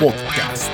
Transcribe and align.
Podcast. 0.00 0.68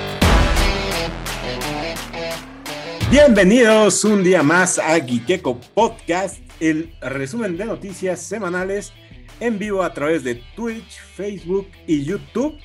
Bienvenidos 3.10 4.04
un 4.04 4.24
día 4.24 4.42
más 4.42 4.78
a 4.78 4.94
Agiteco 4.94 5.60
Podcast, 5.74 6.38
el 6.58 6.92
resumen 7.00 7.56
de 7.56 7.66
noticias 7.66 8.22
semanales 8.22 8.92
en 9.40 9.58
vivo 9.58 9.82
a 9.82 9.92
través 9.92 10.24
de 10.24 10.36
Twitch, 10.56 10.98
Facebook 11.14 11.68
y 11.86 12.04
YouTube. 12.04 12.58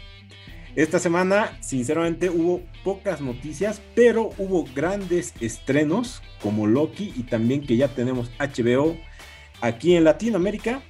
Esta 0.76 1.00
semana, 1.00 1.58
sinceramente, 1.62 2.30
hubo 2.30 2.62
pocas 2.84 3.20
noticias, 3.20 3.82
pero 3.94 4.30
hubo 4.38 4.66
grandes 4.74 5.34
estrenos 5.42 6.22
como 6.42 6.66
Loki 6.66 7.14
y 7.16 7.24
también 7.24 7.62
que 7.62 7.78
ya 7.78 7.90
tenemos 7.90 8.32
HBO 8.40 8.98
aquí 9.60 9.96
en 9.96 10.06
Latinoamérica. 10.06 10.82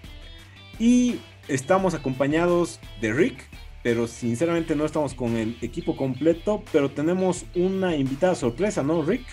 Y 0.78 1.20
estamos 1.48 1.94
acompañados 1.94 2.80
de 3.02 3.12
Rick, 3.12 3.50
pero 3.84 4.08
sinceramente 4.08 4.76
no 4.76 4.86
estamos 4.86 5.14
con 5.14 5.36
el 5.36 5.58
equipo 5.62 5.96
completo, 5.96 6.64
pero 6.72 6.90
tenemos 6.90 7.46
una 7.54 7.96
invitada 7.96 8.34
sorpresa, 8.34 8.82
¿no, 8.82 9.04
Rick? 9.04 9.26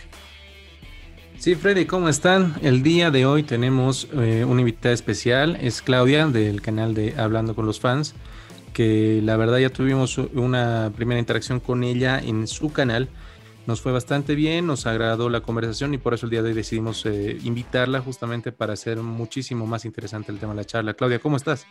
Sí, 1.39 1.55
Freddy, 1.55 1.87
¿cómo 1.87 2.11
están? 2.11 2.57
El 2.61 2.83
día 2.83 3.11
de 3.11 3.25
hoy 3.25 3.45
tenemos 3.45 4.09
eh, 4.13 4.45
una 4.45 4.61
invitada 4.61 4.93
especial, 4.93 5.57
es 5.63 5.81
Claudia 5.81 6.27
del 6.27 6.61
canal 6.61 6.93
de 6.93 7.15
Hablando 7.17 7.55
con 7.55 7.65
los 7.65 7.81
Fans 7.81 8.15
que 8.73 9.21
la 9.23 9.37
verdad 9.37 9.59
ya 9.59 9.71
tuvimos 9.71 10.19
una 10.19 10.93
primera 10.95 11.21
interacción 11.21 11.61
con 11.61 11.85
ella 11.85 12.19
en 12.19 12.47
su 12.47 12.73
canal. 12.73 13.09
Nos 13.67 13.81
fue 13.81 13.93
bastante 13.93 14.35
bien, 14.35 14.67
nos 14.67 14.87
agradó 14.87 15.29
la 15.29 15.43
conversación 15.43 15.93
y 15.95 15.99
por 15.99 16.15
eso 16.15 16.27
el 16.27 16.31
día 16.31 16.43
de 16.43 16.49
hoy 16.49 16.55
decidimos 16.55 17.05
eh, 17.07 17.39
invitarla 17.43 18.01
justamente 18.01 18.53
para 18.53 18.73
hacer 18.73 18.99
muchísimo 18.99 19.67
más 19.67 19.85
interesante 19.85 20.33
el 20.33 20.39
tema 20.39 20.55
de 20.55 20.59
la 20.59 20.65
charla. 20.65 20.95
Claudia, 20.95 21.19
¿cómo 21.19 21.37
estás? 21.37 21.67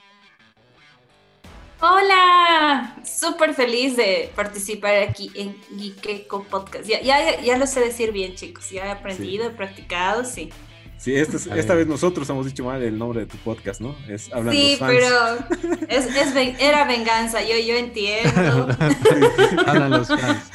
Hola, 1.82 2.98
súper 3.06 3.54
feliz 3.54 3.96
de 3.96 4.30
participar 4.36 4.96
aquí 4.96 5.32
en 5.34 5.56
Geekeko 5.78 6.44
Podcast. 6.44 6.86
Ya, 6.86 7.02
ya, 7.02 7.40
ya, 7.40 7.58
lo 7.58 7.66
sé 7.68 7.80
decir 7.80 8.12
bien, 8.12 8.36
chicos. 8.36 8.70
Ya 8.70 8.88
he 8.88 8.92
aprendido, 8.92 9.48
he 9.48 9.52
practicado, 9.52 10.26
sí. 10.26 10.50
Sí, 10.98 11.16
esta, 11.16 11.76
vez 11.76 11.88
nosotros 11.88 12.30
hemos 12.30 12.46
dicho 12.46 12.66
mal 12.66 12.84
el 12.84 12.98
nombre 12.98 13.22
de 13.22 13.28
tu 13.28 13.38
podcast, 13.38 13.80
¿no? 13.80 13.96
Es 14.10 14.30
Hablando 14.34 14.52
sí, 14.52 14.72
los 14.72 14.80
fans. 14.80 14.94
pero 14.94 15.88
es, 15.88 16.60
era 16.60 16.84
venganza, 16.84 17.42
yo, 17.42 17.58
yo 17.58 17.76
entiendo. 17.76 18.68
Hablan 19.66 19.92
los 19.92 20.10
fans. 20.10 20.52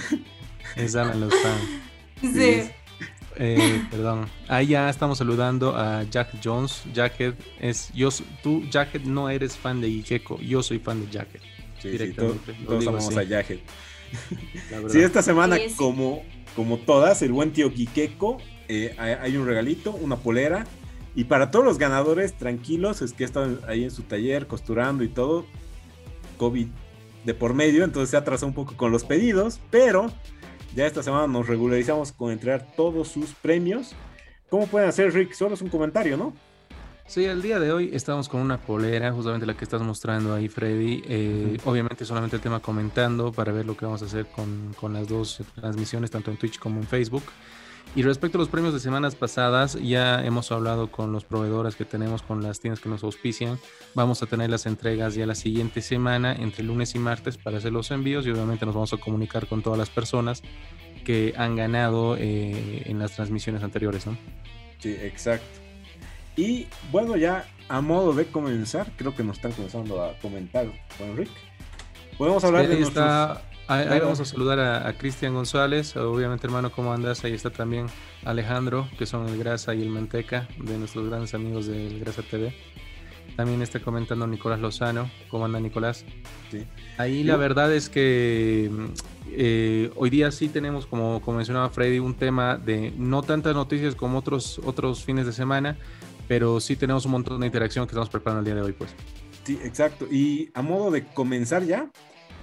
Es 0.77 0.95
hablan 0.95 1.21
los 1.21 1.35
fans. 1.35 1.63
Sí. 2.21 2.71
Eh, 3.37 3.83
perdón. 3.91 4.29
Ahí 4.49 4.69
ya 4.69 4.89
estamos 4.89 5.19
saludando 5.19 5.77
a 5.77 6.05
Jack 6.05 6.39
Jones. 6.43 6.83
Jacket 6.93 7.35
es. 7.61 7.93
Yo, 7.95 8.09
tú, 8.43 8.63
Jacket, 8.71 9.03
no 9.05 9.29
eres 9.29 9.57
fan 9.57 9.81
de 9.81 9.89
Gikeko. 9.89 10.39
Yo 10.41 10.63
soy 10.63 10.79
fan 10.79 11.05
de 11.05 11.11
Jacket. 11.11 11.43
Sí, 11.81 11.91
directamente. 11.91 12.55
todos 12.67 12.87
amamos 12.87 13.17
a 13.17 13.23
Jacket. 13.23 13.61
Sí, 14.89 15.01
esta 15.01 15.23
semana, 15.23 15.57
como, 15.77 16.23
como 16.55 16.79
todas, 16.79 17.21
el 17.23 17.33
buen 17.33 17.53
tío 17.53 17.73
Gikeko 17.73 18.39
eh, 18.69 18.95
hay 18.99 19.37
un 19.37 19.47
regalito, 19.47 19.91
una 19.91 20.17
polera. 20.17 20.67
Y 21.17 21.25
para 21.25 21.51
todos 21.51 21.65
los 21.65 21.79
ganadores, 21.79 22.35
tranquilos, 22.35 23.03
es 23.03 23.13
que 23.13 23.25
están 23.25 23.61
ahí 23.69 23.85
en 23.85 23.91
su 23.91 24.03
taller 24.03 24.47
costurando 24.47 25.05
y 25.05 25.09
todo. 25.09 25.47
COVID 26.37 26.67
de 27.25 27.35
por 27.35 27.55
medio, 27.55 27.85
entonces 27.85 28.11
se 28.11 28.17
atrasó 28.17 28.47
un 28.47 28.53
poco 28.53 28.77
con 28.77 28.93
los 28.93 29.05
pedidos, 29.05 29.61
pero 29.71 30.13
ya 30.75 30.87
esta 30.87 31.03
semana 31.03 31.27
nos 31.27 31.47
regularizamos 31.47 32.13
con 32.13 32.33
entregar 32.33 32.67
todos 32.77 33.09
sus 33.09 33.33
premios. 33.33 33.95
¿Cómo 34.51 34.67
pueden 34.67 34.89
hacer, 34.89 35.13
Rick? 35.13 35.33
Solo 35.33 35.55
es 35.55 35.63
un 35.63 35.69
comentario, 35.69 36.17
¿no? 36.17 36.33
Sí, 37.07 37.25
el 37.25 37.43
día 37.43 37.61
de 37.61 37.71
hoy 37.71 37.91
estamos 37.93 38.29
con 38.29 38.41
una 38.41 38.59
polera, 38.59 39.13
justamente 39.13 39.47
la 39.47 39.55
que 39.55 39.65
estás 39.65 39.83
mostrando 39.83 40.35
ahí, 40.35 40.49
Freddy. 40.49 41.03
Eh, 41.07 41.59
obviamente 41.65 42.05
solamente 42.05 42.37
el 42.37 42.43
tema 42.43 42.61
comentando 42.61 43.31
para 43.31 43.53
ver 43.53 43.67
lo 43.67 43.77
que 43.77 43.85
vamos 43.85 44.03
a 44.03 44.07
hacer 44.07 44.27
con, 44.27 44.75
con 44.81 44.95
las 44.95 45.07
dos 45.07 45.43
transmisiones, 45.55 46.11
tanto 46.11 46.31
en 46.31 46.39
Twitch 46.39 46.59
como 46.59 46.81
en 46.81 46.87
Facebook. 46.87 47.25
Y 47.97 48.03
respecto 48.03 48.39
a 48.39 48.41
los 48.41 48.49
premios 48.49 48.75
de 48.75 48.81
semanas 48.81 49.15
pasadas, 49.15 49.75
ya 49.81 50.25
hemos 50.25 50.51
hablado 50.51 50.91
con 50.91 51.13
los 51.13 51.25
proveedores 51.25 51.77
que 51.77 51.85
tenemos, 51.85 52.23
con 52.23 52.43
las 52.43 52.59
tiendas 52.59 52.81
que 52.81 52.89
nos 52.89 53.05
auspician. 53.05 53.57
Vamos 53.95 54.21
a 54.21 54.27
tener 54.27 54.51
las 54.51 54.67
entregas 54.67 55.15
ya 55.15 55.27
la 55.27 55.37
siguiente 55.37 55.81
semana, 55.81 56.35
entre 56.35 56.65
lunes 56.65 56.97
y 56.97 56.99
martes, 56.99 57.39
para 57.39 57.59
hacer 57.59 57.73
los 57.73 57.93
envíos 57.93 58.27
y 58.27 58.31
obviamente 58.31 58.67
nos 58.67 58.75
vamos 58.75 58.93
a 58.93 58.97
comunicar 58.97 59.47
con 59.47 59.63
todas 59.63 59.79
las 59.79 59.91
personas 59.91 60.43
que 61.05 61.35
han 61.37 61.55
ganado 61.55 62.17
eh, 62.19 62.83
en 62.87 62.99
las 62.99 63.13
transmisiones 63.13 63.63
anteriores, 63.63 64.07
¿no? 64.07 64.19
Sí, 64.81 64.97
exacto. 65.01 65.61
Y 66.37 66.67
bueno, 66.91 67.17
ya 67.17 67.47
a 67.69 67.81
modo 67.81 68.13
de 68.13 68.27
comenzar, 68.27 68.91
creo 68.97 69.15
que 69.15 69.23
nos 69.23 69.37
están 69.37 69.53
comenzando 69.53 70.03
a 70.03 70.19
comentar 70.19 70.67
con 70.99 71.17
Rick. 71.17 71.31
Podemos 72.19 72.43
hablar 72.43 72.67
de 72.67 72.81
nuestros... 72.81 73.39
Ahí, 73.67 73.99
vamos 73.99 74.21
a 74.21 74.25
saludar 74.27 74.61
a, 74.61 74.93
Cristian 74.99 75.33
González, 75.35 75.97
obviamente 75.97 76.47
hermano, 76.47 76.71
¿cómo 76.71 76.93
andas? 76.93 77.25
Ahí 77.25 77.33
está 77.33 77.51
también 77.51 77.87
Alejandro, 78.25 78.89
que 78.99 79.07
son 79.07 79.27
el 79.29 79.39
Grasa 79.39 79.75
y 79.75 79.83
el 79.83 79.89
Manteca, 79.89 80.49
de 80.59 80.77
nuestros 80.77 81.09
grandes 81.09 81.35
amigos 81.35 81.67
del 81.67 81.99
Grasa 82.01 82.23
TV. 82.23 82.55
También 83.37 83.63
está 83.63 83.81
comentando 83.81 84.27
Nicolás 84.27 84.61
Lozano, 84.61 85.11
¿cómo 85.31 85.47
anda 85.47 85.59
Nicolás? 85.61 86.05
Sí. 86.51 86.67
Ahí 86.99 87.25
la 87.25 87.37
verdad 87.37 87.73
es 87.73 87.89
que 87.89 88.71
eh, 89.31 89.91
hoy 89.97 90.11
día 90.11 90.31
sí 90.31 90.49
tenemos, 90.49 90.87
como, 90.87 91.23
como 91.23 91.39
mencionaba 91.39 91.71
Freddy, 91.71 91.99
un 91.99 92.15
tema 92.15 92.57
de 92.59 92.93
no 92.99 93.23
tantas 93.23 93.55
noticias 93.55 93.95
como 93.95 94.19
otros, 94.19 94.61
otros 94.65 95.05
fines 95.05 95.25
de 95.25 95.33
semana, 95.33 95.79
pero 96.29 96.61
sí 96.61 96.77
tenemos 96.77 97.07
un 97.07 97.13
montón 97.13 97.41
de 97.41 97.47
interacción 97.47 97.87
que 97.87 97.93
estamos 97.93 98.11
preparando 98.11 98.41
el 98.41 98.45
día 98.45 98.55
de 98.55 98.63
hoy, 98.63 98.73
pues. 98.73 98.95
Sí, 99.45 99.59
exacto. 99.65 100.07
Y 100.11 100.51
a 100.55 100.63
modo 100.63 100.91
de 100.91 101.05
comenzar 101.05 101.65
ya, 101.65 101.91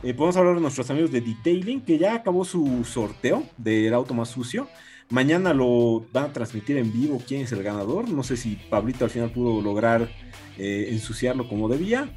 eh, 0.04 0.14
podemos 0.14 0.36
hablar 0.38 0.56
de 0.56 0.62
nuestros 0.62 0.90
amigos 0.90 1.12
de 1.12 1.22
Detailing, 1.22 1.82
que 1.82 1.98
ya 1.98 2.16
acabó 2.16 2.44
su 2.46 2.84
sorteo 2.86 3.44
del 3.58 3.94
auto 3.94 4.14
más 4.14 4.30
sucio. 4.30 4.68
Mañana 5.10 5.54
lo 5.54 6.06
van 6.12 6.26
a 6.26 6.34
transmitir 6.34 6.78
en 6.78 6.92
vivo 6.92 7.22
quién 7.28 7.42
es 7.42 7.52
el 7.52 7.64
ganador. 7.64 8.10
No 8.10 8.24
sé 8.24 8.38
si 8.38 8.56
Pablito 8.70 9.04
al 9.04 9.12
final 9.12 9.30
pudo 9.32 9.62
lograr 9.62 10.10
eh, 10.58 10.88
ensuciarlo 10.92 11.48
como 11.48 11.68
debía. 11.68 12.10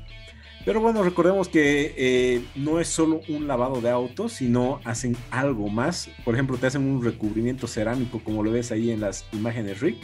Pero 0.65 0.81
bueno, 0.81 1.03
recordemos 1.03 1.49
que 1.49 1.95
eh, 1.97 2.43
no 2.55 2.81
es 2.81 2.89
solo 2.89 3.21
un 3.29 3.47
lavado 3.47 3.83
de 3.83 3.91
autos, 3.91 4.33
sino 4.33 4.81
hacen 4.85 5.15
algo 5.31 5.69
más. 5.69 6.09
Por 6.25 6.35
ejemplo, 6.35 6.57
te 6.57 6.69
hacen 6.69 6.83
un 6.83 7.05
recubrimiento 7.05 7.67
cerámico, 7.67 8.21
como 8.25 8.43
lo 8.43 8.51
ves 8.51 8.73
ahí 8.73 8.91
en 8.91 9.01
las 9.01 9.27
imágenes 9.33 9.81
Rick, 9.81 9.99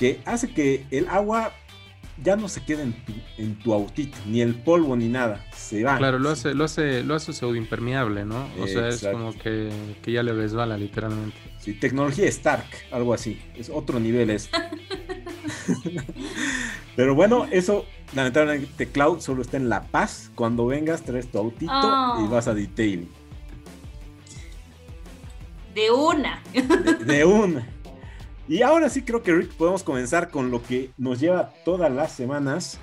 que 0.00 0.18
hace 0.24 0.48
que 0.52 0.84
el 0.90 1.06
agua 1.08 1.52
ya 2.22 2.36
no 2.36 2.48
se 2.48 2.64
queda 2.64 2.82
en 2.82 2.92
tu, 2.92 3.12
en 3.38 3.58
tu 3.58 3.72
autito, 3.74 4.16
ni 4.26 4.40
el 4.40 4.54
polvo 4.54 4.96
ni 4.96 5.08
nada, 5.08 5.44
se 5.54 5.82
va. 5.82 5.98
Claro, 5.98 6.18
lo 6.18 6.30
hace, 6.30 6.54
lo 6.54 6.64
hace, 6.64 7.02
lo 7.02 7.14
hace 7.14 7.32
pseudo 7.32 7.56
impermeable, 7.56 8.24
¿no? 8.24 8.48
O 8.60 8.66
sea, 8.66 8.88
es 8.88 9.06
como 9.06 9.32
que, 9.36 9.70
ya 10.06 10.22
le 10.22 10.32
resbala 10.32 10.78
literalmente. 10.78 11.36
Sí, 11.58 11.74
tecnología 11.74 12.26
Stark, 12.28 12.66
algo 12.90 13.12
así. 13.12 13.40
Es 13.54 13.70
otro 13.70 14.00
nivel 14.00 14.30
es. 14.30 14.48
Pero 16.96 17.14
bueno, 17.14 17.46
eso 17.50 17.84
lamentablemente 18.14 18.86
Cloud 18.86 19.20
solo 19.20 19.42
está 19.42 19.58
en 19.58 19.68
La 19.68 19.82
Paz. 19.82 20.30
Cuando 20.34 20.66
vengas, 20.66 21.02
traes 21.02 21.30
tu 21.30 21.38
autito 21.38 21.72
y 21.72 22.22
oh. 22.24 22.28
vas 22.30 22.48
a 22.48 22.54
detail. 22.54 23.08
De 25.74 25.90
una. 25.90 26.42
de 27.04 27.24
una. 27.24 27.75
Y 28.48 28.62
ahora 28.62 28.88
sí 28.88 29.02
creo 29.02 29.22
que 29.22 29.34
Rick 29.34 29.52
podemos 29.54 29.82
comenzar 29.82 30.30
con 30.30 30.50
lo 30.50 30.62
que 30.62 30.90
nos 30.96 31.18
lleva 31.18 31.52
todas 31.64 31.92
las 31.92 32.12
semanas, 32.12 32.78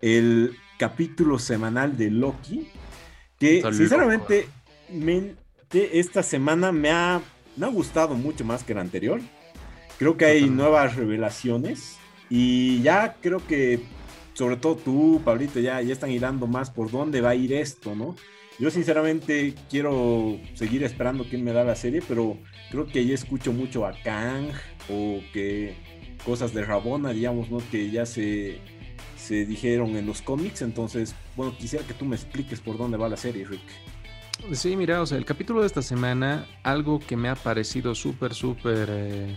el 0.00 0.56
capítulo 0.78 1.38
semanal 1.38 1.96
de 1.96 2.10
Loki, 2.10 2.68
que 3.38 3.62
sinceramente 3.72 4.48
esta 5.72 6.22
semana 6.22 6.70
me 6.70 6.90
ha, 6.90 7.22
me 7.56 7.66
ha 7.66 7.70
gustado 7.70 8.14
mucho 8.14 8.44
más 8.44 8.62
que 8.62 8.74
la 8.74 8.82
anterior. 8.82 9.20
Creo 9.98 10.18
que 10.18 10.26
hay 10.26 10.50
nuevas 10.50 10.96
revelaciones 10.96 11.96
y 12.28 12.82
ya 12.82 13.16
creo 13.22 13.46
que 13.46 13.80
sobre 14.34 14.56
todo 14.56 14.76
tú, 14.76 15.22
Pablito, 15.24 15.60
ya, 15.60 15.80
ya 15.80 15.94
están 15.94 16.10
hilando 16.10 16.46
más 16.46 16.70
por 16.70 16.90
dónde 16.90 17.22
va 17.22 17.30
a 17.30 17.34
ir 17.34 17.54
esto, 17.54 17.94
¿no? 17.94 18.16
Yo 18.58 18.70
sinceramente 18.70 19.54
quiero 19.68 20.38
seguir 20.54 20.82
esperando 20.82 21.24
quién 21.28 21.44
me 21.44 21.52
da 21.52 21.62
la 21.62 21.76
serie, 21.76 22.02
pero 22.06 22.38
creo 22.70 22.86
que 22.86 23.00
ahí 23.00 23.12
escucho 23.12 23.52
mucho 23.52 23.84
a 23.84 23.92
Kang 24.02 24.48
o 24.88 25.20
que 25.32 25.74
cosas 26.24 26.54
de 26.54 26.64
Rabona, 26.64 27.10
digamos, 27.10 27.50
¿no? 27.50 27.58
Que 27.70 27.90
ya 27.90 28.06
se, 28.06 28.58
se 29.16 29.44
dijeron 29.44 29.96
en 29.96 30.06
los 30.06 30.22
cómics. 30.22 30.62
Entonces, 30.62 31.14
bueno, 31.36 31.54
quisiera 31.58 31.86
que 31.86 31.92
tú 31.92 32.06
me 32.06 32.16
expliques 32.16 32.60
por 32.60 32.78
dónde 32.78 32.96
va 32.96 33.10
la 33.10 33.18
serie, 33.18 33.44
Rick. 33.44 33.60
Sí, 34.52 34.74
mira, 34.76 35.02
o 35.02 35.06
sea, 35.06 35.18
el 35.18 35.24
capítulo 35.26 35.60
de 35.60 35.66
esta 35.66 35.82
semana, 35.82 36.46
algo 36.62 36.98
que 36.98 37.16
me 37.16 37.28
ha 37.28 37.34
parecido 37.34 37.94
súper, 37.94 38.32
súper 38.32 38.88
eh, 38.90 39.36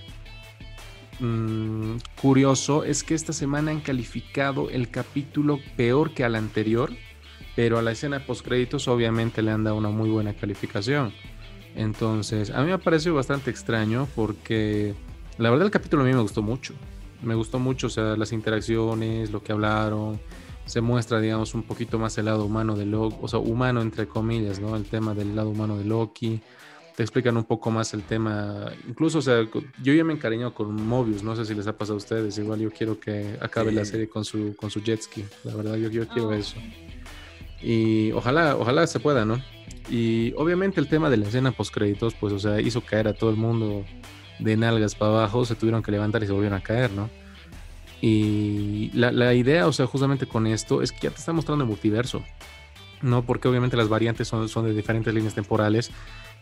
mm, 1.20 1.98
curioso 2.22 2.86
es 2.86 3.04
que 3.04 3.16
esta 3.16 3.34
semana 3.34 3.72
han 3.72 3.82
calificado 3.82 4.70
el 4.70 4.90
capítulo 4.90 5.60
peor 5.76 6.14
que 6.14 6.24
al 6.24 6.36
anterior 6.36 6.92
pero 7.60 7.78
a 7.78 7.82
la 7.82 7.92
escena 7.92 8.20
de 8.20 8.26
postcréditos 8.26 8.88
obviamente 8.88 9.42
le 9.42 9.52
han 9.52 9.66
dado 9.66 9.76
una 9.76 9.90
muy 9.90 10.10
buena 10.10 10.34
calificación. 10.34 11.12
Entonces, 11.76 12.52
a 12.52 12.62
mí 12.62 12.68
me 12.68 12.72
ha 12.72 12.78
parecido 12.78 13.16
bastante 13.16 13.52
extraño 13.52 14.08
porque 14.16 14.96
la 15.38 15.50
verdad 15.50 15.66
el 15.66 15.72
capítulo 15.72 16.04
a 16.04 16.06
mí 16.06 16.14
me 16.14 16.22
gustó 16.22 16.42
mucho. 16.42 16.74
Me 17.22 17.36
gustó 17.36 17.60
mucho, 17.60 17.88
o 17.88 17.90
sea, 17.90 18.16
las 18.16 18.32
interacciones, 18.32 19.32
lo 19.32 19.44
que 19.44 19.52
hablaron. 19.52 20.22
se 20.68 20.80
muestra, 20.80 21.20
digamos, 21.20 21.54
un 21.54 21.64
poquito 21.64 22.00
más 22.00 22.18
el 22.18 22.28
lado 22.28 22.46
humano 22.46 22.78
de 22.78 22.86
Loki, 22.86 23.18
o 23.22 23.28
sea, 23.28 23.40
humano 23.40 23.82
entre 23.82 24.08
comillas, 24.08 24.62
¿no? 24.62 24.78
El 24.78 24.86
tema 24.86 25.14
del 25.14 25.36
lado 25.36 25.50
humano 25.50 25.78
de 25.78 25.84
Loki. 25.84 26.40
Te 26.96 27.04
explican 27.04 27.36
un 27.36 27.44
poco 27.44 27.72
más 27.72 27.94
el 27.94 28.04
tema. 28.04 28.72
Incluso, 28.88 29.20
o 29.20 29.22
sea, 29.22 29.46
yo 29.84 29.94
ya 29.94 30.06
me 30.06 30.14
encariño 30.14 30.54
con 30.54 30.82
Mobius, 30.88 31.24
no 31.24 31.36
sé 31.36 31.44
si 31.44 31.54
les 31.56 31.68
ha 31.68 31.78
pasado 31.78 31.96
a 31.96 31.98
ustedes. 31.98 32.38
Igual 32.38 32.62
yo 32.62 32.72
quiero 32.72 32.98
que 32.98 33.38
acabe 33.42 33.74
la 33.74 33.84
serie 33.84 34.08
con 34.08 34.24
su, 34.24 34.56
con 34.56 34.70
su 34.70 34.82
jet 34.82 35.02
ski. 35.02 35.26
La 35.44 35.54
verdad, 35.56 35.76
yo, 35.76 35.90
yo 35.90 36.08
quiero 36.08 36.30
oh. 36.30 36.34
eso. 36.34 36.56
Y 37.62 38.12
ojalá, 38.14 38.56
ojalá 38.56 38.88
se 38.88 39.00
pueda, 39.00 39.26
¿no? 39.26 39.42
Y 39.90 40.34
obviamente 40.38 40.80
el 40.80 40.88
tema 40.88 41.10
de 41.10 41.18
la 41.18 41.28
escena 41.28 41.52
post 41.52 41.74
créditos, 41.74 42.14
pues, 42.14 42.34
o 42.34 42.40
sea, 42.40 42.62
hizo 42.62 42.82
caer 42.82 43.08
a 43.08 43.14
todo 43.14 43.30
el 43.30 43.36
mundo 43.36 43.86
de 44.40 44.56
nalgas 44.56 44.96
para 44.96 45.12
abajo, 45.12 45.46
se 45.46 45.56
tuvieron 45.56 45.84
que 45.84 45.92
levantar 45.92 46.24
y 46.24 46.28
se 46.28 46.32
volvieron 46.32 46.58
a 46.58 46.64
caer, 46.64 46.92
¿no? 46.92 47.10
Y 48.02 48.92
la, 48.94 49.34
idea, 49.34 49.68
o 49.68 49.74
sea, 49.74 49.86
justamente 49.86 50.26
con 50.26 50.48
esto, 50.48 50.82
es 50.82 50.92
que 50.92 51.00
ya 51.02 51.10
te 51.10 51.18
está 51.18 51.34
mostrando 51.34 51.66
el 51.66 51.70
multiverso, 51.70 52.24
¿no? 53.02 53.26
Porque 53.26 53.48
obviamente 53.50 53.76
las 53.76 53.90
variantes 53.90 54.28
son, 54.28 54.48
son 54.48 54.66
de 54.66 54.74
diferentes 54.74 55.14
líneas 55.14 55.34
temporales. 55.34 55.92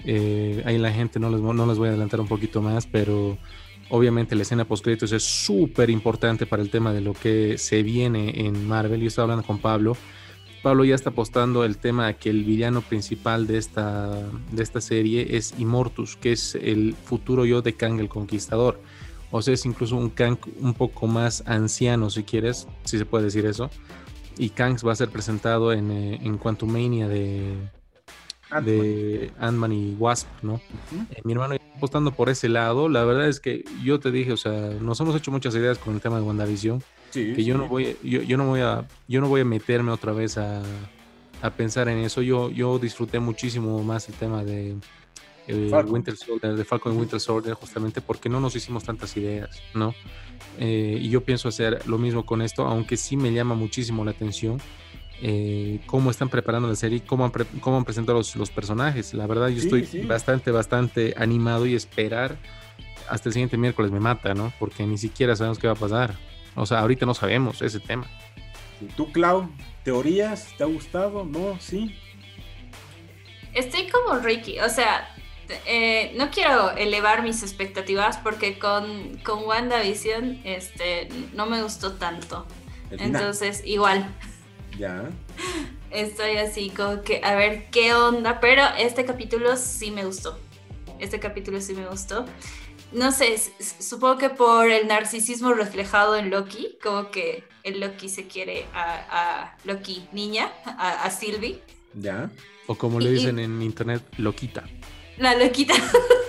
Eh, 0.06 0.62
ahí 0.66 0.78
la 0.78 0.92
gente 0.92 1.20
no 1.20 1.32
les, 1.32 1.42
no 1.42 1.66
les 1.66 1.78
voy 1.80 1.88
a 1.88 1.92
adelantar 1.92 2.22
un 2.22 2.28
poquito 2.28 2.62
más, 2.62 2.86
pero 2.86 3.40
obviamente 3.90 4.36
la 4.36 4.44
escena 4.44 4.66
post 4.66 4.84
créditos 4.84 5.12
es 5.14 5.24
súper 5.24 5.90
importante 5.90 6.46
para 6.46 6.62
el 6.62 6.70
tema 6.70 6.94
de 6.94 7.02
lo 7.02 7.14
que 7.14 7.58
se 7.58 7.82
viene 7.82 8.46
en 8.46 8.68
Marvel. 8.68 9.02
Yo 9.02 9.08
estaba 9.08 9.24
hablando 9.24 9.46
con 9.48 9.58
Pablo. 9.58 9.98
Pablo 10.64 10.84
ya 10.86 10.96
está 10.96 11.12
apostando 11.12 11.64
el 11.64 11.78
tema 11.78 12.14
que 12.14 12.30
el 12.30 12.44
villano 12.44 12.82
principal 12.82 13.48
de 13.48 13.58
esta, 13.58 14.10
de 14.52 14.64
esta 14.64 14.82
serie 14.82 15.38
es 15.38 15.54
Immortus, 15.58 16.16
que 16.18 16.32
es 16.32 16.56
el 16.56 16.96
futuro 16.96 17.46
yo 17.46 17.62
de 17.62 17.74
Kang 17.74 18.00
el 18.00 18.10
Conquistador 18.10 18.80
o 19.32 19.42
sea, 19.42 19.54
es 19.54 19.66
incluso 19.66 19.96
un 19.96 20.10
Kang 20.10 20.38
un 20.60 20.74
poco 20.74 21.08
más 21.08 21.44
anciano, 21.46 22.10
si 22.10 22.24
quieres, 22.24 22.68
si 22.84 22.98
se 22.98 23.06
puede 23.06 23.26
decir 23.26 23.46
eso. 23.46 23.70
Y 24.38 24.50
Kang 24.50 24.78
va 24.86 24.94
a 24.94 24.96
ser 24.96 25.10
presentado 25.10 25.74
en, 25.74 25.92
eh, 25.92 26.20
en 26.22 26.38
Quantumania 26.38 27.08
de, 27.08 27.58
de 28.64 29.32
Ant-Man 29.40 29.74
y 29.74 29.96
Wasp, 29.96 30.28
¿no? 30.44 30.62
Eh, 31.12 31.22
mi 31.24 31.34
hermano 31.34 31.56
está 31.56 31.68
apostando 31.76 32.12
por 32.12 32.30
ese 32.30 32.48
lado. 32.48 32.88
La 32.88 33.04
verdad 33.04 33.28
es 33.28 33.40
que 33.40 33.66
yo 33.84 34.00
te 34.00 34.12
dije, 34.12 34.32
o 34.32 34.38
sea, 34.38 34.52
nos 34.80 35.00
hemos 35.02 35.16
hecho 35.16 35.32
muchas 35.32 35.56
ideas 35.56 35.78
con 35.78 35.96
el 35.96 36.02
tema 36.02 36.18
de 36.18 36.22
WandaVision. 36.22 36.82
Que 37.12 37.44
yo 37.44 37.58
no 37.58 37.68
voy, 37.68 37.98
yo, 38.04 38.22
yo, 38.22 38.38
no 38.38 38.46
voy 38.46 38.62
a, 38.62 38.88
yo 39.08 39.22
no 39.22 39.28
voy 39.28 39.42
a 39.42 39.46
meterme 39.46 39.92
otra 39.92 40.12
vez 40.12 40.38
a, 40.38 40.62
a 41.42 41.50
pensar 41.52 41.88
en 41.90 42.00
eso. 42.00 42.22
Yo, 42.22 42.50
yo 42.50 42.80
disfruté 42.80 43.20
muchísimo 43.20 43.82
más 43.84 44.10
el 44.10 44.16
tema 44.16 44.44
de, 44.44 44.76
eh, 45.48 45.72
Winter 45.86 46.16
Soldier, 46.16 46.56
de 46.56 46.66
Falcon 46.66 46.98
Winter 46.98 47.20
Soldier, 47.20 47.54
justamente 47.56 48.02
porque 48.02 48.30
no 48.30 48.40
nos 48.40 48.56
hicimos 48.56 48.84
tantas 48.84 49.16
ideas, 49.16 49.62
¿no? 49.74 49.94
Eh, 50.60 51.00
y 51.02 51.10
yo 51.10 51.24
pienso 51.24 51.48
hacer 51.48 51.88
lo 51.88 51.98
mismo 51.98 52.26
con 52.26 52.42
esto, 52.42 52.66
aunque 52.66 52.98
sí 52.98 53.16
me 53.16 53.32
llama 53.32 53.56
muchísimo 53.56 54.04
la 54.04 54.12
atención 54.12 54.60
eh, 55.22 55.80
cómo 55.88 56.12
están 56.12 56.30
preparando 56.30 56.68
la 56.68 56.76
serie, 56.76 57.02
cómo 57.02 57.26
han, 57.26 57.32
cómo 57.60 57.78
han 57.78 57.86
presentado 57.86 58.20
los, 58.20 58.36
los, 58.36 58.52
personajes. 58.52 59.14
La 59.14 59.26
verdad, 59.26 59.48
yo 59.48 59.58
estoy 59.58 60.06
bastante, 60.06 60.52
bastante 60.52 61.16
animado 61.18 61.66
y 61.66 61.74
esperar 61.74 62.38
hasta 63.10 63.30
el 63.30 63.34
siguiente 63.34 63.58
miércoles 63.58 63.92
me 63.92 64.00
mata, 64.00 64.34
¿no? 64.34 64.54
Porque 64.60 64.86
ni 64.86 64.98
siquiera 64.98 65.36
sabemos 65.36 65.58
qué 65.58 65.68
va 65.68 65.74
a 65.74 65.78
pasar. 65.78 66.16
O 66.58 66.66
sea, 66.66 66.80
ahorita 66.80 67.06
no 67.06 67.14
sabemos 67.14 67.62
ese 67.62 67.80
tema. 67.80 68.08
¿Tú, 68.96 69.12
Clau, 69.12 69.50
teorías? 69.84 70.54
¿Te 70.58 70.64
ha 70.64 70.68
gustado? 70.68 71.24
¿No? 71.24 71.58
¿Sí? 71.60 71.96
Estoy 73.54 73.88
como 73.90 74.20
Ricky, 74.20 74.60
o 74.60 74.70
sea, 74.70 75.08
eh, 75.66 76.14
no 76.18 76.30
quiero 76.32 76.72
elevar 76.72 77.24
mis 77.24 77.44
expectativas 77.44 78.18
porque 78.18 78.60
con, 78.60 79.18
con 79.24 79.46
WandaVision 79.46 80.42
este, 80.44 81.10
no 81.34 81.46
me 81.46 81.62
gustó 81.62 81.94
tanto. 81.94 82.46
Entonces, 82.92 83.62
igual. 83.66 84.14
Ya. 84.78 85.10
Estoy 85.92 86.38
así 86.38 86.70
como 86.72 87.02
que 87.02 87.22
a 87.24 87.36
ver 87.36 87.70
qué 87.70 87.94
onda, 87.94 88.40
pero 88.40 88.64
este 88.78 89.06
capítulo 89.06 89.56
sí 89.56 89.92
me 89.92 90.06
gustó. 90.06 90.40
Este 91.00 91.20
capítulo 91.20 91.62
sí 91.62 91.74
me 91.74 91.86
gustó. 91.86 92.26
No 92.92 93.12
sé, 93.12 93.36
supongo 93.80 94.18
que 94.18 94.30
por 94.30 94.70
el 94.70 94.88
narcisismo 94.88 95.54
reflejado 95.54 96.16
en 96.16 96.30
Loki, 96.30 96.78
como 96.82 97.12
que 97.12 97.44
el 97.64 97.80
Loki 97.82 98.08
se 98.08 98.28
quiere 98.28 98.66
a, 98.74 99.56
Loki 99.66 100.08
niña, 100.14 100.52
a, 100.66 101.10
Sylvie. 101.10 101.62
Ya. 101.94 102.30
O 102.68 102.76
como 102.76 103.00
le 103.00 103.12
dicen 103.12 103.40
en 103.40 103.62
internet, 103.62 104.04
Loquita. 104.18 104.64
La 105.18 105.36
loquita. 105.36 105.74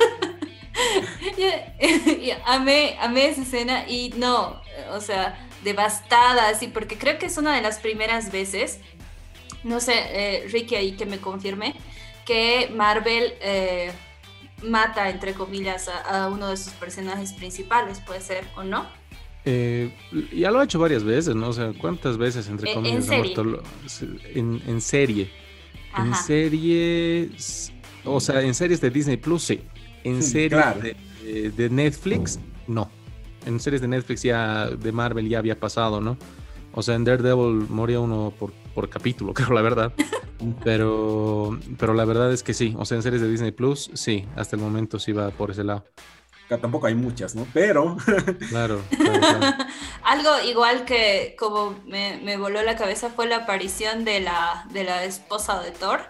amé, 2.47 2.97
amé 3.01 3.29
esa 3.29 3.43
escena 3.43 3.89
y 3.89 4.11
no, 4.17 4.61
o 4.93 5.01
sea, 5.01 5.49
devastada, 5.65 6.49
así, 6.49 6.69
porque 6.69 6.97
creo 6.97 7.19
que 7.19 7.27
es 7.27 7.37
una 7.37 7.55
de 7.55 7.63
las 7.63 7.79
primeras 7.79 8.33
veces, 8.33 8.81
no 9.65 9.81
sé, 9.81 9.95
eh, 9.97 10.49
Ricky 10.51 10.77
ahí 10.77 10.93
que 10.93 11.07
me 11.07 11.19
confirme, 11.19 11.75
que 12.25 12.71
Marvel 12.75 13.35
eh, 13.41 13.93
mata, 14.63 15.11
entre 15.11 15.35
comillas, 15.35 15.89
a, 15.89 16.29
uno 16.29 16.49
de 16.49 16.57
sus 16.57 16.73
personajes 16.75 17.33
principales, 17.33 18.01
puede 18.01 18.21
ser 18.21 18.45
o 18.57 18.63
no. 18.63 18.87
Eh, 19.45 19.95
ya 20.33 20.51
lo 20.51 20.61
ha 20.61 20.65
hecho 20.65 20.79
varias 20.79 21.05
veces, 21.05 21.35
¿no? 21.35 21.49
O 21.49 21.53
sea, 21.53 21.73
¿cuántas 21.81 22.19
veces, 22.19 22.49
entre 22.49 22.75
comillas, 22.75 22.97
en 22.97 23.03
serie. 23.03 23.37
En, 24.35 24.63
en 24.67 24.81
serie. 24.81 25.31
En 25.97 26.15
serie 26.15 27.31
o 28.05 28.21
sea, 28.21 28.43
en 28.43 28.55
series 28.55 28.81
de 28.81 28.91
Disney 28.91 29.17
Plus, 29.17 29.43
sí. 29.43 29.61
En 30.05 30.23
series 30.23 30.65
de, 31.57 31.71
Netflix, 31.71 32.39
no. 32.67 32.91
En 33.47 33.61
series 33.61 33.81
de 33.81 33.89
Netflix 33.89 34.23
ya, 34.23 34.67
de 34.67 34.93
Marvel 34.93 35.29
ya 35.29 35.39
había 35.39 35.59
pasado, 35.59 36.01
¿no? 36.01 36.17
O 36.79 36.83
sea, 36.83 36.95
en 36.95 37.03
Daredevil 37.03 37.67
moría 37.69 37.99
uno 37.99 38.33
por, 38.39 38.53
por 38.73 38.89
capítulo, 38.89 39.35
creo, 39.35 39.51
la 39.51 39.63
verdad. 39.63 39.93
Pero, 40.63 41.59
pero 41.77 41.93
la 41.93 42.05
verdad 42.05 42.33
es 42.33 42.45
que 42.45 42.55
sí. 42.55 42.77
O 42.79 42.85
sea, 42.85 42.97
en 42.99 43.03
series 43.03 43.21
de 43.21 43.29
Disney 43.29 43.51
Plus, 43.51 43.91
sí. 43.95 44.29
Hasta 44.37 44.55
el 44.55 44.63
momento 44.63 45.01
sí 45.01 45.11
va 45.11 45.31
por 45.31 45.51
ese 45.51 45.65
lado. 45.65 45.85
tampoco 46.49 46.87
hay 46.87 46.95
muchas, 46.95 47.35
¿no? 47.35 47.49
Pero. 47.53 47.97
claro. 48.49 48.81
Algo 50.05 50.31
igual 50.49 50.85
que 50.85 51.35
como 51.37 51.75
me, 51.85 52.21
me, 52.23 52.37
voló 52.37 52.63
la 52.63 52.77
cabeza 52.77 53.11
fue 53.11 53.27
la 53.27 53.39
aparición 53.39 54.05
de 54.05 54.21
la, 54.21 54.65
de 54.71 54.85
la 54.85 55.03
esposa 55.03 55.61
de 55.61 55.73
Thor 55.73 56.03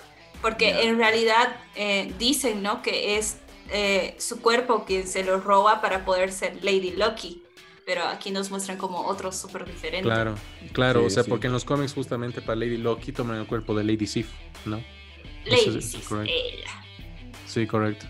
porque 0.43 0.83
en 0.83 0.99
realidad 0.99 1.57
eh, 1.77 2.13
dicen, 2.19 2.63
¿no? 2.63 2.83
Que 2.83 3.17
es 3.17 3.39
eh, 3.71 4.15
su 4.19 4.41
cuerpo 4.41 4.85
quien 4.85 5.07
se 5.07 5.25
lo 5.25 5.41
roba 5.41 5.81
para 5.81 6.05
poder 6.05 6.31
ser 6.31 6.63
Lady 6.63 6.93
Lucky. 6.93 7.43
Pero 7.89 8.07
aquí 8.07 8.31
nos 8.31 8.51
muestran 8.51 8.77
como 8.77 9.07
otro 9.07 9.33
súper 9.33 9.65
diferente. 9.65 10.03
Claro, 10.03 10.35
claro, 10.73 11.07
o 11.07 11.09
sea, 11.09 11.25
porque 11.25 11.47
en 11.47 11.55
los 11.55 11.65
cómics 11.65 11.95
justamente 11.95 12.43
para 12.43 12.57
Lady 12.57 12.77
Lucky 12.77 13.13
toman 13.13 13.39
el 13.39 13.47
cuerpo 13.47 13.75
de 13.75 13.83
Lady 13.83 14.07
Sif, 14.07 14.29
¿no? 14.67 14.79
Lady 15.47 15.81
Sif, 15.81 16.13
ella. 16.13 16.85
Sí, 17.47 17.67
correcto. 17.67 18.05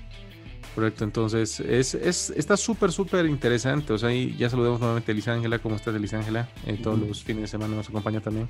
Correcto, 0.75 1.04
entonces 1.04 1.61
es, 1.61 1.94
es, 1.94 2.30
está 2.30 2.56
súper, 2.56 2.90
súper 2.90 3.26
interesante. 3.26 3.92
O 3.92 3.99
sea, 3.99 4.12
y 4.12 4.37
ya 4.37 4.50
saludamos 4.50 4.80
nuevamente 4.80 5.12
a 5.12 5.14
Lisángela. 5.14 5.61
¿Cómo 5.61 5.76
estás, 5.76 5.94
Lisángela? 5.94 6.49
Eh, 6.66 6.76
todos 6.82 6.99
los 6.99 7.23
fines 7.23 7.42
de 7.42 7.47
semana 7.47 7.76
nos 7.76 7.88
acompaña 7.88 8.20
también. 8.20 8.49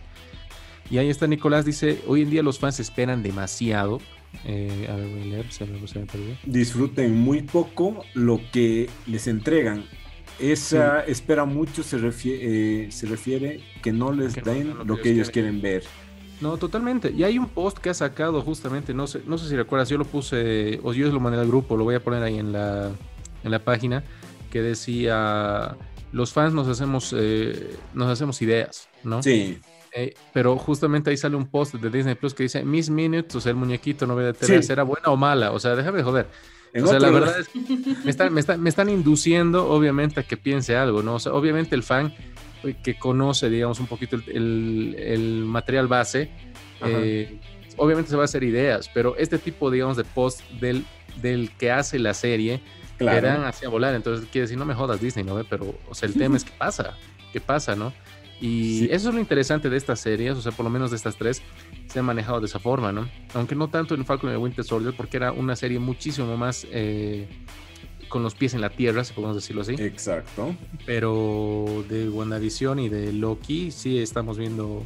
Y 0.91 0.97
ahí 0.97 1.11
está 1.11 1.27
Nicolás, 1.27 1.67
dice, 1.67 2.01
hoy 2.07 2.23
en 2.23 2.31
día 2.31 2.43
los 2.43 2.59
fans 2.59 2.81
esperan 2.81 3.23
demasiado. 3.23 4.01
Eh, 4.47 4.89
a 4.91 4.97
ver, 4.97 5.09
voy 5.09 5.21
a 5.21 5.25
leer, 5.27 5.53
se 5.53 5.67
me, 5.67 5.87
se 5.87 5.99
me 5.99 6.07
perdió. 6.07 6.39
Disfruten 6.47 7.15
muy 7.15 7.43
poco 7.43 8.03
lo 8.15 8.41
que 8.51 8.89
les 9.07 9.27
entregan. 9.27 9.85
Esa 10.39 11.01
espera 11.01 11.45
mucho 11.45 11.83
se 11.83 11.99
refiere, 11.99 12.87
eh, 12.87 12.93
se 12.93 13.07
refiere 13.07 13.61
que 13.83 13.93
no 13.93 14.13
les 14.13 14.35
den 14.35 14.87
lo, 14.87 14.97
que, 14.97 15.11
ellos 15.11 15.31
quieren. 15.31 15.61
ver. 15.61 15.83
No, 16.41 16.57
totalmente. 16.57 17.11
Y 17.11 17.25
hay 17.25 17.39
un 17.39 17.49
post 17.49 17.79
que 17.79 17.91
ha 17.91 17.95
sacado 17.95 18.41
justamente, 18.43 18.95
no 18.95 19.07
sé, 19.07 19.23
no 19.27 19.39
sé 19.39 19.49
si 19.49 19.57
recuerdas, 19.57 19.89
yo 19.89 19.99
lo 19.99 20.05
puse, 20.05 20.79
o 20.83 20.93
yo 20.93 21.11
lo 21.11 21.21
mandé 21.21 21.41
al 21.41 21.49
grupo, 21.49 21.77
lo 21.77 21.85
voy 21.85 21.97
a 21.97 22.01
poner 22.01 22.23
ahí 22.23 22.39
en 22.39 22.53
la, 22.53 22.91
en 23.43 23.51
la 23.51 23.59
página, 23.59 24.05
que 24.51 24.63
decía, 24.63 25.77
los 26.13 26.33
fans 26.33 26.55
nos 26.55 26.69
hacemos, 26.69 27.15
eh, 27.17 27.77
nos 27.95 28.09
hacemos 28.09 28.41
ideas, 28.41 28.89
¿no? 29.03 29.23
Sí. 29.23 29.59
Eh, 29.93 30.15
pero 30.33 30.57
justamente 30.57 31.11
ahí 31.11 31.17
sale 31.17 31.35
un 31.35 31.47
post 31.47 31.75
de 31.75 31.91
Disney 31.91 32.15
Plus 32.15 32.35
que 32.35 32.45
dice 32.45 32.63
Miss 32.63 32.91
Minutes, 32.91 33.35
o 33.35 33.41
sea, 33.41 33.51
el 33.51 33.57
muñequito 33.57 34.07
no 34.07 34.15
de 34.15 34.33
TV, 34.33 34.63
¿será 34.63 34.85
buena 34.85 35.09
o 35.09 35.17
mala? 35.17 35.51
O 35.51 35.59
sea, 35.59 35.75
déjame 35.75 35.99
de 35.99 36.05
joder. 36.05 36.29
O 36.75 36.87
sea, 36.87 37.01
la 37.01 37.11
verdad 37.11 37.41
es 37.41 37.49
que 37.49 37.61
me 38.05 38.11
están, 38.11 38.33
me, 38.33 38.43
me 38.59 38.69
están 38.69 38.89
induciendo, 38.89 39.69
obviamente, 39.69 40.21
a 40.21 40.23
que 40.23 40.37
piense 40.37 40.77
algo, 40.77 41.03
¿no? 41.03 41.15
O 41.15 41.19
sea, 41.19 41.33
obviamente 41.33 41.75
el 41.75 41.83
fan 41.83 42.15
eh, 42.65 42.75
que 42.83 42.99
conoce, 42.99 43.49
digamos, 43.49 43.81
un 43.81 43.87
poquito 43.87 44.17
el, 44.17 44.95
el, 44.99 45.45
material 45.45 45.87
base, 45.89 46.31
eh, 46.85 47.39
obviamente 47.77 48.11
se 48.11 48.17
va 48.17 48.23
a 48.23 48.25
hacer 48.25 48.43
ideas, 48.43 48.91
pero 48.93 49.17
este 49.17 49.39
tipo, 49.39 49.71
digamos, 49.71 49.97
de 49.97 50.05
post 50.05 50.43
del, 50.61 50.85
del 51.23 51.51
que 51.57 51.71
hace 51.71 51.99
la 51.99 52.15
serie, 52.15 52.61
le 52.99 53.21
dan 53.21 53.45
hacia 53.45 53.69
volar. 53.69 53.95
Entonces, 53.95 54.29
quiere 54.31 54.43
decir, 54.43 54.59
no 54.59 54.65
me 54.65 54.75
jodas 54.75 55.01
Disney, 55.01 55.25
¿no? 55.25 55.43
Pero, 55.45 55.75
o 55.89 55.95
sea, 55.95 56.09
el 56.09 56.15
tema 56.15 56.37
es 56.37 56.45
qué 56.45 56.53
pasa, 56.57 56.97
qué 57.33 57.41
pasa, 57.41 57.77
¿no? 57.77 57.93
Y 58.41 58.85
eso 58.93 59.09
es 59.09 59.15
lo 59.15 59.21
interesante 59.21 59.69
de 59.69 59.77
estas 59.77 60.01
series, 60.01 60.37
o 60.37 60.43
sea, 60.43 60.53
por 60.53 60.65
lo 60.65 60.71
menos 60.71 60.91
de 60.91 60.97
estas 60.97 61.17
tres, 61.17 61.43
se 61.89 61.99
han 61.99 62.05
manejado 62.05 62.41
de 62.41 62.47
esa 62.47 62.61
forma, 62.61 62.93
¿no? 62.93 63.09
Aunque 63.35 63.55
no 63.55 63.69
tanto 63.69 63.95
en 63.95 64.05
Falcon 64.05 64.33
y 64.33 64.37
Winter 64.37 64.65
Soldier, 64.65 64.95
porque 64.97 65.17
era 65.17 65.33
una 65.33 65.57
serie 65.57 65.81
muchísimo 65.81 66.37
más 66.37 66.67
eh, 66.71 67.27
con 68.09 68.23
los 68.23 68.35
pies 68.35 68.55
en 68.55 68.61
la 68.61 68.71
tierra, 68.71 69.03
si 69.03 69.13
podemos 69.13 69.37
decirlo 69.37 69.63
así. 69.63 69.75
Exacto. 69.75 70.55
Pero 70.87 71.85
de 71.89 72.09
WandaVision 72.09 72.79
y 72.79 72.89
de 72.89 73.13
Loki, 73.13 73.73
sí 73.73 73.99
estamos 73.99 74.39
viendo 74.39 74.85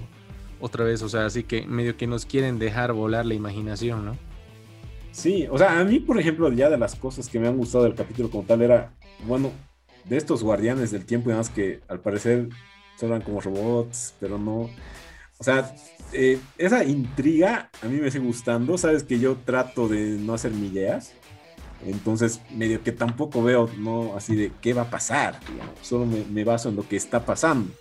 otra 0.61 0.85
vez, 0.85 1.03
o 1.03 1.09
sea, 1.09 1.27
así 1.27 1.45
que 1.45 1.67
medio 1.67 1.97
que 1.97 2.07
nos 2.07 2.25
quieren 2.25 2.59
dejar 2.59 2.93
volar 2.93 3.27
la 3.27 3.35
imaginación, 3.35 4.07
¿no? 4.07 4.17
Sí, 5.11 5.47
o 5.51 5.59
sea, 5.59 5.79
a 5.79 5.85
mí, 5.85 6.01
por 6.01 6.19
ejemplo, 6.19 6.51
ya 6.53 6.71
de 6.71 6.79
las 6.79 6.95
cosas 6.95 7.29
que 7.29 7.39
me 7.39 7.47
han 7.47 7.59
gustado 7.59 7.85
del 7.85 7.95
capítulo 7.95 8.31
como 8.31 8.45
tal 8.45 8.63
era, 8.63 8.95
bueno, 9.27 9.53
de 10.05 10.17
estos 10.17 10.43
guardianes 10.43 10.91
del 10.91 11.05
tiempo 11.05 11.29
y 11.29 11.33
demás 11.33 11.51
que 11.51 11.81
al 11.89 12.01
parecer 12.01 12.49
son 13.09 13.21
como 13.23 13.41
robots, 13.41 14.15
pero 14.21 14.39
no. 14.39 14.71
O 15.39 15.45
sea, 15.45 15.75
eh, 16.13 16.39
esa 16.59 16.85
intriga 16.85 17.71
a 17.83 17.87
mí 17.87 18.01
me 18.01 18.11
sigue 18.11 18.25
gustando. 18.25 18.79
Sabes 18.79 19.03
que 19.03 19.19
yo 19.19 19.37
trato 19.45 19.89
de 19.89 20.19
no 20.19 20.35
hacer 20.35 20.53
ideas. 20.53 21.15
Entonces, 21.85 22.41
medio 22.51 22.83
que 22.83 22.93
tampoco 22.93 23.43
veo, 23.43 23.69
¿no? 23.79 24.17
Así 24.17 24.37
de 24.37 24.53
qué 24.61 24.73
va 24.73 24.83
a 24.83 24.91
pasar. 24.91 25.41
Solo 25.83 26.07
me, 26.07 26.25
me, 26.25 26.45
baso 26.45 26.69
en 26.69 26.77
lo 26.77 26.89
que 26.89 26.97
está 26.97 27.25
pasando. 27.25 27.73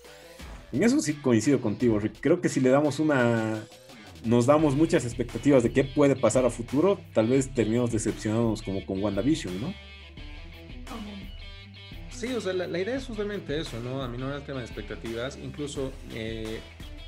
En 0.72 0.84
eso 0.84 1.00
sí 1.02 1.14
coincido 1.14 1.62
contigo, 1.62 2.00
Rick. 2.00 2.16
Creo 2.20 2.42
que 2.42 2.50
si 2.50 2.60
le 2.60 2.70
damos 2.70 3.00
una. 3.00 3.64
Nos 4.24 4.46
damos 4.46 4.76
muchas 4.76 5.04
expectativas 5.04 5.64
de 5.64 5.72
qué 5.72 5.84
puede 5.84 6.16
pasar 6.16 6.46
a 6.46 6.52
futuro, 6.52 7.00
tal 7.16 7.28
vez 7.28 7.52
terminemos 7.56 7.92
decepcionados 7.92 8.62
como 8.62 8.86
con 8.86 9.02
WandaVision, 9.02 9.60
¿no? 9.60 9.74
Sí, 12.22 12.32
o 12.36 12.40
sea, 12.40 12.54
la, 12.54 12.68
idea 12.78 12.98
es 12.98 13.08
justamente 13.08 13.60
eso, 13.60 13.80
¿no? 13.80 14.04
A 14.04 14.08
mí 14.08 14.16
no 14.16 14.28
era 14.28 14.38
el 14.38 14.44
tema 14.44 14.60
de 14.60 14.66
expectativas. 14.66 15.40
Incluso 15.42 15.92
eh, 16.14 16.60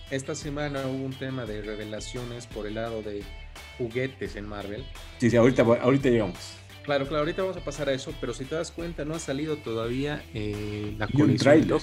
esta 0.10 0.34
semana 0.34 0.88
hubo 0.88 1.06
un 1.06 1.14
tema 1.14 1.46
de 1.46 1.62
revelaciones 1.62 2.48
por 2.48 2.66
el 2.66 2.74
lado 2.74 3.04
de 3.04 3.22
juguetes 3.78 4.36
en 4.36 4.48
Marvel. 4.48 4.84
Sí, 5.20 5.30
sí, 5.30 5.38
ahorita, 5.38 5.62
ahorita 5.62 6.10
llegamos. 6.10 6.56
Claro, 6.82 7.06
claro, 7.06 7.20
ahorita 7.20 7.44
vamos 7.44 7.58
a 7.58 7.64
pasar 7.64 7.90
a 7.90 7.94
eso, 7.94 8.12
pero 8.20 8.34
si 8.34 8.46
te 8.46 8.56
das 8.56 8.72
cuenta, 8.72 9.06
no 9.06 9.14
ha 9.14 9.20
salido 9.20 9.58
todavía 9.58 10.24
eh, 10.34 10.96
la 10.98 11.06
colección. 11.06 11.80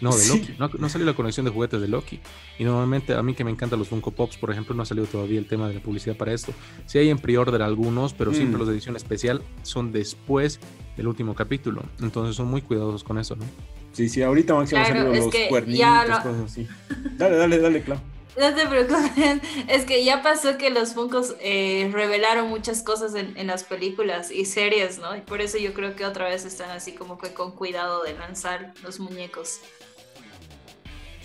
No, 0.00 0.14
de 0.14 0.26
Loki. 0.26 0.54
No, 0.58 0.68
no 0.78 0.88
salió 0.88 1.06
la 1.06 1.14
conexión 1.14 1.46
de 1.46 1.52
juguetes 1.52 1.80
de 1.80 1.88
Loki. 1.88 2.20
Y 2.58 2.64
normalmente 2.64 3.14
a 3.14 3.22
mí 3.22 3.34
que 3.34 3.44
me 3.44 3.50
encantan 3.50 3.78
los 3.78 3.88
Funko 3.88 4.10
Pops, 4.10 4.36
por 4.36 4.50
ejemplo, 4.50 4.74
no 4.74 4.82
ha 4.82 4.86
salido 4.86 5.06
todavía 5.06 5.38
el 5.38 5.46
tema 5.46 5.68
de 5.68 5.74
la 5.74 5.80
publicidad 5.80 6.16
para 6.16 6.32
esto. 6.32 6.52
Sí 6.86 6.98
hay 6.98 7.08
en 7.08 7.18
pre-order 7.18 7.62
algunos, 7.62 8.12
pero 8.12 8.32
siempre 8.32 8.56
mm. 8.56 8.58
los 8.58 8.68
de 8.68 8.74
edición 8.74 8.96
especial 8.96 9.42
son 9.62 9.92
después 9.92 10.60
del 10.96 11.08
último 11.08 11.34
capítulo. 11.34 11.82
Entonces 12.00 12.36
son 12.36 12.48
muy 12.48 12.62
cuidadosos 12.62 13.04
con 13.04 13.18
eso, 13.18 13.36
¿no? 13.36 13.44
Sí, 13.92 14.10
sí, 14.10 14.22
ahorita 14.22 14.52
van 14.52 14.64
a 14.64 14.66
salir 14.66 15.02
los 15.02 15.34
cuernitos, 15.48 16.20
cosas 16.22 16.44
así. 16.44 16.68
Dale, 17.16 17.36
dale, 17.36 17.58
dale, 17.58 17.82
claro. 17.82 18.02
No 18.38 18.54
te 18.54 18.66
preocupes, 18.66 19.40
es 19.68 19.86
que 19.86 20.04
ya 20.04 20.22
pasó 20.22 20.58
que 20.58 20.68
los 20.68 20.92
Funkos 20.92 21.36
eh, 21.40 21.88
revelaron 21.90 22.50
muchas 22.50 22.82
cosas 22.82 23.14
en, 23.14 23.34
en, 23.38 23.46
las 23.46 23.64
películas 23.64 24.30
y 24.30 24.44
series, 24.44 24.98
¿no? 24.98 25.16
Y 25.16 25.22
por 25.22 25.40
eso 25.40 25.56
yo 25.56 25.72
creo 25.72 25.96
que 25.96 26.04
otra 26.04 26.28
vez 26.28 26.44
están 26.44 26.68
así 26.68 26.92
como 26.92 27.16
que 27.16 27.32
con 27.32 27.52
cuidado 27.52 28.02
de 28.02 28.12
lanzar 28.12 28.74
los 28.82 29.00
muñecos. 29.00 29.60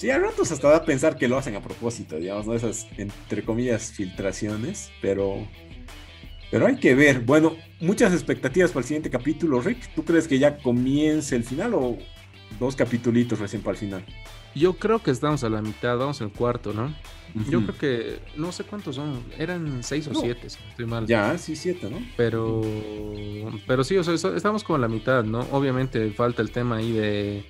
Sí, 0.01 0.09
a 0.09 0.17
ratos 0.17 0.51
hasta 0.51 0.67
da 0.67 0.77
a 0.77 0.83
pensar 0.83 1.15
que 1.15 1.27
lo 1.27 1.37
hacen 1.37 1.55
a 1.55 1.61
propósito, 1.61 2.15
digamos, 2.15 2.47
¿no? 2.47 2.55
Esas, 2.55 2.87
entre 2.97 3.43
comillas, 3.43 3.91
filtraciones, 3.91 4.89
pero... 4.99 5.47
Pero 6.49 6.65
hay 6.65 6.77
que 6.77 6.95
ver. 6.95 7.19
Bueno, 7.19 7.55
muchas 7.79 8.11
expectativas 8.11 8.71
para 8.71 8.81
el 8.81 8.87
siguiente 8.87 9.11
capítulo. 9.11 9.61
Rick, 9.61 9.93
¿tú 9.93 10.03
crees 10.03 10.27
que 10.27 10.39
ya 10.39 10.57
comience 10.57 11.35
el 11.35 11.43
final 11.43 11.75
o 11.75 11.99
dos 12.59 12.75
capitulitos 12.75 13.37
recién 13.37 13.61
para 13.61 13.73
el 13.73 13.77
final? 13.77 14.05
Yo 14.55 14.73
creo 14.73 15.03
que 15.03 15.11
estamos 15.11 15.43
a 15.43 15.51
la 15.51 15.61
mitad, 15.61 15.95
vamos 15.99 16.19
el 16.21 16.31
cuarto, 16.31 16.73
¿no? 16.73 16.95
Yo 17.47 17.61
creo 17.61 17.77
que 17.77 18.19
no 18.35 18.51
sé 18.51 18.63
cuántos 18.63 18.95
son, 18.95 19.23
eran 19.37 19.83
seis 19.83 20.07
o 20.07 20.15
siete, 20.15 20.49
si 20.49 20.57
estoy 20.67 20.87
mal. 20.87 21.05
Ya, 21.05 21.37
sí, 21.37 21.55
siete, 21.55 21.91
¿no? 21.91 21.99
Pero, 22.17 22.63
pero 23.67 23.83
sí, 23.83 23.97
o 23.97 24.03
sea, 24.03 24.15
estamos 24.35 24.63
como 24.63 24.77
a 24.77 24.79
la 24.79 24.87
mitad, 24.87 25.23
¿no? 25.23 25.41
Obviamente 25.51 26.09
falta 26.09 26.41
el 26.41 26.49
tema 26.49 26.77
ahí 26.77 26.91
de 26.91 27.45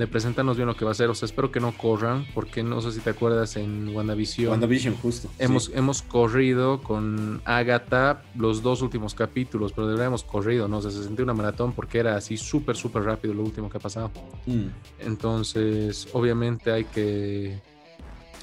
de 0.00 0.06
presentarnos 0.06 0.56
bien 0.56 0.66
lo 0.66 0.74
que 0.74 0.86
va 0.86 0.92
a 0.92 0.94
ser. 0.94 1.10
O 1.10 1.14
sea, 1.14 1.26
espero 1.26 1.52
que 1.52 1.60
no 1.60 1.76
corran, 1.76 2.24
porque 2.34 2.62
no 2.62 2.80
sé 2.80 2.90
si 2.90 3.00
te 3.00 3.10
acuerdas 3.10 3.56
en 3.56 3.94
WandaVision. 3.94 4.48
WandaVision, 4.48 4.96
justo. 4.96 5.28
Hemos, 5.38 5.70
hemos 5.74 6.00
corrido 6.00 6.82
con 6.82 7.42
Agatha 7.44 8.22
los 8.34 8.62
dos 8.62 8.80
últimos 8.80 9.14
capítulos, 9.14 9.72
pero 9.72 9.86
de 9.86 9.92
verdad 9.92 10.06
hemos 10.06 10.24
corrido, 10.24 10.68
¿no? 10.68 10.78
O 10.78 10.82
sea, 10.82 10.90
se 10.90 11.04
sentía 11.04 11.24
una 11.24 11.34
maratón 11.34 11.74
porque 11.74 11.98
era 11.98 12.16
así 12.16 12.38
súper, 12.38 12.76
súper 12.76 13.02
rápido 13.02 13.34
lo 13.34 13.42
último 13.42 13.68
que 13.68 13.76
ha 13.76 13.80
pasado. 13.80 14.10
Mm. 14.46 14.68
Entonces, 15.00 16.08
obviamente 16.14 16.72
hay 16.72 16.84
que 16.84 17.60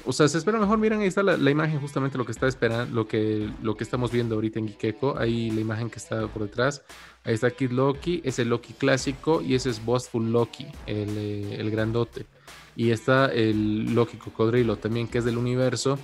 o 0.08 0.12
sea, 0.12 0.26
se 0.26 0.38
espera 0.38 0.58
mejor. 0.58 0.78
Miren, 0.78 1.00
ahí 1.00 1.08
está 1.08 1.22
la, 1.22 1.50
imagen, 1.50 1.78
justamente 1.80 2.16
lo 2.16 2.24
que 2.24 2.32
está 2.32 2.48
esperando, 2.48 2.94
lo 2.94 3.06
que, 3.06 3.50
lo 3.62 3.76
que 3.76 3.84
estamos 3.84 4.10
viendo 4.10 4.36
ahorita 4.36 4.58
en 4.58 4.68
Gikeko. 4.68 5.18
Ahí 5.18 5.50
la 5.50 5.60
imagen 5.60 5.90
que 5.90 5.98
está 5.98 6.26
por 6.28 6.44
detrás. 6.44 6.82
Ahí 7.24 7.34
está 7.34 7.50
Kid 7.50 7.72
Loki, 7.72 8.22
es 8.24 8.38
el 8.38 8.48
Loki 8.48 8.72
clásico 8.72 9.42
y 9.42 9.54
ese 9.54 9.68
es 9.68 9.84
Bossful 9.84 10.32
Loki, 10.32 10.66
el, 10.86 11.10
eh, 11.18 11.56
el 11.58 11.70
grandote. 11.70 12.24
Y 12.74 12.90
está 12.90 13.26
el 13.26 13.94
Loki 13.94 14.16
cocodrilo 14.16 14.76
también, 14.76 15.08
que 15.08 15.18
es 15.18 15.26
del 15.26 15.36
universo, 15.36 15.98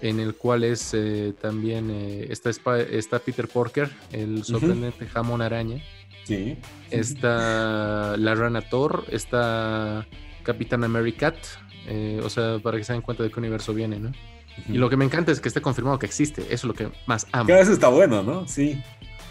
en 0.00 0.18
el 0.18 0.34
cual 0.34 0.64
es 0.64 0.94
eh, 0.94 1.34
también 1.38 1.90
eh, 1.90 2.28
está, 2.30 2.48
está 2.80 3.18
Peter 3.18 3.48
Porker, 3.48 3.90
el 4.12 4.44
sorprendente 4.44 5.06
jamón 5.06 5.42
araña. 5.42 5.82
Sí. 6.24 6.56
Está 6.90 8.16
la 8.16 8.34
rana 8.34 8.62
Thor, 8.62 9.04
está 9.10 10.06
Capitán 10.42 10.84
Americat, 10.84 11.36
eh, 11.86 12.20
o 12.22 12.30
sea, 12.30 12.58
para 12.62 12.78
que 12.78 12.84
se 12.84 12.92
den 12.92 13.02
cuenta 13.02 13.22
de 13.22 13.30
qué 13.30 13.38
universo 13.38 13.74
viene, 13.74 13.98
¿no? 13.98 14.12
Y 14.68 14.74
lo 14.74 14.90
que 14.90 14.96
me 14.96 15.04
encanta 15.04 15.32
es 15.32 15.40
que 15.40 15.48
esté 15.48 15.62
confirmado 15.62 15.98
que 15.98 16.06
existe. 16.06 16.42
Eso 16.42 16.54
es 16.54 16.64
lo 16.64 16.74
que 16.74 16.90
más 17.06 17.26
amo. 17.32 17.46
Que 17.46 17.58
eso 17.58 17.72
está 17.72 17.88
bueno, 17.88 18.22
¿no? 18.22 18.46
Sí. 18.46 18.82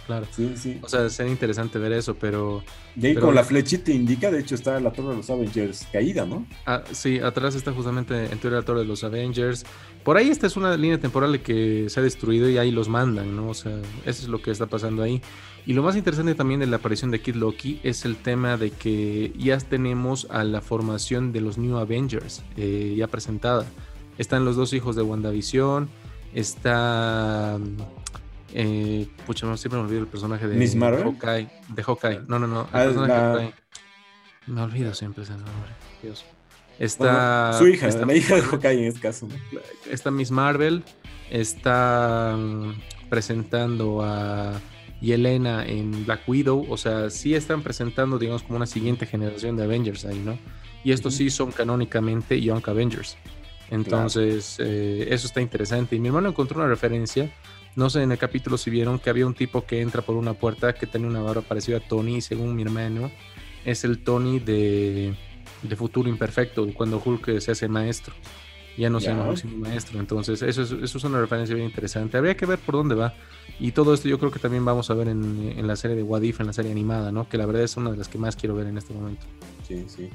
Claro. 0.07 0.25
Sí, 0.31 0.53
sí. 0.55 0.79
O 0.81 0.89
sea, 0.89 1.09
sería 1.09 1.31
interesante 1.31 1.79
ver 1.79 1.93
eso, 1.93 2.15
pero. 2.15 2.63
Y 2.95 3.07
ahí 3.07 3.15
con 3.15 3.33
la 3.33 3.43
flechita 3.43 3.91
indica, 3.91 4.29
de 4.29 4.39
hecho, 4.39 4.55
está 4.55 4.79
la 4.79 4.91
Torre 4.91 5.09
de 5.09 5.17
los 5.17 5.29
Avengers 5.29 5.87
caída, 5.91 6.25
¿no? 6.25 6.45
Ah, 6.65 6.83
sí, 6.91 7.19
atrás 7.19 7.55
está 7.55 7.71
justamente 7.71 8.25
en 8.25 8.37
teoría 8.39 8.59
la 8.59 8.65
Torre 8.65 8.79
de 8.79 8.85
los 8.85 9.03
Avengers. 9.03 9.65
Por 10.03 10.17
ahí 10.17 10.29
esta 10.29 10.47
es 10.47 10.57
una 10.57 10.75
línea 10.75 10.99
temporal 10.99 11.41
que 11.41 11.85
se 11.89 11.99
ha 11.99 12.03
destruido 12.03 12.49
y 12.49 12.57
ahí 12.57 12.71
los 12.71 12.89
mandan, 12.89 13.35
¿no? 13.35 13.49
O 13.49 13.53
sea, 13.53 13.77
eso 14.05 14.23
es 14.23 14.27
lo 14.27 14.41
que 14.41 14.51
está 14.51 14.65
pasando 14.65 15.03
ahí. 15.03 15.21
Y 15.65 15.73
lo 15.73 15.83
más 15.83 15.95
interesante 15.95 16.33
también 16.33 16.59
de 16.59 16.65
la 16.65 16.77
aparición 16.77 17.11
de 17.11 17.21
Kid 17.21 17.35
Loki 17.35 17.79
es 17.83 18.03
el 18.03 18.17
tema 18.17 18.57
de 18.57 18.71
que 18.71 19.31
ya 19.37 19.57
tenemos 19.59 20.27
a 20.31 20.43
la 20.43 20.61
formación 20.61 21.31
de 21.31 21.41
los 21.41 21.57
New 21.57 21.77
Avengers 21.77 22.41
eh, 22.57 22.95
ya 22.97 23.07
presentada. 23.07 23.65
Están 24.17 24.43
los 24.43 24.55
dos 24.55 24.73
hijos 24.73 24.95
de 24.95 25.03
WandaVision, 25.03 25.87
está... 26.33 27.59
Eh, 28.53 29.07
pucha, 29.25 29.45
no, 29.45 29.57
siempre 29.57 29.79
me 29.79 29.85
olvido 29.85 30.01
el 30.01 30.07
personaje 30.07 30.47
de 30.47 30.55
Miss 30.55 30.75
Marvel. 30.75 31.03
Hawkeye, 31.03 31.49
de 31.69 31.83
Hawkeye. 31.83 32.21
No, 32.27 32.39
no, 32.39 32.47
no. 32.47 32.67
El 32.73 33.11
ah, 33.11 33.51
Me 34.47 34.61
olvido 34.61 34.93
siempre 34.93 35.23
ese 35.23 35.33
nombre. 35.33 35.71
Dios. 36.01 36.25
Está. 36.79 37.53
su 37.57 37.67
hija, 37.67 37.87
está, 37.87 38.05
la 38.05 38.15
hija 38.15 38.35
de 38.35 38.41
Hawkeye 38.41 38.79
en 38.79 38.85
este 38.85 38.99
caso. 38.99 39.27
Está 39.89 40.11
Miss 40.11 40.31
Marvel. 40.31 40.83
Está 41.29 42.35
mm, 42.37 42.73
presentando 43.09 44.03
a 44.03 44.59
Yelena 44.99 45.65
en 45.65 46.05
Black 46.05 46.27
Widow. 46.27 46.65
O 46.69 46.77
sea, 46.77 47.09
sí 47.09 47.35
están 47.35 47.61
presentando, 47.61 48.17
digamos, 48.17 48.43
como 48.43 48.57
una 48.57 48.65
siguiente 48.65 49.05
generación 49.05 49.55
de 49.55 49.63
Avengers 49.63 50.05
ahí, 50.05 50.19
¿no? 50.19 50.37
Y 50.83 50.91
estos 50.91 51.15
sí 51.15 51.29
son 51.29 51.51
canónicamente 51.51 52.41
Young 52.41 52.67
Avengers. 52.67 53.17
Entonces, 53.69 54.57
eh, 54.59 55.07
eso 55.09 55.27
está 55.27 55.39
interesante. 55.39 55.95
Y 55.95 55.99
mi 55.99 56.09
hermano 56.09 56.29
encontró 56.29 56.59
una 56.59 56.67
referencia. 56.67 57.31
No 57.75 57.89
sé 57.89 58.03
en 58.03 58.11
el 58.11 58.17
capítulo 58.17 58.57
si 58.57 58.69
vieron 58.69 58.99
que 58.99 59.09
había 59.09 59.25
un 59.25 59.33
tipo 59.33 59.65
que 59.65 59.81
entra 59.81 60.01
por 60.01 60.15
una 60.15 60.33
puerta 60.33 60.73
que 60.73 60.87
tiene 60.87 61.07
una 61.07 61.21
barba 61.21 61.41
parecida 61.41 61.77
a 61.77 61.79
Tony, 61.79 62.21
según 62.21 62.55
mi 62.55 62.63
hermano, 62.63 63.11
es 63.65 63.83
el 63.83 64.03
Tony 64.03 64.39
de, 64.39 65.15
de 65.61 65.75
Futuro 65.75 66.09
Imperfecto, 66.09 66.67
cuando 66.73 67.01
Hulk 67.03 67.39
se 67.39 67.51
hace 67.51 67.67
maestro 67.67 68.13
ya 68.77 68.89
no 68.89 68.99
sea 68.99 69.13
un 69.13 69.59
maestro. 69.59 69.99
Entonces, 69.99 70.41
eso 70.41 70.61
es, 70.61 70.71
eso 70.71 70.97
es 70.97 71.03
una 71.03 71.19
referencia 71.19 71.55
bien 71.55 71.67
interesante. 71.67 72.17
Habría 72.17 72.35
que 72.35 72.45
ver 72.45 72.59
por 72.59 72.75
dónde 72.75 72.95
va. 72.95 73.13
Y 73.59 73.71
todo 73.71 73.93
esto 73.93 74.07
yo 74.07 74.17
creo 74.17 74.31
que 74.31 74.39
también 74.39 74.65
vamos 74.65 74.89
a 74.89 74.93
ver 74.93 75.07
en, 75.07 75.53
en 75.55 75.67
la 75.67 75.75
serie 75.75 75.95
de 75.95 76.03
Wadif, 76.03 76.39
en 76.39 76.47
la 76.47 76.53
serie 76.53 76.71
animada, 76.71 77.11
¿no? 77.11 77.27
Que 77.27 77.37
la 77.37 77.45
verdad 77.45 77.63
es 77.63 77.77
una 77.77 77.91
de 77.91 77.97
las 77.97 78.07
que 78.07 78.17
más 78.17 78.35
quiero 78.35 78.55
ver 78.55 78.67
en 78.67 78.77
este 78.77 78.93
momento. 78.93 79.25
Sí, 79.67 79.85
sí. 79.87 80.09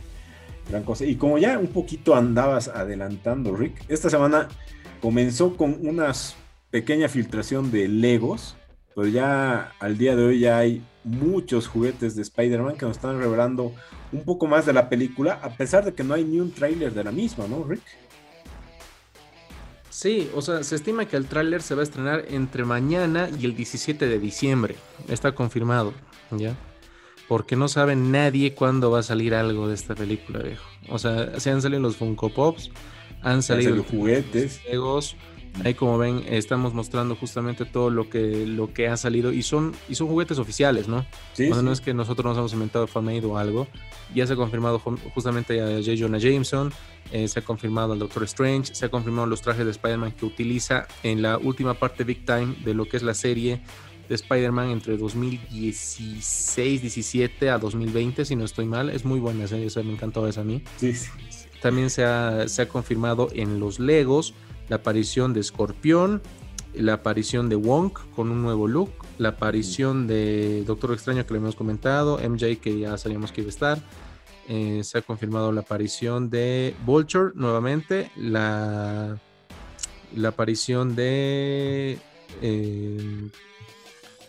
Gran 0.69 0.83
cosa. 0.83 1.05
Y 1.05 1.17
como 1.17 1.39
ya 1.39 1.59
un 1.59 1.69
poquito 1.69 2.15
andabas 2.15 2.69
adelantando, 2.69 3.55
Rick, 3.55 3.85
esta 3.89 4.11
semana 4.11 4.49
comenzó 5.01 5.57
con 5.57 5.79
una 5.87 6.13
pequeña 6.77 7.09
filtración 7.09 7.73
de 7.73 7.89
Legos, 7.89 8.55
pero 8.95 9.09
ya 9.09 9.73
al 9.81 9.97
día 9.97 10.15
de 10.15 10.27
hoy 10.27 10.41
ya 10.41 10.59
hay 10.59 10.83
muchos 11.05 11.69
juguetes 11.69 12.15
de 12.15 12.21
Spider-Man 12.21 12.77
que 12.77 12.85
nos 12.85 12.99
están 12.99 13.19
revelando 13.19 13.73
un 14.13 14.25
poco 14.27 14.47
más 14.47 14.67
de 14.67 14.75
la 14.75 14.91
película, 14.91 15.41
a 15.43 15.49
pesar 15.57 15.87
de 15.87 15.95
que 15.95 16.05
no 16.05 16.13
hay 16.13 16.25
ni 16.25 16.39
un 16.39 16.53
tráiler 16.53 16.93
de 16.93 17.03
la 17.03 17.13
misma, 17.13 17.47
¿no, 17.49 17.65
Rick? 17.65 17.81
Sí, 19.89 20.31
o 20.35 20.43
sea, 20.43 20.63
se 20.65 20.75
estima 20.75 21.07
que 21.07 21.17
el 21.17 21.25
tráiler 21.25 21.63
se 21.63 21.75
va 21.75 21.81
a 21.81 21.85
estrenar 21.85 22.27
entre 22.29 22.67
mañana 22.67 23.31
y 23.41 23.47
el 23.47 23.57
17 23.57 24.07
de 24.07 24.19
diciembre. 24.19 24.77
Está 25.09 25.35
confirmado, 25.35 25.95
¿ya? 26.31 26.59
Porque 27.27 27.57
no 27.57 27.69
sabe 27.69 27.97
nadie 27.97 28.53
cuándo 28.53 28.91
va 28.91 28.99
a 28.99 29.03
salir 29.03 29.35
algo 29.35 29.67
de 29.67 29.75
esta 29.75 29.95
película, 29.95 30.41
viejo. 30.41 30.69
O 30.91 30.99
sea, 30.99 31.41
se 31.41 31.49
han 31.49 31.63
salido 31.63 31.81
los 31.81 31.97
Funko 31.97 32.35
Pops, 32.35 32.71
han 33.23 33.43
salido 33.43 33.77
los 33.77 33.87
juguetes, 33.87 34.61
Legos, 34.71 35.17
Ahí 35.65 35.75
como 35.75 35.99
ven, 35.99 36.23
estamos 36.29 36.75
mostrando 36.75 37.17
justamente 37.17 37.65
todo 37.65 37.91
lo 37.91 38.09
que, 38.11 38.47
lo 38.47 38.73
que 38.73 38.89
ha 38.89 38.97
salido 38.97 39.33
y 39.33 39.43
son, 39.43 39.73
y 39.89 39.95
son 39.95 40.09
juguetes 40.09 40.39
oficiales, 40.39 40.89
¿no? 40.89 41.07
Sí, 41.33 41.49
no 41.49 41.73
es 41.73 41.81
que 41.81 41.95
nosotros 41.95 42.27
nos 42.27 42.39
hemos 42.39 42.53
inventado 42.53 42.87
fanmade 42.87 43.25
o 43.25 43.39
algo. 43.39 43.67
Ya 44.15 44.27
se 44.27 44.35
ha 44.35 44.37
confirmado 44.37 44.79
justamente 45.15 45.61
a 45.61 45.83
J. 45.83 45.93
Jonah 45.99 46.19
Jameson, 46.19 46.73
eh, 47.13 47.27
se 47.29 47.41
ha 47.41 47.43
confirmado 47.43 47.93
al 47.93 47.99
Doctor 47.99 48.25
Strange, 48.25 48.75
se 48.75 48.87
ha 48.87 48.89
confirmado 48.89 49.27
los 49.27 49.41
trajes 49.43 49.65
de 49.65 49.71
Spider-Man 49.71 50.13
que 50.13 50.27
utiliza 50.27 50.87
en 51.03 51.23
la 51.23 51.39
última 51.39 51.75
parte 51.75 52.05
Big 52.05 52.25
Time 52.25 52.55
de 52.65 52.75
lo 52.75 52.87
que 52.87 52.97
es 52.97 53.03
la 53.03 53.15
serie 53.15 53.61
de 54.09 54.15
Spider-Man 54.15 54.71
entre 54.71 54.97
2016, 54.97 56.81
17 56.81 57.51
a 57.51 57.59
2020, 57.59 58.25
si 58.25 58.37
no 58.37 58.45
estoy 58.45 58.67
mal. 58.67 58.91
Es 58.91 59.05
muy 59.05 59.19
buena 59.21 59.47
serie, 59.49 59.69
me 59.83 59.93
encantó 59.93 60.27
esa 60.29 60.43
a 60.43 60.45
mí. 60.45 60.63
Sí, 60.77 60.95
sí. 60.95 61.09
También 61.61 61.91
se 61.91 62.05
ha, 62.05 62.49
se 62.49 62.63
ha 62.63 62.69
confirmado 62.69 63.29
en 63.33 63.59
los 63.59 63.81
Legos 63.81 64.35
la 64.69 64.77
aparición 64.77 65.33
de 65.33 65.41
Escorpión, 65.41 66.23
la 66.75 66.95
aparición 66.95 67.49
de 67.49 67.57
Wong 67.57 67.93
con 68.15 68.31
un 68.31 68.43
nuevo 68.43 68.69
look, 68.69 68.91
la 69.19 69.31
aparición 69.31 70.07
de 70.07 70.65
Doctor 70.67 70.93
Extraño 70.93 71.27
que 71.27 71.35
le 71.35 71.41
hemos 71.41 71.57
comentado, 71.57 72.19
MJ 72.19 72.59
que 72.61 72.79
ya 72.79 72.97
sabíamos 72.99 73.33
que 73.33 73.41
iba 73.41 73.49
a 73.49 73.51
estar. 73.51 73.79
Eh, 74.49 74.83
se 74.85 74.99
ha 74.99 75.03
confirmado 75.03 75.51
la 75.51 75.63
aparición 75.63 76.31
de 76.31 76.75
Vulture 76.85 77.33
nuevamente, 77.35 78.11
la, 78.17 79.19
la 80.15 80.29
aparición 80.29 80.95
de... 80.95 81.99
Eh, 82.43 83.29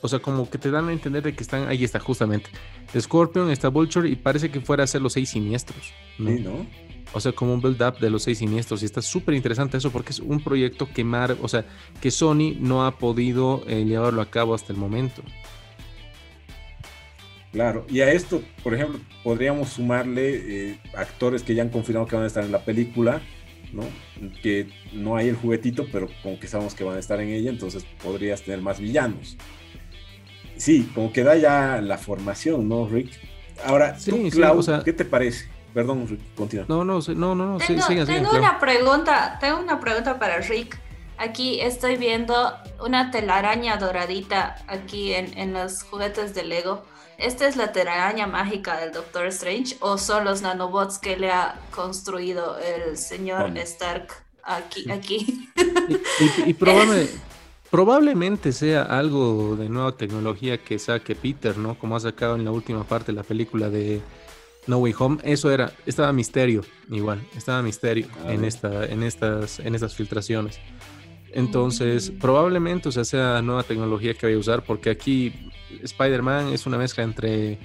o 0.01 0.07
sea, 0.07 0.19
como 0.19 0.49
que 0.49 0.57
te 0.57 0.71
dan 0.71 0.89
a 0.89 0.93
entender 0.93 1.23
de 1.23 1.35
que 1.35 1.43
están, 1.43 1.67
ahí 1.67 1.83
está 1.83 1.99
justamente, 1.99 2.49
Scorpion, 2.97 3.51
está 3.51 3.69
Vulture 3.69 4.09
y 4.09 4.15
parece 4.15 4.49
que 4.49 4.61
fuera 4.61 4.83
a 4.83 4.87
ser 4.87 5.01
los 5.01 5.13
seis 5.13 5.29
siniestros. 5.29 5.93
Sí, 6.17 6.23
¿no? 6.23 6.65
O 7.13 7.19
sea, 7.19 7.31
como 7.31 7.53
un 7.53 7.61
build-up 7.61 7.99
de 7.99 8.09
los 8.09 8.23
seis 8.23 8.39
siniestros. 8.39 8.81
Y 8.81 8.85
está 8.85 9.01
súper 9.01 9.33
interesante 9.33 9.77
eso 9.77 9.91
porque 9.91 10.11
es 10.11 10.19
un 10.19 10.43
proyecto 10.43 10.89
que 10.93 11.03
Mar, 11.03 11.37
o 11.41 11.47
sea, 11.47 11.65
que 12.01 12.11
Sony 12.11 12.55
no 12.59 12.85
ha 12.85 12.97
podido 12.97 13.63
eh, 13.67 13.85
llevarlo 13.85 14.21
a 14.21 14.29
cabo 14.29 14.53
hasta 14.53 14.73
el 14.73 14.79
momento. 14.79 15.23
Claro, 17.51 17.85
y 17.89 18.01
a 18.01 18.11
esto, 18.11 18.43
por 18.63 18.75
ejemplo, 18.75 18.99
podríamos 19.23 19.69
sumarle 19.69 20.71
eh, 20.71 20.79
actores 20.95 21.43
que 21.43 21.55
ya 21.55 21.63
han 21.63 21.69
confirmado 21.69 22.05
que 22.05 22.15
van 22.15 22.25
a 22.25 22.27
estar 22.27 22.43
en 22.43 22.51
la 22.51 22.59
película, 22.59 23.21
¿no? 23.73 23.83
Que 24.43 24.67
no 24.93 25.15
hay 25.15 25.29
el 25.29 25.35
juguetito, 25.35 25.87
pero 25.91 26.09
como 26.21 26.39
que 26.39 26.47
sabemos 26.47 26.75
que 26.75 26.83
van 26.83 26.97
a 26.97 26.99
estar 26.99 27.19
en 27.21 27.29
ella, 27.29 27.49
entonces 27.49 27.85
podrías 28.03 28.43
tener 28.43 28.61
más 28.61 28.79
villanos. 28.79 29.37
Sí, 30.57 30.89
como 30.93 31.13
que 31.13 31.23
da 31.23 31.35
ya 31.35 31.81
la 31.81 31.97
formación, 31.97 32.67
¿no, 32.67 32.87
Rick? 32.87 33.11
Ahora, 33.63 33.97
tú, 33.97 34.29
Clau, 34.29 34.61
¿qué 34.83 34.93
te 34.93 35.05
parece? 35.05 35.47
Perdón, 35.77 36.07
continúa. 36.35 36.65
No, 36.67 36.83
no, 36.83 36.99
no, 37.07 37.35
no, 37.35 37.45
no. 37.45 37.57
Tengo, 37.59 37.85
tengo 38.03 38.31
una 38.31 38.57
pregunta, 38.59 39.37
tengo 39.39 39.59
una 39.59 39.79
pregunta 39.79 40.17
para 40.17 40.39
Rick. 40.39 40.75
Aquí 41.19 41.61
estoy 41.61 41.97
viendo 41.97 42.33
una 42.83 43.11
telaraña 43.11 43.77
doradita 43.77 44.55
aquí 44.65 45.13
en, 45.13 45.37
en 45.37 45.53
los 45.53 45.83
juguetes 45.83 46.33
de 46.33 46.45
Lego. 46.45 46.81
¿Esta 47.19 47.47
es 47.47 47.57
la 47.57 47.73
telaraña 47.73 48.25
mágica 48.25 48.79
del 48.79 48.91
Doctor 48.91 49.27
Strange 49.27 49.77
o 49.79 49.99
son 49.99 50.25
los 50.25 50.41
nanobots 50.41 50.97
que 50.97 51.15
le 51.15 51.29
ha 51.29 51.59
construido 51.69 52.57
el 52.57 52.97
señor 52.97 53.55
Stark 53.59 54.07
aquí? 54.41 54.89
aquí? 54.89 55.51
Y, 56.47 56.55
probablemente 57.69 58.51
sea 58.51 58.81
algo 58.81 59.55
de 59.55 59.69
nueva 59.69 59.91
tecnología 59.91 60.57
que 60.57 60.79
saque 60.79 61.13
Peter, 61.13 61.55
¿no? 61.55 61.77
Como 61.77 61.95
ha 61.95 61.99
sacado 61.99 62.35
en 62.35 62.45
la 62.45 62.49
última 62.49 62.83
parte 62.83 63.11
de 63.11 63.15
la 63.17 63.23
película 63.23 63.69
de 63.69 64.01
no 64.67 64.77
Way 64.77 64.95
Home, 64.99 65.17
eso 65.23 65.51
era, 65.51 65.71
estaba 65.85 66.13
misterio, 66.13 66.63
igual, 66.89 67.25
estaba 67.35 67.61
misterio 67.61 68.07
ah, 68.25 68.33
en, 68.33 68.43
esta, 68.43 68.85
en, 68.85 69.03
estas, 69.03 69.59
en 69.59 69.75
estas 69.75 69.95
filtraciones. 69.95 70.59
Entonces, 71.31 72.11
mm. 72.11 72.19
probablemente, 72.19 72.89
o 72.89 72.91
sea, 72.91 73.05
sea 73.05 73.41
nueva 73.41 73.63
tecnología 73.63 74.13
que 74.13 74.25
voy 74.27 74.35
a 74.35 74.39
usar, 74.39 74.63
porque 74.63 74.89
aquí 74.89 75.33
Spider-Man 75.81 76.53
es 76.53 76.65
una 76.65 76.77
mezcla 76.77 77.03
entre, 77.03 77.57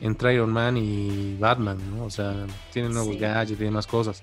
entre 0.00 0.34
Iron 0.34 0.52
Man 0.52 0.76
y 0.76 1.36
Batman, 1.38 1.78
¿no? 1.94 2.04
O 2.04 2.10
sea, 2.10 2.46
tiene 2.72 2.88
nuevos 2.88 3.16
gadgets, 3.18 3.58
tiene 3.58 3.72
más 3.72 3.86
cosas. 3.86 4.22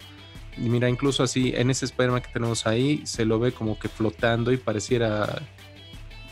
Y 0.57 0.69
mira, 0.69 0.89
incluso 0.89 1.23
así, 1.23 1.53
en 1.55 1.69
ese 1.69 1.85
Spider-Man 1.85 2.21
que 2.21 2.31
tenemos 2.31 2.65
ahí, 2.65 3.01
se 3.05 3.25
lo 3.25 3.39
ve 3.39 3.51
como 3.51 3.77
que 3.77 3.89
flotando 3.89 4.51
y 4.51 4.57
pareciera 4.57 5.41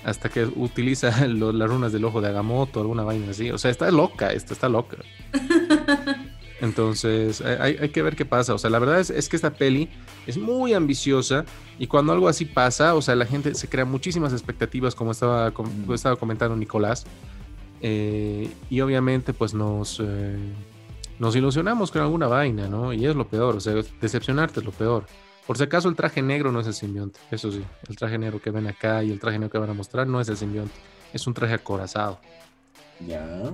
hasta 0.03 0.29
que 0.29 0.45
utiliza 0.45 1.27
las 1.27 1.69
runas 1.69 1.91
del 1.91 2.05
ojo 2.05 2.21
de 2.21 2.29
Agamotto, 2.29 2.79
alguna 2.79 3.03
vaina 3.03 3.31
así. 3.31 3.51
O 3.51 3.57
sea, 3.57 3.71
está 3.71 3.89
loca, 3.91 4.31
esto 4.31 4.53
está 4.53 4.69
loca. 4.69 4.97
Entonces, 6.61 7.41
hay, 7.41 7.89
que 7.89 8.01
ver 8.01 8.15
qué 8.15 8.23
pasa. 8.23 8.53
O 8.53 8.57
sea, 8.57 8.69
la 8.69 8.79
verdad 8.79 8.99
es, 8.99 9.27
que 9.27 9.35
esta 9.35 9.53
peli 9.53 9.89
es 10.25 10.37
muy 10.37 10.73
ambiciosa 10.73 11.43
y 11.77 11.87
cuando 11.87 12.13
algo 12.13 12.29
así 12.29 12.45
pasa, 12.45 12.95
o 12.95 13.01
sea, 13.01 13.15
la 13.15 13.25
gente 13.25 13.53
se 13.53 13.67
crea 13.67 13.83
muchísimas 13.83 14.31
expectativas, 14.31 14.95
como 14.95 15.11
estaba, 15.11 15.51
estaba 15.93 16.15
comentando 16.15 16.55
Nicolás. 16.55 17.05
Eh, 17.81 18.49
y 18.69 18.79
obviamente, 18.79 19.33
pues 19.33 19.53
nos, 19.53 19.99
eh, 20.01 20.37
nos 21.19 21.35
ilusionamos 21.35 21.91
con 21.91 22.01
alguna 22.01 22.27
vaina, 22.27 22.69
¿no? 22.69 22.93
Y 22.93 23.05
es 23.05 23.15
lo 23.15 23.27
peor, 23.27 23.57
o 23.57 23.59
sea, 23.59 23.73
decepcionarte 23.99 24.61
es 24.61 24.65
lo 24.65 24.71
peor. 24.71 25.05
Por 25.45 25.57
si 25.57 25.63
acaso 25.63 25.89
el 25.89 25.95
traje 25.95 26.21
negro 26.21 26.51
no 26.51 26.61
es 26.61 26.67
el 26.67 26.73
simbionte, 26.73 27.19
eso 27.29 27.51
sí, 27.51 27.63
el 27.89 27.97
traje 27.97 28.17
negro 28.17 28.41
que 28.41 28.49
ven 28.49 28.67
acá 28.67 29.03
y 29.03 29.11
el 29.11 29.19
traje 29.19 29.37
negro 29.37 29.51
que 29.51 29.57
van 29.57 29.69
a 29.69 29.73
mostrar 29.73 30.07
no 30.07 30.21
es 30.21 30.29
el 30.29 30.37
simbionte, 30.37 30.73
es 31.11 31.27
un 31.27 31.33
traje 31.33 31.53
acorazado. 31.55 32.19
Ya, 33.05 33.51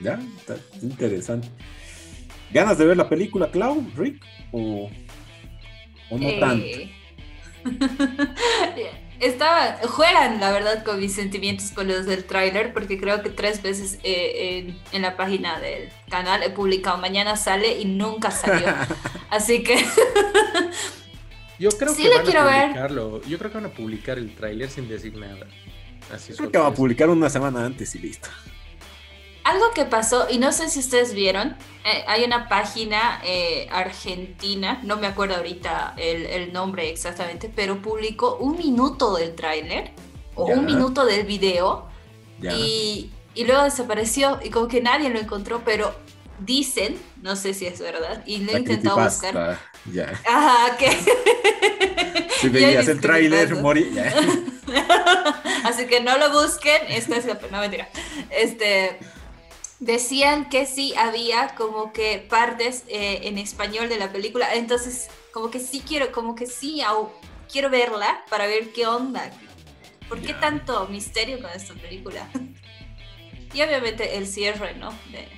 ya, 0.00 0.18
está 0.36 0.56
interesante. 0.82 1.48
¿Ganas 2.52 2.78
de 2.78 2.86
ver 2.86 2.96
la 2.96 3.08
película, 3.08 3.50
Clau, 3.50 3.86
Rick? 3.96 4.24
¿O, 4.50 4.90
o 6.10 6.18
no 6.18 6.28
eh, 6.28 6.40
tanto? 6.40 6.66
Estaba, 9.20 9.78
juegan 9.86 10.40
la 10.40 10.50
verdad 10.50 10.84
con 10.84 10.98
mis 10.98 11.14
sentimientos 11.14 11.70
con 11.70 11.86
los 11.86 12.04
del 12.04 12.24
tráiler 12.24 12.72
porque 12.74 12.98
creo 12.98 13.22
que 13.22 13.30
tres 13.30 13.62
veces 13.62 14.00
eh, 14.02 14.58
en, 14.58 14.78
en, 14.92 15.02
la 15.02 15.16
página 15.16 15.60
del 15.60 15.88
canal 16.10 16.42
he 16.42 16.50
publicado 16.50 16.98
mañana 16.98 17.36
sale 17.36 17.80
y 17.80 17.84
nunca 17.84 18.32
salió. 18.32 18.66
Así 19.30 19.62
que 19.62 19.76
Yo 21.58 21.70
creo 21.70 21.94
que 21.94 22.08
van 22.08 22.20
a 22.20 22.62
publicarlo. 22.62 23.22
Yo 23.22 23.38
creo 23.38 23.50
que 23.50 23.58
van 23.58 23.66
a 23.66 23.72
publicar 23.72 24.18
el 24.18 24.34
tráiler 24.34 24.70
sin 24.70 24.88
decir 24.88 25.16
nada. 25.16 25.46
Así 26.12 26.32
creo 26.34 26.50
que 26.50 26.58
van 26.58 26.72
a 26.72 26.74
publicar 26.74 27.08
una 27.08 27.30
semana 27.30 27.64
antes 27.64 27.94
y 27.94 27.98
listo. 27.98 28.28
Algo 29.44 29.72
que 29.74 29.84
pasó, 29.84 30.26
y 30.30 30.38
no 30.38 30.52
sé 30.52 30.70
si 30.70 30.78
ustedes 30.78 31.12
vieron, 31.12 31.54
eh, 31.84 32.02
hay 32.06 32.24
una 32.24 32.48
página 32.48 33.20
eh, 33.24 33.68
argentina, 33.70 34.80
no 34.84 34.96
me 34.96 35.06
acuerdo 35.06 35.36
ahorita 35.36 35.94
el, 35.98 36.50
nombre 36.50 36.88
exactamente, 36.88 37.52
pero 37.54 37.82
publicó 37.82 38.36
un 38.36 38.56
minuto 38.56 39.14
del 39.16 39.34
tráiler 39.34 39.92
o 40.34 40.46
un 40.46 40.64
minuto 40.64 41.04
del 41.04 41.26
video 41.26 41.88
y, 42.40 43.10
y, 43.34 43.44
luego 43.44 43.64
desapareció 43.64 44.40
y 44.42 44.48
como 44.48 44.66
que 44.66 44.80
nadie 44.80 45.10
lo 45.10 45.18
encontró, 45.18 45.62
pero 45.62 45.94
dicen, 46.38 46.98
no 47.20 47.36
sé 47.36 47.52
si 47.52 47.66
es 47.66 47.80
verdad, 47.80 48.22
y 48.24 48.38
lo 48.38 48.52
he 48.52 48.60
intentado 48.60 48.96
buscar. 48.96 49.58
Ya. 49.92 50.20
Ajá, 50.26 50.76
que. 50.76 50.90
Si 52.40 52.48
veías 52.50 52.88
el 52.88 53.00
tráiler, 53.00 53.54
morí. 53.56 53.90
Así 55.64 55.86
que 55.86 56.00
no 56.00 56.18
lo 56.18 56.30
busquen. 56.30 56.82
Esta 56.88 57.16
es 57.16 57.24
la. 57.24 57.38
No, 57.50 57.60
mentira. 57.60 57.88
Este. 58.30 58.98
Decían 59.80 60.48
que 60.48 60.66
sí 60.66 60.94
había 60.96 61.54
como 61.56 61.92
que 61.92 62.24
partes 62.28 62.84
eh, 62.88 63.20
en 63.24 63.38
español 63.38 63.88
de 63.88 63.98
la 63.98 64.12
película. 64.12 64.54
Entonces, 64.54 65.08
como 65.32 65.50
que 65.50 65.58
sí 65.58 65.82
quiero, 65.86 66.12
como 66.12 66.34
que 66.34 66.46
sí 66.46 66.82
quiero 67.50 67.70
verla 67.70 68.24
para 68.30 68.46
ver 68.46 68.72
qué 68.72 68.86
onda. 68.86 69.30
¿Por 70.08 70.20
qué 70.20 70.34
tanto 70.34 70.86
misterio 70.88 71.40
con 71.40 71.50
esta 71.50 71.74
película? 71.74 72.28
y 73.54 73.62
obviamente 73.62 74.16
el 74.16 74.26
cierre, 74.26 74.74
¿no? 74.74 74.90
de 75.10 75.28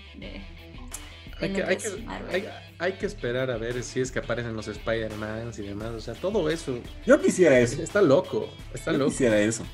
hay 1.40 1.52
que, 1.52 1.62
hay, 1.62 1.76
que, 1.76 2.48
esperar 2.78 3.50
a 3.50 3.56
ver 3.56 3.82
si 3.82 4.00
es 4.00 4.10
que 4.12 4.18
aparecen 4.18 4.54
los 4.54 4.68
Spider-Man 4.68 5.52
y 5.56 5.62
demás. 5.62 5.92
O 5.92 6.00
sea, 6.00 6.14
todo 6.14 6.50
eso. 6.50 6.78
Yo 7.06 7.20
quisiera 7.20 7.58
eso. 7.58 7.82
Está 7.82 8.02
loco. 8.02 8.48
Está 8.74 8.92
Yo 8.92 8.98
loco. 8.98 9.10
quisiera 9.10 9.40
eso. 9.40 9.64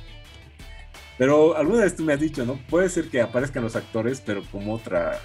Pero 1.18 1.56
alguna 1.56 1.82
vez 1.82 1.94
tú 1.94 2.04
me 2.04 2.12
has 2.12 2.20
dicho, 2.20 2.44
¿no? 2.44 2.58
Puede 2.68 2.88
ser 2.88 3.08
que 3.08 3.20
aparezcan 3.20 3.62
los 3.62 3.76
actores, 3.76 4.22
pero 4.24 4.42
como 4.50 4.74
otra. 4.74 5.20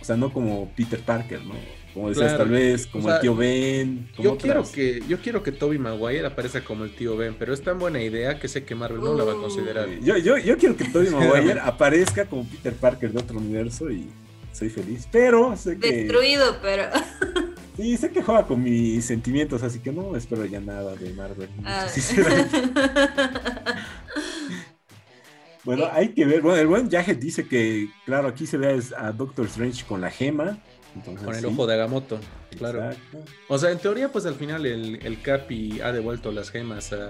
O 0.00 0.04
sea, 0.04 0.16
no 0.16 0.32
como 0.32 0.70
Peter 0.74 1.00
Parker, 1.00 1.42
¿no? 1.42 1.54
Como 1.94 2.08
decías, 2.08 2.36
tal 2.38 2.48
vez, 2.48 2.86
como 2.86 3.12
el 3.12 3.20
tío 3.20 3.36
Ben. 3.36 4.08
yo, 4.18 4.38
quiero 4.38 4.64
que, 4.64 5.02
yo 5.06 5.18
quiero 5.18 5.42
que 5.42 5.52
Toby 5.52 5.78
Maguire 5.78 6.26
aparezca 6.26 6.64
como 6.64 6.84
el 6.84 6.96
tío 6.96 7.16
Ben, 7.16 7.36
pero 7.38 7.52
es 7.52 7.62
tan 7.62 7.78
buena 7.78 8.02
idea 8.02 8.40
que 8.40 8.48
sé 8.48 8.64
que 8.64 8.74
Marvel 8.74 9.02
no 9.02 9.14
la 9.14 9.24
va 9.24 9.32
a 9.32 9.36
considerar. 9.36 9.88
Yo, 10.00 10.16
yo, 10.16 10.38
yo 10.38 10.56
quiero 10.56 10.74
que 10.76 10.86
Toby 10.86 11.10
Maguire 11.10 11.60
aparezca 11.60 12.24
como 12.24 12.48
Peter 12.48 12.72
Parker 12.74 13.12
de 13.12 13.18
otro 13.20 13.36
universo 13.36 13.90
y 13.90 14.08
soy 14.52 14.70
feliz, 14.70 15.08
pero 15.10 15.56
sé 15.56 15.78
que... 15.78 15.92
Destruido, 15.92 16.58
pero... 16.62 16.84
Sí, 17.76 17.96
sé 17.96 18.10
que 18.10 18.22
juega 18.22 18.46
con 18.46 18.62
mis 18.62 19.04
sentimientos, 19.04 19.62
así 19.62 19.78
que 19.78 19.92
no 19.92 20.14
espero 20.14 20.44
ya 20.44 20.60
nada 20.60 20.94
de 20.94 21.14
Marvel. 21.14 21.48
Ah. 21.64 21.86
bueno, 25.64 25.88
hay 25.90 26.08
que 26.08 26.26
ver. 26.26 26.42
Bueno, 26.42 26.60
el 26.60 26.66
buen 26.66 26.90
Jajet 26.90 27.18
dice 27.18 27.48
que, 27.48 27.88
claro, 28.04 28.28
aquí 28.28 28.46
se 28.46 28.58
ve 28.58 28.78
a 28.96 29.12
Doctor 29.12 29.46
Strange 29.46 29.84
con 29.86 30.02
la 30.02 30.10
gema. 30.10 30.58
Con 31.24 31.34
el 31.34 31.46
ojo 31.46 31.66
de 31.66 31.72
Agamotto, 31.72 32.20
claro. 32.58 32.90
O 33.48 33.56
sea, 33.56 33.70
en 33.70 33.78
teoría, 33.78 34.12
pues 34.12 34.26
al 34.26 34.34
final 34.34 34.66
el, 34.66 34.98
el 35.02 35.22
Capi 35.22 35.80
ha 35.80 35.90
devuelto 35.90 36.30
las 36.30 36.50
gemas 36.50 36.92
a, 36.92 37.08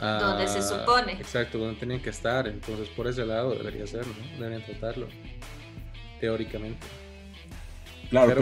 donde 0.00 0.48
se 0.48 0.60
supone. 0.60 1.12
Exacto, 1.12 1.58
donde 1.58 1.78
tenían 1.78 2.00
que 2.00 2.10
estar. 2.10 2.48
Entonces, 2.48 2.88
por 2.88 3.06
ese 3.06 3.24
lado 3.24 3.54
debería 3.54 3.86
ser, 3.86 4.04
¿no? 4.04 4.14
Deberían 4.40 4.66
tratarlo. 4.66 5.06
Teóricamente. 6.20 6.86
Claro, 8.10 8.34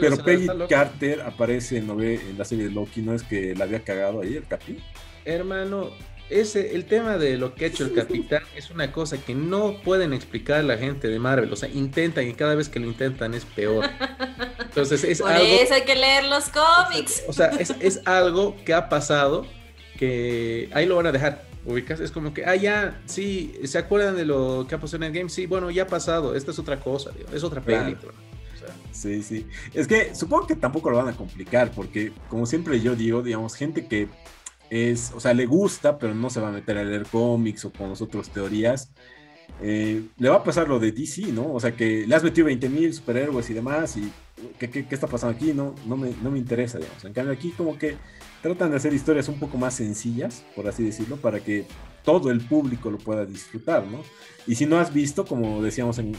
pero, 0.00 0.24
Peggy 0.24 0.48
Carter 0.68 1.20
aparece 1.20 1.78
en, 1.78 1.88
en 1.90 2.36
la 2.36 2.44
serie 2.44 2.64
de 2.64 2.70
Loki, 2.70 3.02
¿no 3.02 3.14
es 3.14 3.22
que 3.22 3.54
la 3.54 3.64
había 3.64 3.80
cagado 3.84 4.20
ahí 4.20 4.34
el 4.34 4.46
Capi? 4.46 4.78
Hermano, 5.24 5.90
ese, 6.28 6.74
el 6.74 6.86
tema 6.86 7.18
de 7.18 7.36
lo 7.36 7.54
que 7.54 7.66
ha 7.66 7.68
hecho 7.68 7.84
el 7.84 7.94
capitán 7.94 8.42
es 8.56 8.70
una 8.70 8.90
cosa 8.90 9.18
que 9.18 9.34
no 9.34 9.76
pueden 9.82 10.12
explicar 10.12 10.64
la 10.64 10.76
gente 10.76 11.08
de 11.08 11.18
Marvel. 11.18 11.52
O 11.52 11.56
sea, 11.56 11.68
intentan 11.68 12.26
y 12.26 12.34
cada 12.34 12.54
vez 12.54 12.68
que 12.68 12.80
lo 12.80 12.86
intentan 12.86 13.34
es 13.34 13.44
peor. 13.44 13.88
Entonces 14.58 15.04
es 15.04 15.20
Por 15.20 15.30
algo. 15.30 15.46
eso 15.46 15.74
hay 15.74 15.82
que 15.82 15.94
leer 15.94 16.24
los 16.24 16.48
cómics. 16.48 17.22
O 17.28 17.32
sea, 17.32 17.48
es, 17.48 17.74
es 17.80 18.00
algo 18.06 18.56
que 18.64 18.72
ha 18.74 18.88
pasado 18.88 19.46
que 19.98 20.68
ahí 20.72 20.86
lo 20.86 20.96
van 20.96 21.06
a 21.06 21.12
dejar. 21.12 21.44
Ubicas, 21.64 22.00
es 22.00 22.10
como 22.10 22.34
que, 22.34 22.44
ah, 22.44 22.56
ya, 22.56 23.00
sí, 23.06 23.54
¿se 23.64 23.78
acuerdan 23.78 24.16
de 24.16 24.24
lo 24.24 24.66
que 24.68 24.74
ha 24.74 24.80
pasado 24.80 25.04
en 25.04 25.10
el 25.10 25.18
game? 25.18 25.30
Sí, 25.30 25.46
bueno, 25.46 25.70
ya 25.70 25.84
ha 25.84 25.86
pasado, 25.86 26.34
esta 26.34 26.50
es 26.50 26.58
otra 26.58 26.80
cosa, 26.80 27.12
es 27.32 27.44
otra 27.44 27.60
película. 27.60 28.12
Sí, 28.90 29.22
sí. 29.22 29.46
Es 29.74 29.86
que 29.88 30.14
supongo 30.14 30.46
que 30.46 30.56
tampoco 30.56 30.90
lo 30.90 30.98
van 30.98 31.08
a 31.08 31.16
complicar, 31.16 31.70
porque 31.72 32.12
como 32.28 32.46
siempre 32.46 32.80
yo 32.80 32.94
digo, 32.94 33.22
digamos, 33.22 33.54
gente 33.54 33.86
que 33.86 34.08
es, 34.70 35.12
o 35.14 35.20
sea, 35.20 35.34
le 35.34 35.46
gusta, 35.46 35.98
pero 35.98 36.14
no 36.14 36.30
se 36.30 36.40
va 36.40 36.48
a 36.48 36.52
meter 36.52 36.78
a 36.78 36.84
leer 36.84 37.06
cómics 37.10 37.64
o 37.64 37.72
con 37.72 37.88
nosotros 37.88 38.30
teorías, 38.30 38.90
eh, 39.60 40.02
le 40.18 40.28
va 40.28 40.36
a 40.36 40.44
pasar 40.44 40.68
lo 40.68 40.78
de 40.78 40.92
DC, 40.92 41.32
¿no? 41.32 41.52
O 41.52 41.60
sea, 41.60 41.72
que 41.72 42.06
le 42.06 42.14
has 42.14 42.24
metido 42.24 42.46
20 42.46 42.68
mil 42.68 42.92
superhéroes 42.92 43.48
y 43.50 43.54
demás, 43.54 43.96
y 43.96 44.10
¿qué, 44.58 44.70
¿qué, 44.70 44.86
está 44.90 45.06
pasando 45.06 45.36
aquí? 45.36 45.52
No, 45.52 45.74
no, 45.86 45.96
me, 45.96 46.12
no 46.22 46.30
me 46.30 46.38
interesa, 46.38 46.78
digamos. 46.78 47.04
En 47.04 47.12
cambio, 47.12 47.32
aquí 47.32 47.50
como 47.50 47.78
que 47.78 47.96
tratan 48.42 48.70
de 48.70 48.76
hacer 48.76 48.92
historias 48.92 49.28
un 49.28 49.38
poco 49.38 49.56
más 49.56 49.74
sencillas, 49.74 50.44
por 50.54 50.66
así 50.66 50.84
decirlo, 50.84 51.16
para 51.16 51.40
que 51.40 51.66
todo 52.04 52.30
el 52.30 52.40
público 52.40 52.90
lo 52.90 52.98
pueda 52.98 53.24
disfrutar, 53.24 53.86
¿no? 53.86 54.02
Y 54.46 54.56
si 54.56 54.66
no 54.66 54.78
has 54.78 54.92
visto, 54.92 55.24
como 55.24 55.62
decíamos 55.62 55.98
en 55.98 56.12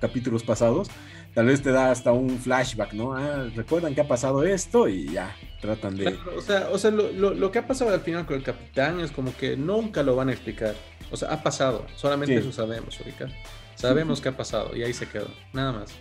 capítulos 0.00 0.42
pasados, 0.42 0.88
tal 1.34 1.46
vez 1.46 1.62
te 1.62 1.70
da 1.70 1.90
hasta 1.90 2.12
un 2.12 2.38
flashback, 2.38 2.92
¿no? 2.92 3.14
Ah, 3.14 3.48
recuerdan 3.54 3.94
que 3.94 4.00
ha 4.00 4.08
pasado 4.08 4.44
esto 4.44 4.88
y 4.88 5.08
ya, 5.08 5.34
tratan 5.60 5.96
de... 5.96 6.18
o 6.36 6.40
sea, 6.40 6.68
o 6.70 6.78
sea 6.78 6.90
lo, 6.90 7.12
lo, 7.12 7.50
que 7.52 7.60
ha 7.60 7.66
pasado 7.66 7.92
al 7.92 8.00
final 8.00 8.26
con 8.26 8.36
el 8.36 8.42
capitán 8.42 9.00
es 9.00 9.12
como 9.12 9.34
que 9.36 9.56
nunca 9.56 10.02
lo 10.02 10.16
van 10.16 10.28
a 10.28 10.32
explicar. 10.32 10.74
O 11.10 11.16
sea, 11.16 11.32
ha 11.32 11.42
pasado, 11.42 11.86
solamente 11.94 12.36
eso 12.36 12.52
sabemos, 12.52 12.98
ahorita. 12.98 13.28
Sabemos 13.76 14.20
que 14.20 14.28
ha 14.28 14.36
pasado 14.36 14.76
y 14.76 14.82
ahí 14.82 14.92
se 14.92 15.08
quedó, 15.08 15.28
nada 15.52 15.72
más. 15.72 15.92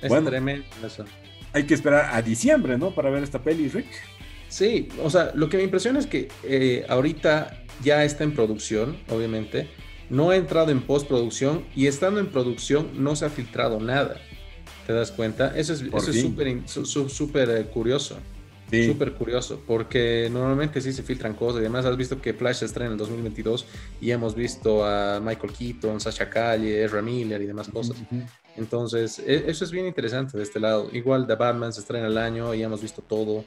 Es 0.00 0.24
tremendo 0.24 0.64
eso. 0.84 1.04
Hay 1.52 1.64
que 1.64 1.74
esperar 1.74 2.14
a 2.14 2.22
diciembre, 2.22 2.78
¿no? 2.78 2.92
Para 2.92 3.10
ver 3.10 3.24
esta 3.24 3.42
peli, 3.42 3.68
Rick. 3.68 3.88
Sí, 4.48 4.88
o 5.02 5.10
sea, 5.10 5.32
lo 5.34 5.48
que 5.48 5.56
me 5.56 5.64
impresiona 5.64 5.98
es 5.98 6.06
que 6.06 6.28
eh, 6.44 6.86
ahorita 6.88 7.64
ya 7.82 8.04
está 8.04 8.24
en 8.24 8.32
producción, 8.32 8.96
obviamente, 9.08 9.68
no 10.08 10.30
ha 10.30 10.36
entrado 10.36 10.70
en 10.70 10.80
postproducción 10.82 11.64
y 11.74 11.86
estando 11.86 12.20
en 12.20 12.28
producción 12.28 12.90
no 12.94 13.16
se 13.16 13.26
ha 13.26 13.30
filtrado 13.30 13.80
nada. 13.80 14.20
¿Te 14.86 14.92
das 14.92 15.10
cuenta? 15.10 15.56
Eso 15.56 15.72
es 15.72 15.80
súper 17.12 17.50
eh, 17.50 17.66
curioso. 17.72 18.16
Súper 18.70 19.12
curioso, 19.12 19.62
porque 19.64 20.28
normalmente 20.30 20.80
sí 20.80 20.92
se 20.92 21.04
filtran 21.04 21.34
cosas. 21.34 21.60
Además, 21.60 21.84
has 21.86 21.96
visto 21.96 22.20
que 22.20 22.34
Flash 22.34 22.56
se 22.56 22.64
estrena 22.64 22.86
en 22.86 22.92
el 22.92 22.98
2022 22.98 23.64
y 24.00 24.10
hemos 24.10 24.34
visto 24.34 24.84
a 24.84 25.20
Michael 25.20 25.52
Keaton, 25.52 26.00
Sasha 26.00 26.28
Calle, 26.28 26.84
Ezra 26.84 27.00
Miller 27.00 27.40
y 27.42 27.46
demás 27.46 27.68
cosas. 27.68 27.96
Entonces, 28.56 29.20
e, 29.20 29.44
eso 29.46 29.64
es 29.64 29.70
bien 29.70 29.86
interesante 29.86 30.36
de 30.36 30.42
este 30.42 30.58
lado. 30.58 30.88
Igual 30.92 31.28
The 31.28 31.36
Batman 31.36 31.72
se 31.72 31.80
estrena 31.80 32.08
el 32.08 32.18
año 32.18 32.54
y 32.54 32.62
hemos 32.62 32.82
visto 32.82 33.02
todo. 33.02 33.44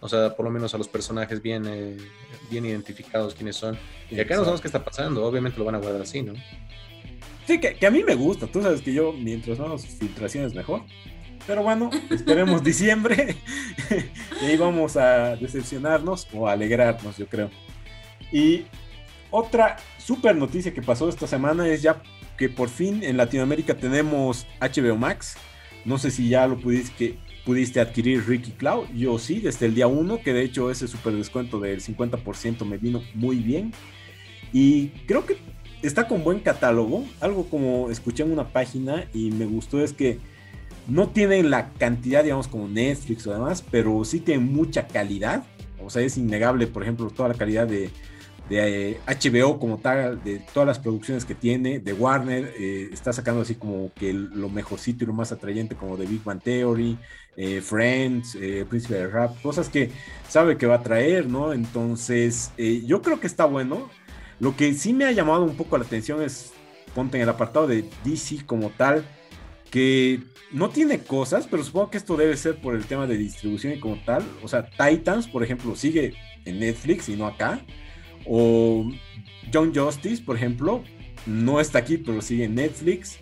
O 0.00 0.08
sea, 0.08 0.34
por 0.34 0.44
lo 0.44 0.50
menos 0.50 0.74
a 0.74 0.78
los 0.78 0.88
personajes 0.88 1.42
bien, 1.42 1.64
eh, 1.66 1.96
bien 2.50 2.64
identificados 2.64 3.34
quiénes 3.34 3.56
son. 3.56 3.78
Y 4.10 4.18
acá 4.18 4.34
no 4.34 4.40
sabemos 4.40 4.60
qué 4.60 4.68
está 4.68 4.82
pasando, 4.82 5.24
obviamente 5.24 5.58
lo 5.58 5.64
van 5.64 5.74
a 5.74 5.78
guardar 5.78 6.02
así, 6.02 6.22
¿no? 6.22 6.32
Sí, 7.46 7.60
que, 7.60 7.86
a 7.86 7.90
mí 7.90 8.04
me 8.04 8.14
gusta. 8.14 8.46
Tú 8.46 8.62
sabes 8.62 8.80
que 8.80 8.92
yo, 8.92 9.12
mientras 9.12 9.58
más 9.58 9.84
filtraciones, 9.86 10.54
mejor. 10.54 10.82
Pero 11.46 11.62
bueno, 11.62 11.90
esperemos 12.10 12.62
diciembre. 12.62 13.36
y 14.42 14.44
ahí 14.44 14.56
vamos 14.56 14.96
a 14.96 15.36
decepcionarnos 15.36 16.28
o 16.32 16.48
a 16.48 16.52
alegrarnos, 16.52 17.16
yo 17.18 17.26
creo. 17.26 17.50
Y 18.32 18.66
otra 19.30 19.76
super 19.98 20.34
noticia 20.34 20.72
que 20.72 20.82
pasó 20.82 21.08
esta 21.08 21.26
semana 21.26 21.68
es 21.68 21.82
ya 21.82 22.02
que 22.38 22.48
por 22.48 22.68
fin 22.68 23.02
en 23.02 23.16
Latinoamérica 23.16 23.76
tenemos 23.76 24.46
HBO 24.60 24.96
Max. 24.96 25.36
No 25.84 25.98
sé 25.98 26.10
si 26.10 26.28
ya 26.28 26.46
lo 26.46 26.58
pudiste, 26.58 26.94
que, 26.96 27.18
pudiste 27.44 27.80
adquirir 27.80 28.26
Ricky 28.26 28.52
Cloud. 28.52 28.88
Yo 28.94 29.18
sí, 29.18 29.40
desde 29.40 29.66
el 29.66 29.74
día 29.74 29.86
1, 29.86 30.22
que 30.22 30.32
de 30.32 30.42
hecho 30.42 30.70
ese 30.70 30.88
super 30.88 31.12
descuento 31.12 31.60
del 31.60 31.80
50% 31.80 32.64
me 32.64 32.78
vino 32.78 33.02
muy 33.14 33.36
bien. 33.36 33.72
Y 34.52 34.88
creo 35.06 35.26
que 35.26 35.36
está 35.82 36.06
con 36.06 36.24
buen 36.24 36.40
catálogo. 36.40 37.04
Algo 37.20 37.48
como 37.48 37.90
escuché 37.90 38.22
en 38.22 38.32
una 38.32 38.48
página 38.48 39.06
y 39.14 39.30
me 39.30 39.46
gustó 39.46 39.82
es 39.82 39.92
que 39.92 40.18
no 40.88 41.08
tienen 41.08 41.50
la 41.50 41.70
cantidad, 41.70 42.24
digamos, 42.24 42.48
como 42.48 42.68
Netflix 42.68 43.26
o 43.26 43.32
demás, 43.32 43.64
pero 43.70 44.04
sí 44.04 44.20
tienen 44.20 44.52
mucha 44.52 44.86
calidad. 44.86 45.44
O 45.82 45.90
sea, 45.90 46.02
es 46.02 46.18
innegable, 46.18 46.66
por 46.66 46.82
ejemplo, 46.82 47.08
toda 47.10 47.30
la 47.30 47.34
calidad 47.34 47.66
de, 47.66 47.90
HBO 48.50 49.54
eh, 49.54 49.58
como 49.60 49.78
tal, 49.78 50.22
de 50.24 50.40
todas 50.52 50.66
las 50.66 50.78
producciones 50.80 51.24
que 51.24 51.36
tiene, 51.36 51.78
de 51.78 51.92
Warner, 51.92 52.52
eh, 52.58 52.90
está 52.92 53.12
sacando 53.12 53.42
así 53.42 53.54
como 53.54 53.92
que 53.94 54.12
lo 54.12 54.48
mejorcito 54.48 55.04
y 55.04 55.06
lo 55.06 55.12
más 55.12 55.30
atrayente 55.30 55.76
como 55.76 55.96
de 55.96 56.06
Big 56.06 56.24
Bang 56.24 56.42
Theory, 56.42 56.98
eh, 57.36 57.60
Friends, 57.60 58.36
Príncipe 58.68 58.94
de 58.94 59.06
Rap, 59.06 59.40
cosas 59.42 59.68
que 59.68 59.90
sabe 60.28 60.56
que 60.56 60.66
va 60.66 60.76
a 60.76 60.82
traer, 60.82 61.28
¿no? 61.28 61.52
Entonces, 61.52 62.52
yo 62.56 63.02
creo 63.02 63.20
que 63.20 63.26
está 63.26 63.44
bueno. 63.44 63.90
Lo 64.38 64.56
que 64.56 64.72
sí 64.74 64.92
me 64.92 65.04
ha 65.04 65.12
llamado 65.12 65.44
un 65.44 65.56
poco 65.56 65.76
la 65.76 65.84
atención 65.84 66.22
es, 66.22 66.52
ponte 66.94 67.18
en 67.18 67.22
el 67.22 67.28
apartado 67.28 67.66
de 67.66 67.84
DC 68.04 68.46
como 68.46 68.70
tal, 68.70 69.04
que 69.70 70.20
no 70.52 70.70
tiene 70.70 70.98
cosas, 70.98 71.46
pero 71.48 71.62
supongo 71.62 71.90
que 71.90 71.98
esto 71.98 72.16
debe 72.16 72.36
ser 72.36 72.60
por 72.60 72.74
el 72.74 72.84
tema 72.86 73.06
de 73.06 73.16
distribución 73.16 73.74
y 73.74 73.80
como 73.80 73.96
tal. 74.04 74.24
O 74.42 74.48
sea, 74.48 74.68
Titans, 74.68 75.28
por 75.28 75.44
ejemplo, 75.44 75.76
sigue 75.76 76.14
en 76.44 76.58
Netflix 76.58 77.08
y 77.08 77.16
no 77.16 77.26
acá. 77.26 77.60
O 78.26 78.90
John 79.52 79.74
Justice, 79.74 80.22
por 80.22 80.36
ejemplo, 80.36 80.82
no 81.26 81.60
está 81.60 81.78
aquí, 81.78 81.98
pero 81.98 82.20
sigue 82.20 82.44
en 82.44 82.56
Netflix. 82.56 83.18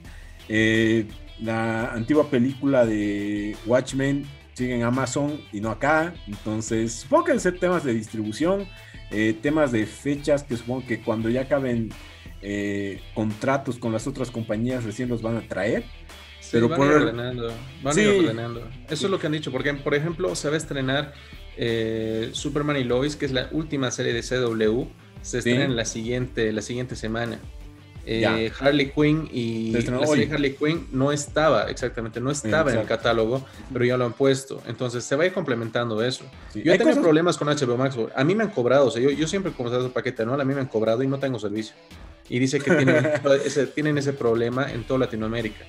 Eh, 0.48 1.06
la 1.40 1.92
antigua 1.92 2.28
película 2.30 2.84
de 2.84 3.56
Watchmen 3.66 4.26
sigue 4.54 4.74
en 4.74 4.82
Amazon 4.82 5.40
y 5.52 5.60
no 5.60 5.70
acá. 5.70 6.14
Entonces, 6.26 6.92
supongo 6.92 7.24
que 7.24 7.38
ser 7.38 7.58
temas 7.58 7.84
de 7.84 7.94
distribución, 7.94 8.66
eh, 9.10 9.36
temas 9.40 9.72
de 9.72 9.86
fechas 9.86 10.42
que 10.42 10.56
supongo 10.56 10.86
que 10.86 11.00
cuando 11.00 11.28
ya 11.28 11.42
acaben 11.42 11.90
eh, 12.42 13.00
contratos 13.14 13.78
con 13.78 13.92
las 13.92 14.06
otras 14.06 14.30
compañías 14.30 14.84
recién 14.84 15.08
los 15.08 15.22
van 15.22 15.36
a 15.36 15.42
traer. 15.42 15.84
pero 16.50 16.68
van 16.68 16.78
por... 16.78 16.88
ordenando, 16.88 17.52
van 17.82 17.98
ordenando. 17.98 18.68
Eso 18.90 19.06
es 19.06 19.10
lo 19.10 19.18
que 19.18 19.26
han 19.26 19.32
dicho, 19.32 19.52
porque 19.52 19.72
por 19.74 19.94
ejemplo 19.94 20.34
se 20.34 20.48
va 20.48 20.54
a 20.54 20.58
estrenar 20.58 21.14
eh, 21.56 22.30
Superman 22.32 22.76
y 22.76 22.84
Lois, 22.84 23.16
que 23.16 23.26
es 23.26 23.32
la 23.32 23.48
última 23.52 23.90
serie 23.90 24.12
de 24.12 24.22
CW, 24.22 24.84
se 25.22 25.38
estrena 25.38 25.64
en 25.64 25.76
la 25.76 25.84
siguiente, 25.84 26.52
la 26.52 26.62
siguiente 26.62 26.96
semana. 26.96 27.38
Eh, 28.10 28.50
Harley 28.58 28.90
Quinn 28.90 29.28
y 29.30 29.76
Harley 30.32 30.54
Quinn 30.54 30.86
no 30.92 31.12
estaba, 31.12 31.64
exactamente, 31.64 32.22
no 32.22 32.30
estaba 32.30 32.72
en 32.72 32.78
el 32.78 32.86
catálogo, 32.86 33.44
pero 33.70 33.84
ya 33.84 33.98
lo 33.98 34.06
han 34.06 34.14
puesto. 34.14 34.62
Entonces 34.66 35.04
se 35.04 35.14
va 35.14 35.24
a 35.24 35.26
ir 35.26 35.34
complementando 35.34 36.02
eso. 36.02 36.24
Yo 36.54 36.72
he 36.72 36.78
tenido 36.78 37.02
problemas 37.02 37.36
con 37.36 37.48
HBO 37.48 37.76
Max. 37.76 37.96
A 38.16 38.24
mí 38.24 38.34
me 38.34 38.44
han 38.44 38.50
cobrado, 38.50 38.86
o 38.86 38.90
sea, 38.90 39.02
yo, 39.02 39.10
yo 39.10 39.28
siempre 39.28 39.52
comprado 39.52 39.84
el 39.84 39.92
paquete 39.92 40.22
anual, 40.22 40.40
a 40.40 40.44
mí 40.46 40.54
me 40.54 40.60
han 40.60 40.68
cobrado 40.68 41.02
y 41.02 41.06
no 41.06 41.18
tengo 41.18 41.38
servicio. 41.38 41.74
Y 42.30 42.38
dice 42.38 42.60
que 42.60 42.70
tienen, 42.70 42.96
ese, 43.44 43.66
tienen 43.66 43.98
ese 43.98 44.14
problema 44.14 44.72
en 44.72 44.84
toda 44.84 45.00
Latinoamérica. 45.00 45.66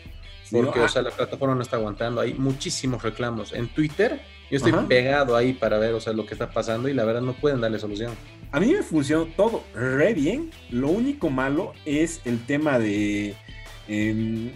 Porque, 0.52 0.80
o 0.80 0.86
ah. 0.86 0.90
sea, 0.90 1.02
la 1.02 1.12
plataforma 1.12 1.56
no 1.56 1.62
está 1.62 1.78
aguantando. 1.78 2.22
Hay 2.22 2.34
muchísimos 2.34 3.04
reclamos. 3.04 3.54
En 3.54 3.68
Twitter 3.68 4.20
yo 4.50 4.58
estoy 4.58 4.74
pegado 4.88 5.36
ahí 5.36 5.54
para 5.54 5.78
ver, 5.78 5.94
o 5.94 6.02
sea, 6.02 6.14
lo 6.14 6.26
que 6.26 6.34
está 6.34 6.50
pasando 6.50 6.90
y 6.90 6.94
la 6.94 7.06
verdad 7.06 7.22
no 7.22 7.34
pueden 7.34 7.62
darle 7.62 7.78
solución. 7.78 8.14
A 8.52 8.60
mí 8.60 8.74
me 8.74 8.82
funcionó 8.82 9.26
todo 9.26 9.64
re 9.76 10.14
bien. 10.14 10.50
Lo 10.72 10.90
único 10.90 11.30
malo 11.30 11.74
es 11.86 12.22
el 12.26 12.44
tema 12.46 12.80
de 12.80 13.36
em, 13.88 14.52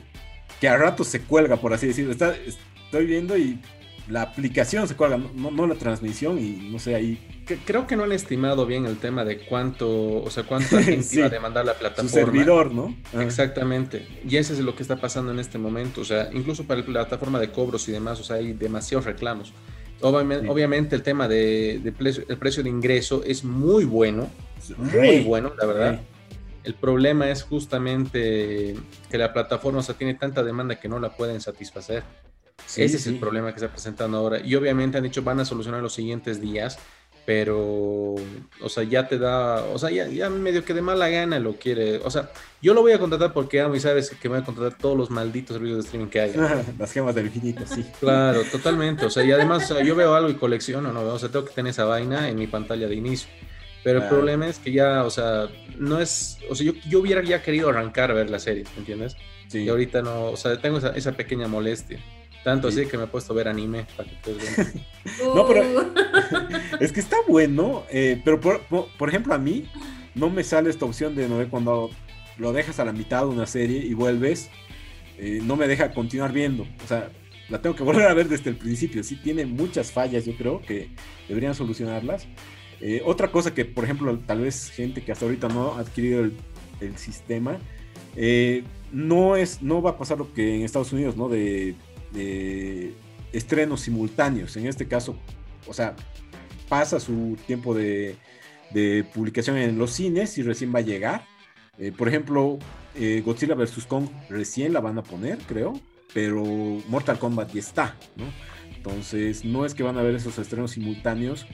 que 0.60 0.67
a 0.67 0.77
rato 0.77 1.03
se 1.03 1.21
cuelga, 1.21 1.58
por 1.58 1.73
así 1.73 1.88
decirlo. 1.88 2.12
estoy 2.12 3.06
viendo 3.06 3.38
y 3.38 3.60
la 4.08 4.23
aplicación 4.23 4.88
se 4.88 4.95
cuelga, 4.95 5.17
no, 5.17 5.67
la 5.67 5.75
transmisión 5.75 6.39
y 6.39 6.69
no 6.71 6.79
sé 6.79 6.95
ahí. 6.95 7.19
Creo 7.65 7.88
que 7.88 7.95
no 7.95 8.03
han 8.03 8.12
estimado 8.12 8.65
bien 8.65 8.86
el 8.86 8.97
tema 8.97 9.25
de 9.25 9.39
cuánto, 9.39 10.23
o 10.23 10.29
sea, 10.29 10.43
cuánto 10.43 10.77
gente 10.84 11.08
iba 11.15 11.25
a 11.25 11.29
demandar 11.29 11.65
la 11.65 11.73
plataforma. 11.73 12.10
Su 12.10 12.15
servidor, 12.15 12.71
¿no? 12.73 12.95
Exactamente. 13.19 14.08
Y 14.27 14.38
eso 14.38 14.53
es 14.53 14.60
lo 14.60 14.75
que 14.75 14.84
está 14.84 14.97
pasando 14.97 15.32
en 15.32 15.39
este 15.39 15.58
momento. 15.58 16.01
O 16.01 16.06
sea, 16.06 16.29
incluso 16.34 16.65
para 16.65 16.82
la 16.82 16.86
plataforma 16.86 17.39
de 17.39 17.51
cobros 17.51 17.88
y 17.88 17.91
demás, 17.91 18.19
o 18.19 18.23
sea, 18.23 18.38
hay 18.38 18.53
demasiados 18.53 19.06
reclamos. 19.06 19.53
Obviamente, 20.01 20.95
el 20.95 21.03
tema 21.03 21.27
de, 21.27 21.93
precio, 21.97 22.25
el 22.27 22.38
precio 22.38 22.62
de 22.62 22.69
ingreso 22.69 23.23
es 23.25 23.43
muy 23.43 23.86
bueno, 23.86 24.29
muy 24.77 25.21
bueno, 25.21 25.53
la 25.58 25.65
verdad. 25.65 26.01
El 26.63 26.75
problema 26.75 27.29
es 27.29 27.43
justamente 27.43 28.75
que 29.10 29.17
la 29.17 29.34
plataforma 29.34 29.82
tiene 29.97 30.15
tanta 30.15 30.43
demanda 30.43 30.79
que 30.79 30.89
no 30.89 30.99
la 30.99 31.15
pueden 31.15 31.41
satisfacer. 31.41 32.03
Ese 32.77 32.97
es 32.97 33.08
el 33.08 33.19
problema 33.19 33.51
que 33.51 33.58
está 33.58 33.69
presentando 33.69 34.17
ahora. 34.17 34.39
Y 34.39 34.56
obviamente 34.56 34.97
han 34.97 35.03
dicho 35.03 35.23
van 35.23 35.39
a 35.39 35.45
solucionar 35.45 35.82
los 35.82 35.93
siguientes 35.93 36.41
días, 36.41 36.79
pero, 37.25 38.15
o 38.62 38.69
sea, 38.69 38.83
ya 38.83 39.07
te 39.07 39.17
da, 39.17 39.63
o 39.63 39.79
sea, 39.79 39.89
ya, 39.89 40.07
ya, 40.07 40.29
medio 40.29 40.65
que 40.65 40.73
de 40.73 40.81
mala 40.81 41.07
gana 41.07 41.39
lo 41.39 41.53
quiere. 41.53 41.97
O 41.99 42.12
sea, 42.12 42.29
yo 42.62 42.73
lo 42.73 42.81
voy 42.81 42.91
a 42.91 42.99
contratar 42.99 43.31
porque 43.31 43.62
amo 43.62 43.75
y 43.75 43.79
sabes 43.79 44.09
que 44.09 44.27
me 44.27 44.36
voy 44.36 44.43
a 44.43 44.45
contratar 44.45 44.77
todos 44.77 44.97
los 44.97 45.09
malditos 45.09 45.55
servicios 45.55 45.77
de 45.77 45.83
streaming 45.86 46.09
que 46.09 46.19
hay. 46.19 46.33
Las 46.79 46.91
gemas 46.91 47.15
del 47.15 47.27
infinito, 47.27 47.65
sí. 47.65 47.86
Claro, 47.99 48.41
totalmente. 48.51 49.05
O 49.05 49.09
sea, 49.09 49.23
y 49.23 49.31
además, 49.31 49.73
yo 49.86 49.95
veo 49.95 50.15
algo 50.15 50.29
y 50.29 50.36
colecciono, 50.36 50.91
¿no? 50.91 51.01
O 51.01 51.19
sea, 51.19 51.29
tengo 51.29 51.45
que 51.45 51.53
tener 51.53 51.69
esa 51.69 51.86
vaina 51.86 52.27
en 52.29 52.38
mi 52.38 52.47
pantalla 52.47 52.88
de 52.88 52.95
inicio. 52.95 53.29
Pero 53.83 54.01
el 54.01 54.07
problema 54.07 54.47
es 54.47 54.59
que 54.59 54.71
ya, 54.71 55.03
o 55.03 55.09
sea, 55.09 55.49
no 55.77 55.99
es, 55.99 56.39
o 56.49 56.55
sea, 56.55 56.65
yo, 56.65 56.73
yo 56.88 56.99
hubiera 56.99 57.21
ya 57.21 57.41
querido 57.41 57.69
arrancar 57.69 58.12
a 58.12 58.13
ver 58.13 58.29
la 58.29 58.39
serie, 58.39 58.63
¿me 58.75 58.79
entiendes? 58.79 59.17
Sí. 59.47 59.59
Y 59.59 59.69
ahorita 59.69 60.01
no, 60.01 60.27
o 60.27 60.38
sea, 60.38 60.57
tengo 60.59 60.77
esa, 60.77 60.89
esa 60.89 61.12
pequeña 61.13 61.47
molestia. 61.49 61.99
Tanto 62.43 62.67
así 62.67 62.86
que 62.86 62.97
me 62.97 63.06
he 63.06 63.08
puesto 63.08 63.32
a 63.32 63.36
ver 63.38 63.47
anime 63.47 63.86
para 63.95 64.10
que 64.10 64.34
No, 65.36 65.47
pero 65.47 65.63
es 66.79 66.91
que 66.91 66.99
está 66.99 67.17
bueno, 67.27 67.84
eh, 67.89 68.21
pero 68.23 68.39
por, 68.39 68.62
por, 68.62 69.10
ejemplo 69.10 69.34
a 69.34 69.38
mí 69.38 69.69
no 70.13 70.29
me 70.29 70.43
sale 70.43 70.69
esta 70.69 70.86
opción 70.86 71.15
de 71.15 71.29
no 71.29 71.38
ver 71.38 71.47
cuando 71.47 71.89
lo 72.38 72.51
dejas 72.51 72.79
a 72.79 72.86
la 72.86 72.91
mitad 72.91 73.21
de 73.21 73.27
una 73.27 73.45
serie 73.45 73.79
y 73.79 73.93
vuelves, 73.93 74.49
eh, 75.17 75.39
no 75.41 75.56
me 75.56 75.67
deja 75.67 75.93
continuar 75.93 76.34
viendo. 76.34 76.63
O 76.84 76.88
sea, 76.88 77.10
la 77.47 77.62
tengo 77.62 77.75
que 77.75 77.84
volver 77.84 78.08
a 78.08 78.13
ver 78.13 78.27
desde 78.27 78.49
el 78.49 78.58
principio. 78.58 79.03
Sí 79.03 79.15
tiene 79.15 79.45
muchas 79.45 79.91
fallas, 79.91 80.25
yo 80.25 80.36
creo 80.36 80.62
que 80.62 80.89
deberían 81.29 81.56
solucionarlas. 81.56 82.27
Eh, 82.82 83.01
otra 83.06 83.32
cosa 83.32 83.53
que, 83.53 83.63
por 83.63 83.86
ejemplo, 83.86 84.19
tal 84.19 84.41
vez 84.41 84.69
gente 84.69 85.01
que 85.01 85.13
hasta 85.13 85.23
ahorita 85.23 85.47
no 85.47 85.75
ha 85.75 85.79
adquirido 85.79 86.19
el, 86.19 86.36
el 86.82 86.97
sistema, 86.97 87.58
no, 88.91 89.38
es, 89.38 89.62
no 89.62 89.82
va 89.82 89.91
a 89.91 89.97
pasar 89.97 90.17
lo 90.17 90.34
que 90.34 90.56
en 90.56 90.63
Estados 90.63 90.91
Unidos, 90.91 91.15
¿no? 91.15 91.29
De 91.29 91.75
estrenos 93.32 93.82
simultáneos. 93.82 94.56
En 94.58 94.67
este 94.67 94.88
caso, 94.88 95.17
o 95.67 95.73
sea, 95.73 95.95
pasa 96.69 96.99
su 96.99 97.38
tiempo 97.45 97.73
de, 97.73 98.15
publicación 99.13 99.58
en 99.58 99.78
los 99.78 99.91
cines 99.91 100.38
y 100.38 100.43
recién 100.43 100.73
va 100.73 100.80
a 100.80 100.84
llegar. 100.84 101.26
Eh, 101.78 101.91
por 101.91 102.08
ejemplo, 102.08 102.58
eh, 102.95 103.21
Godzilla 103.23 103.56
vs. 103.56 103.86
Kong 103.88 104.08
recién 104.30 104.73
la 104.73 104.80
van 104.80 104.97
a 104.97 105.04
poner, 105.04 105.38
creo, 105.39 105.80
pero 106.13 106.43
Mortal 106.88 107.19
Kombat 107.19 107.54
ya 107.54 107.60
está. 107.60 107.95
Entonces, 108.76 109.45
no 109.45 109.65
es 109.65 109.73
que 109.73 109.84
van 109.84 109.97
a 109.97 110.02
ver 110.02 110.15
esos 110.15 110.38
estrenos 110.39 110.71
simultáneos 110.71 111.45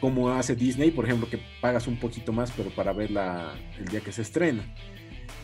como 0.00 0.30
hace 0.30 0.54
Disney, 0.54 0.90
por 0.90 1.06
ejemplo, 1.06 1.28
que 1.28 1.40
pagas 1.60 1.86
un 1.86 1.98
poquito 1.98 2.32
más, 2.32 2.52
pero 2.52 2.70
para 2.70 2.92
verla 2.92 3.54
el 3.78 3.86
día 3.86 4.00
que 4.00 4.12
se 4.12 4.22
estrena. 4.22 4.62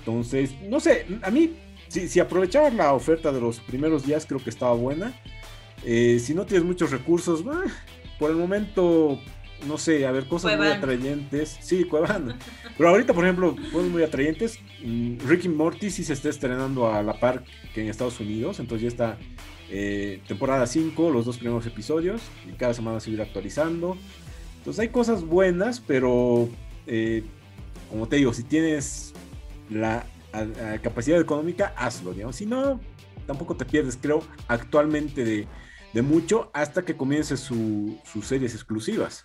Entonces, 0.00 0.54
no 0.68 0.80
sé, 0.80 1.06
a 1.22 1.30
mí 1.30 1.54
si, 1.92 2.08
si 2.08 2.20
aprovechabas 2.20 2.72
la 2.72 2.94
oferta 2.94 3.30
de 3.32 3.40
los 3.40 3.60
primeros 3.60 4.06
días, 4.06 4.24
creo 4.24 4.42
que 4.42 4.48
estaba 4.48 4.72
buena. 4.72 5.12
Eh, 5.84 6.18
si 6.20 6.32
no 6.32 6.46
tienes 6.46 6.64
muchos 6.64 6.90
recursos, 6.90 7.44
por 8.18 8.30
el 8.30 8.36
momento, 8.36 9.18
no 9.66 9.76
sé, 9.76 10.06
a 10.06 10.12
ver, 10.12 10.24
cosas 10.24 10.56
muy 10.56 10.68
atrayentes. 10.68 11.58
Sí, 11.60 11.84
Cuevana. 11.84 12.38
Pero 12.78 12.88
ahorita, 12.88 13.12
por 13.12 13.24
ejemplo, 13.24 13.56
cosas 13.70 13.90
muy 13.90 14.02
atrayentes. 14.02 14.58
Mm, 14.82 15.18
Ricky 15.26 15.50
Morty 15.50 15.90
sí 15.90 16.02
se 16.02 16.14
está 16.14 16.30
estrenando 16.30 16.90
a 16.90 17.02
la 17.02 17.20
par 17.20 17.44
que 17.74 17.82
en 17.82 17.88
Estados 17.88 18.18
Unidos. 18.20 18.58
Entonces 18.58 18.82
ya 18.82 18.88
está 18.88 19.18
eh, 19.68 20.22
temporada 20.26 20.66
5, 20.66 21.10
los 21.10 21.26
dos 21.26 21.36
primeros 21.36 21.66
episodios. 21.66 22.22
Y 22.48 22.52
cada 22.52 22.72
semana 22.72 23.00
se 23.00 23.10
irá 23.10 23.24
actualizando. 23.24 23.98
Entonces 24.56 24.80
hay 24.80 24.88
cosas 24.88 25.24
buenas, 25.24 25.80
pero 25.80 26.48
eh, 26.86 27.22
como 27.90 28.08
te 28.08 28.16
digo, 28.16 28.32
si 28.32 28.44
tienes 28.44 29.12
la 29.68 30.06
a, 30.32 30.78
capacidad 30.78 31.20
económica, 31.20 31.74
hazlo, 31.76 32.12
digamos. 32.12 32.36
Si 32.36 32.46
no, 32.46 32.80
tampoco 33.26 33.56
te 33.56 33.64
pierdes, 33.64 33.98
creo, 34.00 34.22
actualmente 34.48 35.24
de, 35.24 36.02
mucho 36.02 36.50
hasta 36.54 36.84
que 36.84 36.96
comience 36.96 37.36
sus 37.36 38.26
series 38.26 38.54
exclusivas. 38.54 39.24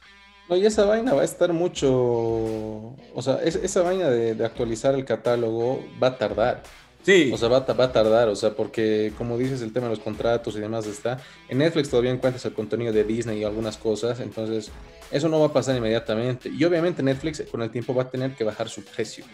No, 0.50 0.56
y 0.56 0.66
esa 0.66 0.86
vaina 0.86 1.14
va 1.14 1.22
a 1.22 1.26
estar 1.26 1.52
mucho, 1.52 1.90
o 1.92 3.22
sea, 3.22 3.36
esa 3.44 3.82
vaina 3.82 4.10
de, 4.10 4.46
actualizar 4.46 4.96
el 4.96 5.04
catálogo 5.04 5.84
va 6.02 6.08
a 6.08 6.18
tardar. 6.18 6.64
Sí. 7.04 7.32
O 7.34 7.38
sea, 7.38 7.48
va, 7.48 7.60
va, 7.62 7.86
a 7.86 7.92
tardar, 7.92 8.28
o 8.28 8.36
sea, 8.36 8.54
porque 8.54 9.14
como 9.18 9.38
dices, 9.38 9.62
el 9.62 9.72
tema 9.72 9.86
de 9.88 9.92
los 9.92 10.00
contratos 10.00 10.56
y 10.56 10.60
demás 10.60 10.88
está. 10.88 11.20
En 11.48 11.60
Netflix 11.60 11.90
todavía 11.90 12.12
encuentras 12.12 12.44
el 12.46 12.54
contenido 12.54 12.92
de 12.92 13.06
Disney 13.06 13.40
y 13.40 13.44
algunas 13.46 13.78
cosas, 13.78 14.20
entonces 14.20 14.72
eso 15.12 15.30
no 15.30 15.40
va 15.40 15.48
a 15.48 15.54
pasar 15.54 15.78
inmediatamente. 15.78 16.50
Y 16.50 16.64
obviamente 16.66 17.04
Netflix 17.04 17.44
con 17.50 17.62
el 17.62 17.72
tiempo 17.72 17.94
va 17.94 18.04
a 18.04 18.10
tener 18.10 18.36
que 18.36 18.44
bajar 18.44 18.68
su 18.68 18.84
precio. 18.84 19.26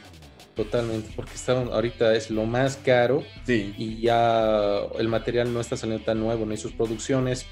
Totalmente, 0.56 1.10
porque 1.16 1.34
está, 1.34 1.54
ahorita 1.54 2.16
es 2.16 2.30
lo 2.30 2.46
más 2.46 2.78
caro 2.78 3.24
y 3.48 4.02
ya 4.02 4.82
el 5.00 5.08
material 5.08 5.52
no 5.52 5.60
está 5.60 5.76
saliendo 5.76 6.06
tan 6.06 6.20
nuevo, 6.20 6.46
ni 6.46 6.58
sus 6.58 6.72
producciones, 6.74 7.48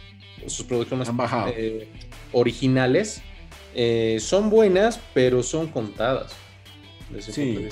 sus 0.45 0.65
producciones 0.67 1.09
eh, 1.55 1.87
originales 2.31 3.23
eh, 3.73 4.17
son 4.19 4.49
buenas, 4.51 4.99
pero 5.13 5.41
son 5.41 5.67
contadas. 5.67 6.33
Sí. 7.19 7.69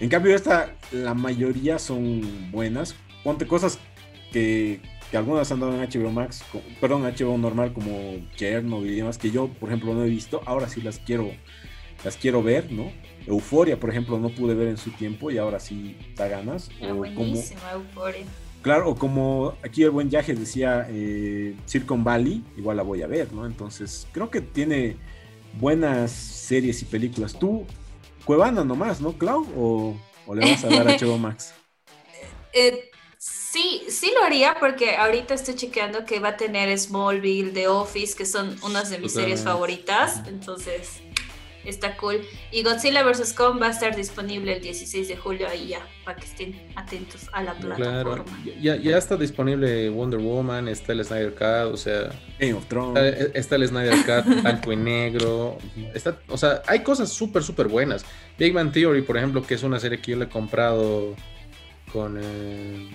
En 0.00 0.08
cambio, 0.08 0.34
esta, 0.34 0.74
la 0.90 1.14
mayoría 1.14 1.78
son 1.78 2.50
buenas. 2.50 2.96
Ponte 3.22 3.46
cosas 3.46 3.78
que, 4.32 4.80
que 5.10 5.16
algunas 5.16 5.50
han 5.52 5.60
dado 5.60 5.74
en 5.74 5.88
HBO 5.88 6.10
Max, 6.10 6.44
perdón, 6.80 7.02
HBO 7.02 7.38
normal 7.38 7.72
como 7.72 8.16
Chernobyl 8.36 8.92
y 8.92 8.96
demás, 8.96 9.18
que 9.18 9.30
yo, 9.30 9.48
por 9.48 9.68
ejemplo, 9.68 9.94
no 9.94 10.04
he 10.04 10.08
visto. 10.08 10.42
Ahora 10.46 10.68
sí 10.68 10.82
las 10.82 10.98
quiero, 10.98 11.30
las 12.04 12.16
quiero 12.16 12.42
ver, 12.42 12.70
¿no? 12.70 12.92
Euforia, 13.26 13.80
por 13.80 13.90
ejemplo, 13.90 14.18
no 14.18 14.28
pude 14.28 14.54
ver 14.54 14.68
en 14.68 14.76
su 14.76 14.90
tiempo 14.90 15.30
y 15.30 15.38
ahora 15.38 15.58
sí 15.58 15.96
da 16.14 16.28
ganas. 16.28 16.70
Buenísima 16.78 17.72
Euforia. 17.72 18.24
Claro, 18.62 18.90
o 18.90 18.94
como 18.94 19.54
aquí 19.62 19.82
el 19.82 19.90
buen 19.90 20.08
Yaje 20.08 20.34
decía 20.34 20.86
eh, 20.88 21.54
Silicon 21.66 22.02
Valley, 22.02 22.42
igual 22.56 22.78
la 22.78 22.82
voy 22.82 23.02
a 23.02 23.06
ver, 23.06 23.32
¿no? 23.32 23.44
Entonces, 23.44 24.06
creo 24.12 24.30
que 24.30 24.40
tiene 24.40 24.96
buenas 25.60 26.10
series 26.10 26.80
y 26.82 26.84
películas. 26.86 27.38
Tú, 27.38 27.66
Cuevana 28.24 28.64
nomás, 28.64 29.00
¿no, 29.00 29.18
Clau? 29.18 29.46
¿O, 29.56 30.34
le 30.34 30.50
vas 30.50 30.64
a 30.64 30.68
dar 30.68 30.88
a 30.88 30.96
HBO 30.98 31.18
Max? 31.18 31.52
Eh, 32.54 32.90
sí, 33.18 33.82
sí 33.88 34.12
lo 34.18 34.24
haría 34.24 34.56
porque 34.58 34.96
ahorita 34.96 35.34
estoy 35.34 35.56
chequeando 35.56 36.06
que 36.06 36.18
va 36.18 36.30
a 36.30 36.36
tener 36.38 36.76
Smallville, 36.78 37.52
The 37.52 37.68
Office, 37.68 38.16
que 38.16 38.24
son 38.24 38.56
unas 38.62 38.88
de 38.88 38.98
mis 38.98 39.12
series 39.12 39.42
favoritas. 39.42 40.22
Entonces, 40.26 41.02
está 41.64 41.96
cool. 41.96 42.20
Y 42.50 42.62
Godzilla 42.62 43.02
vs. 43.02 43.32
Kong 43.32 43.60
va 43.60 43.68
a 43.68 43.70
estar 43.70 43.94
disponible 43.94 44.56
el 44.56 44.62
16 44.62 45.08
de 45.08 45.16
julio 45.16 45.48
ahí 45.48 45.68
ya, 45.68 45.86
para 46.04 46.16
que 46.18 46.26
estén 46.26 46.60
atentos 46.76 47.28
a 47.32 47.42
la 47.42 47.54
plataforma. 47.54 48.24
Ya, 48.60 48.76
ya 48.76 48.98
está 48.98 49.16
disponible 49.16 49.88
Wonder 49.90 50.20
Woman, 50.20 50.68
está 50.68 50.92
el 50.92 51.04
Snyder 51.04 51.34
Cut, 51.34 51.72
o 51.72 51.76
sea... 51.76 52.10
Game 52.38 52.54
of 52.54 52.66
Thrones. 52.66 53.30
Está, 53.34 53.56
el 53.56 53.66
Snyder 53.68 53.94
Cut, 54.04 54.24
blanco 54.42 54.72
y 54.72 54.76
negro. 54.76 55.58
Está, 55.94 56.18
o 56.28 56.36
sea, 56.36 56.62
hay 56.66 56.82
cosas 56.82 57.10
súper, 57.10 57.42
súper 57.42 57.68
buenas. 57.68 58.04
Big 58.38 58.52
Man 58.52 58.72
Theory, 58.72 59.02
por 59.02 59.16
ejemplo, 59.16 59.42
que 59.42 59.54
es 59.54 59.62
una 59.62 59.78
serie 59.80 60.00
que 60.00 60.12
yo 60.12 60.16
le 60.16 60.24
he 60.26 60.28
comprado 60.28 61.14
con... 61.92 62.18
Eh, 62.20 62.88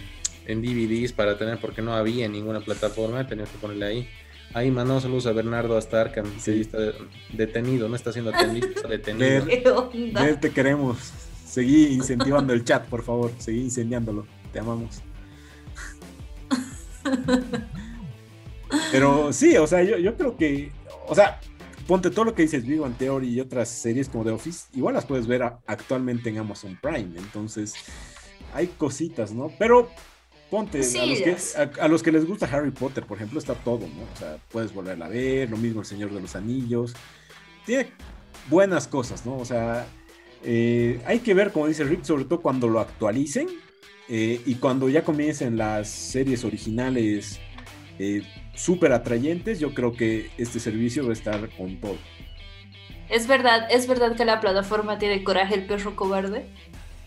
en 0.50 0.64
DVDs 0.64 1.14
para 1.14 1.38
tener, 1.38 1.60
porque 1.60 1.82
no 1.82 1.94
había 1.94 2.26
en 2.26 2.32
ninguna 2.32 2.60
plataforma, 2.60 3.26
tenía 3.28 3.46
que 3.46 3.58
ponerle 3.60 3.86
ahí. 3.86 4.10
Ahí 4.54 4.72
mandamos 4.72 5.04
saludos 5.04 5.28
a 5.28 5.32
Bernardo 5.32 5.78
hasta 5.78 6.02
Arkham, 6.02 6.26
sí. 6.40 6.62
está 6.62 6.78
detenido, 7.34 7.88
no 7.88 7.96
está 7.96 8.12
siendo 8.12 8.34
atendido, 8.34 8.68
está 8.68 8.88
detenido. 8.88 9.46
Ver, 10.14 10.40
te 10.40 10.50
queremos. 10.50 10.98
Seguí 11.46 11.88
incentivando 11.94 12.54
el 12.54 12.64
chat, 12.64 12.86
por 12.86 13.04
favor. 13.04 13.32
Seguí 13.38 13.62
incendiándolo. 13.62 14.26
Te 14.52 14.60
amamos. 14.60 15.02
Pero 18.92 19.34
sí, 19.34 19.58
o 19.58 19.68
sea, 19.68 19.84
yo, 19.84 19.98
yo 19.98 20.16
creo 20.16 20.38
que, 20.38 20.72
o 21.08 21.16
sea, 21.16 21.40
ponte 21.88 22.10
todo 22.12 22.26
lo 22.26 22.36
que 22.36 22.44
dices, 22.44 22.66
Vivo 22.66 22.88
Theory 22.98 23.30
y 23.30 23.40
otras 23.40 23.70
series 23.70 24.10
como 24.10 24.24
The 24.24 24.32
Office, 24.32 24.68
igual 24.74 24.94
las 24.94 25.06
puedes 25.06 25.26
ver 25.26 25.42
actualmente 25.42 26.30
en 26.30 26.38
Amazon 26.38 26.78
Prime. 26.82 27.18
Entonces, 27.18 27.74
hay 28.54 28.68
cositas, 28.68 29.32
¿no? 29.32 29.52
Pero 29.58 29.90
Ponte, 30.50 30.80
a, 30.80 31.88
los 31.88 32.02
que, 32.02 32.12
les 32.12 32.26
gusta 32.26 32.48
Harry 32.52 32.72
Potter, 32.72 33.06
por 33.06 33.18
ejemplo, 33.18 33.38
está 33.38 33.54
todo, 33.54 33.82
¿no? 33.82 34.04
O 34.12 34.18
sea, 34.18 34.38
puedes 34.50 34.74
volverla 34.74 35.06
a 35.06 35.10
ver, 35.10 35.50
lo 35.50 35.58
mismo 35.58 35.82
El 35.82 35.86
Señor 35.86 36.12
de 36.12 36.20
los 36.22 36.36
Anillos. 36.36 36.96
Tiene 37.68 37.92
buenas 38.50 38.88
cosas, 38.88 39.28
¿no? 39.28 39.38
O 39.38 39.46
sea, 39.46 39.86
eh, 40.44 41.02
hay 41.06 41.20
que 41.20 41.36
ver, 41.36 41.52
como 41.52 41.68
dice 41.68 41.84
Rick, 41.84 42.04
sobre 42.04 42.26
todo 42.26 42.42
cuando 42.42 42.68
lo 42.68 42.80
actualicen 42.80 43.48
eh, 44.08 44.42
y 44.44 44.56
cuando 44.56 44.90
ya 44.90 45.04
comiencen 45.04 45.56
las 45.56 45.88
series 45.88 46.44
originales 46.44 47.40
eh, 48.00 48.24
súper 48.56 48.92
atrayentes, 48.94 49.60
yo 49.60 49.76
creo 49.76 49.94
que 49.94 50.32
este 50.38 50.60
servicio 50.60 51.04
va 51.04 51.12
a 51.12 51.14
estar 51.14 51.50
con 51.58 51.80
todo. 51.80 51.98
Es 53.10 53.28
verdad, 53.28 53.68
es 53.70 53.88
verdad 53.88 54.16
que 54.16 54.26
la 54.26 54.40
plataforma 54.40 54.98
tiene 54.98 55.24
coraje 55.24 55.56
el 55.56 55.68
perro 55.68 55.96
cobarde. 55.96 56.48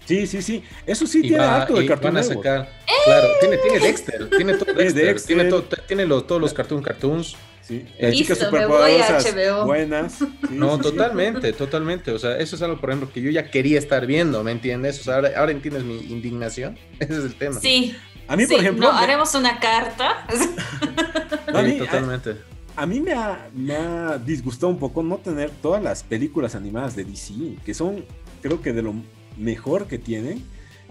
Sí, 0.05 0.27
sí, 0.27 0.43
sí. 0.43 0.63
Eso 0.87 1.07
sí 1.07 1.23
tiene 1.23 1.45
acto 1.45 1.75
de 1.75 1.87
cartoon. 1.87 2.15
Van 2.15 2.23
a 2.23 2.27
sacar, 2.27 2.69
claro, 3.05 3.29
tiene, 3.41 3.57
tiene 3.59 3.79
Dexter, 3.79 4.31
tiene 4.31 4.55
todo 4.55 4.73
Dexter, 4.75 5.23
tiene, 5.23 5.45
todo, 5.45 5.65
tiene 5.87 6.07
los, 6.07 6.27
todos 6.27 6.41
los 6.41 6.53
cartoon 6.53 6.83
cartoons. 6.83 7.37
Sí, 7.63 7.87
eh, 7.97 8.13
chicas 8.13 8.39
superpoderosas 8.39 9.65
buenas. 9.65 10.19
no, 10.51 10.79
totalmente, 10.79 11.53
totalmente. 11.53 12.11
O 12.11 12.19
sea, 12.19 12.37
eso 12.39 12.57
es 12.57 12.63
algo, 12.63 12.81
por 12.81 12.91
ejemplo, 12.91 13.11
que 13.13 13.23
yo 13.23 13.31
ya 13.31 13.51
quería 13.51 13.79
estar 13.79 14.05
viendo, 14.07 14.43
¿me 14.43 14.51
entiendes? 14.51 15.01
O 15.01 15.05
sea, 15.05 15.17
ahora, 15.17 15.31
ahora 15.37 15.53
entiendes 15.53 15.85
mi 15.85 15.99
indignación. 15.99 16.77
Ese 16.99 17.19
es 17.19 17.25
el 17.25 17.35
tema. 17.37 17.61
Sí. 17.61 17.97
A 18.27 18.37
mí, 18.37 18.47
por 18.47 18.59
ejemplo. 18.59 18.91
No, 18.91 18.99
haremos 18.99 19.35
una 19.35 19.61
carta. 19.61 20.27
a 21.53 21.63
mí, 21.63 21.79
totalmente. 21.79 22.37
A, 22.75 22.87
mí 22.87 23.01
me 23.01 23.13
ha, 23.13 23.49
me 23.55 23.77
ha 23.77 24.19
disgustado 24.19 24.73
un 24.73 24.79
poco 24.79 25.03
no 25.03 25.19
tener 25.19 25.51
todas 25.51 25.83
las 25.83 26.03
películas 26.03 26.55
animadas 26.55 26.97
de 26.97 27.05
DC, 27.05 27.35
que 27.65 27.75
son, 27.75 28.05
creo 28.41 28.61
que 28.61 28.73
de 28.73 28.83
lo 28.83 28.95
mejor 29.37 29.87
que 29.87 29.99
tienen. 29.99 30.45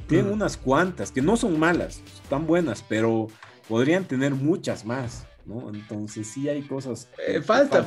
Tienen 0.08 0.32
unas 0.32 0.58
cuantas, 0.58 1.12
que 1.12 1.22
no 1.22 1.38
son 1.38 1.58
malas, 1.58 2.02
están 2.22 2.46
buenas, 2.46 2.84
pero 2.88 3.28
podrían 3.70 4.04
tener 4.04 4.34
muchas 4.34 4.84
más. 4.84 5.26
¿no? 5.46 5.70
Entonces 5.70 6.28
sí 6.28 6.50
hay 6.50 6.62
cosas. 6.64 7.10
Eh, 7.26 7.42
falta, 7.42 7.84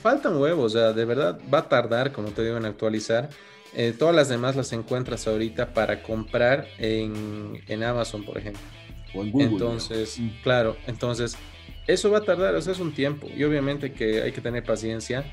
faltan 0.00 0.36
huevos, 0.36 0.74
o 0.74 0.78
sea, 0.78 0.92
de 0.92 1.04
verdad 1.04 1.38
va 1.52 1.58
a 1.58 1.68
tardar, 1.68 2.12
como 2.12 2.28
te 2.28 2.42
digo, 2.42 2.56
en 2.56 2.64
actualizar. 2.64 3.28
Eh, 3.74 3.94
todas 3.96 4.14
las 4.14 4.28
demás 4.28 4.56
las 4.56 4.72
encuentras 4.72 5.26
ahorita 5.26 5.74
para 5.74 6.02
comprar 6.02 6.66
en, 6.78 7.62
en 7.66 7.82
Amazon, 7.82 8.24
por 8.24 8.38
ejemplo. 8.38 8.62
O 9.14 9.22
en 9.22 9.30
Google. 9.30 9.48
Entonces, 9.48 10.18
mm. 10.18 10.28
claro, 10.42 10.76
entonces 10.86 11.36
eso 11.86 12.10
va 12.10 12.18
a 12.18 12.22
tardar, 12.22 12.54
o 12.54 12.62
sea, 12.62 12.72
es 12.72 12.80
un 12.80 12.92
tiempo. 12.92 13.28
Y 13.34 13.44
obviamente 13.44 13.92
que 13.92 14.22
hay 14.22 14.32
que 14.32 14.40
tener 14.40 14.64
paciencia. 14.64 15.24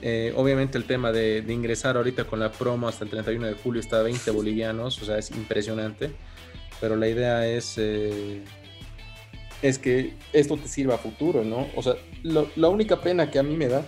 Eh, 0.00 0.32
obviamente 0.36 0.78
el 0.78 0.84
tema 0.84 1.10
de, 1.10 1.42
de, 1.42 1.52
ingresar 1.52 1.96
ahorita 1.96 2.24
con 2.24 2.38
la 2.38 2.52
promo 2.52 2.86
hasta 2.86 3.04
el 3.04 3.10
31 3.10 3.46
de 3.46 3.54
julio 3.54 3.80
está 3.80 3.98
a 3.98 4.02
20 4.02 4.30
bolivianos, 4.30 5.00
o 5.02 5.04
sea, 5.04 5.18
es 5.18 5.30
impresionante. 5.30 6.10
Pero 6.80 6.94
la 6.94 7.08
idea 7.08 7.46
es 7.48 7.78
es 9.60 9.78
que 9.78 10.14
esto 10.32 10.56
te 10.56 10.68
sirva 10.68 10.94
a 10.94 10.98
futuro, 10.98 11.44
¿no? 11.44 11.68
O 11.74 11.82
sea, 11.82 11.94
la 12.22 12.68
única 12.68 13.00
pena 13.00 13.30
que 13.30 13.40
a 13.40 13.42
mí 13.42 13.56
me 13.56 13.66
da 13.66 13.84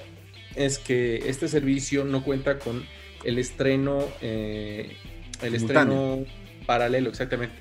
es 0.55 0.79
que 0.79 1.29
este 1.29 1.49
servicio 1.49 2.05
no 2.05 2.25
cuenta 2.25 2.59
con 2.59 2.85
el 3.25 3.39
estreno, 3.39 4.05
eh, 4.21 4.97
el 5.43 5.55
estreno 5.55 6.25
paralelo, 6.67 7.11
exactamente. 7.11 7.55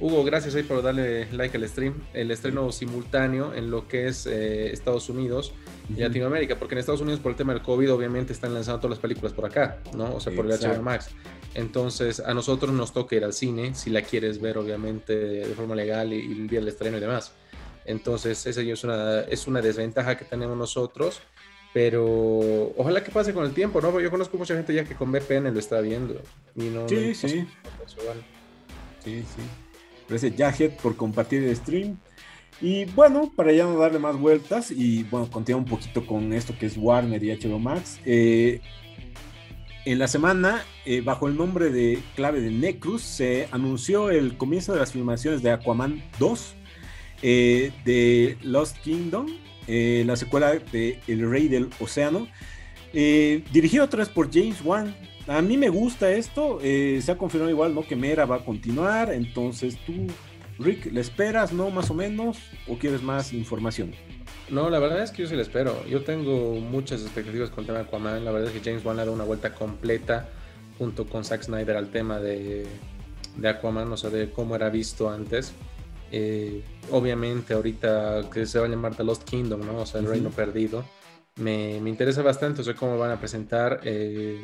Hugo, 0.00 0.24
gracias 0.24 0.54
ahí 0.54 0.62
por 0.62 0.82
darle 0.82 1.30
like 1.32 1.56
al 1.56 1.68
stream. 1.68 2.02
El 2.12 2.30
estreno 2.30 2.72
simultáneo 2.72 3.54
en 3.54 3.70
lo 3.70 3.88
que 3.88 4.08
es 4.08 4.26
eh, 4.26 4.72
Estados 4.72 5.08
Unidos 5.08 5.52
y 5.96 6.00
Latinoamérica, 6.00 6.58
porque 6.58 6.74
en 6.74 6.80
Estados 6.80 7.00
Unidos 7.00 7.20
por 7.20 7.30
el 7.30 7.36
tema 7.36 7.52
del 7.52 7.62
COVID 7.62 7.92
obviamente 7.92 8.32
están 8.32 8.54
lanzando 8.54 8.80
todas 8.80 8.96
las 8.96 8.98
películas 9.00 9.32
por 9.32 9.44
acá, 9.44 9.78
¿no? 9.94 10.14
O 10.14 10.20
sea, 10.20 10.34
por 10.34 10.46
el 10.46 10.52
HBO 10.52 10.82
Max. 10.82 11.10
Entonces 11.54 12.20
a 12.20 12.32
nosotros 12.34 12.72
nos 12.72 12.92
toca 12.92 13.16
ir 13.16 13.24
al 13.24 13.32
cine, 13.32 13.74
si 13.74 13.90
la 13.90 14.02
quieres 14.02 14.40
ver 14.40 14.58
obviamente 14.58 15.14
de 15.14 15.54
forma 15.54 15.74
legal 15.74 16.12
y, 16.12 16.16
y 16.16 16.32
el 16.32 16.48
día 16.48 16.60
del 16.60 16.68
estreno 16.68 16.96
y 16.96 17.00
demás. 17.00 17.32
Entonces, 17.84 18.46
esa 18.46 18.60
es 18.60 18.84
una, 18.84 19.20
es 19.22 19.46
una 19.46 19.60
desventaja 19.60 20.16
que 20.16 20.24
tenemos 20.24 20.56
nosotros, 20.56 21.20
pero 21.72 22.72
ojalá 22.76 23.02
que 23.02 23.10
pase 23.10 23.32
con 23.32 23.44
el 23.44 23.52
tiempo, 23.52 23.80
¿no? 23.80 23.98
Yo 24.00 24.10
conozco 24.10 24.36
mucha 24.36 24.54
gente 24.54 24.74
ya 24.74 24.84
que 24.84 24.94
con 24.94 25.10
VPN 25.10 25.52
lo 25.52 25.58
está 25.58 25.80
viendo. 25.80 26.20
Y 26.54 26.64
no, 26.64 26.88
sí, 26.88 27.14
sí. 27.14 27.46
Sí, 29.04 29.22
sí. 29.22 29.42
Gracias, 30.08 30.34
Jajet, 30.36 30.76
por 30.80 30.96
compartir 30.96 31.42
el 31.44 31.56
stream. 31.56 31.98
Y 32.62 32.84
bueno, 32.84 33.32
para 33.34 33.52
ya 33.52 33.64
no 33.64 33.78
darle 33.78 33.98
más 33.98 34.18
vueltas 34.18 34.70
y 34.70 35.04
bueno, 35.04 35.30
continuar 35.30 35.64
un 35.64 35.70
poquito 35.70 36.06
con 36.06 36.32
esto 36.32 36.54
que 36.58 36.66
es 36.66 36.76
Warner 36.76 37.22
y 37.22 37.30
HBO 37.30 37.58
Max. 37.58 37.98
Eh, 38.04 38.60
en 39.86 39.98
la 39.98 40.08
semana, 40.08 40.62
eh, 40.84 41.00
bajo 41.00 41.26
el 41.26 41.36
nombre 41.36 41.70
de 41.70 42.00
clave 42.14 42.40
de 42.42 42.50
Necrus, 42.50 43.00
se 43.00 43.48
anunció 43.50 44.10
el 44.10 44.36
comienzo 44.36 44.74
de 44.74 44.78
las 44.78 44.92
filmaciones 44.92 45.42
de 45.42 45.52
Aquaman 45.52 46.02
2 46.18 46.54
eh, 47.22 47.72
de 47.86 48.36
Lost 48.42 48.76
Kingdom, 48.78 49.26
la 49.66 50.16
secuela 50.16 50.52
de 50.52 51.00
El 51.06 51.30
Rey 51.30 51.48
del 51.48 51.70
Océano, 51.78 52.26
dirigido 52.92 53.84
otra 53.84 54.00
vez 54.00 54.08
por 54.10 54.30
James 54.30 54.60
Wan. 54.62 54.94
A 55.28 55.40
mí 55.40 55.56
me 55.56 55.68
gusta 55.70 56.10
esto, 56.10 56.58
se 56.60 57.04
ha 57.08 57.16
confirmado 57.16 57.50
igual, 57.50 57.74
¿no? 57.74 57.82
Que 57.82 57.94
Mera 57.94 58.26
va 58.26 58.36
a 58.36 58.44
continuar, 58.44 59.12
entonces 59.12 59.78
tú, 59.86 60.08
Rick, 60.60 60.92
¿le 60.92 61.00
esperas, 61.00 61.52
no? 61.52 61.70
Más 61.70 61.90
o 61.90 61.94
menos, 61.94 62.38
o 62.68 62.78
quieres 62.78 63.02
más 63.02 63.32
información? 63.32 63.92
No, 64.50 64.68
la 64.68 64.78
verdad 64.78 65.02
es 65.02 65.10
que 65.10 65.22
yo 65.22 65.28
sí 65.28 65.36
le 65.36 65.42
espero. 65.42 65.84
Yo 65.86 66.02
tengo 66.02 66.56
muchas 66.56 67.02
expectativas 67.02 67.50
con 67.50 67.60
el 67.60 67.66
tema 67.66 67.78
de 67.78 67.84
Aquaman. 67.84 68.24
La 68.24 68.32
verdad 68.32 68.50
es 68.50 68.60
que 68.60 68.68
James 68.68 68.84
Wan 68.84 68.96
le 68.96 69.02
ha 69.02 69.04
dado 69.04 69.14
una 69.14 69.24
vuelta 69.24 69.54
completa 69.54 70.28
junto 70.78 71.06
con 71.06 71.24
Zack 71.24 71.42
Snyder 71.42 71.76
al 71.76 71.90
tema 71.90 72.18
de, 72.18 72.66
de 73.36 73.48
Aquaman, 73.48 73.90
o 73.92 73.96
sea, 73.96 74.10
de 74.10 74.30
cómo 74.30 74.56
era 74.56 74.70
visto 74.70 75.08
antes. 75.08 75.52
Eh, 76.12 76.64
obviamente 76.90 77.54
ahorita 77.54 78.28
que 78.32 78.44
se 78.44 78.58
va 78.58 78.66
a 78.66 78.68
llamar 78.68 78.96
The 78.96 79.04
Lost 79.04 79.24
Kingdom, 79.24 79.64
¿no? 79.64 79.78
O 79.78 79.86
sea, 79.86 80.00
el 80.00 80.06
reino 80.06 80.30
perdido. 80.30 80.84
Me, 81.36 81.80
me, 81.80 81.88
interesa 81.88 82.22
bastante, 82.22 82.62
o 82.62 82.64
sea, 82.64 82.74
cómo 82.74 82.98
van 82.98 83.12
a 83.12 83.18
presentar. 83.18 83.80
Eh, 83.84 84.40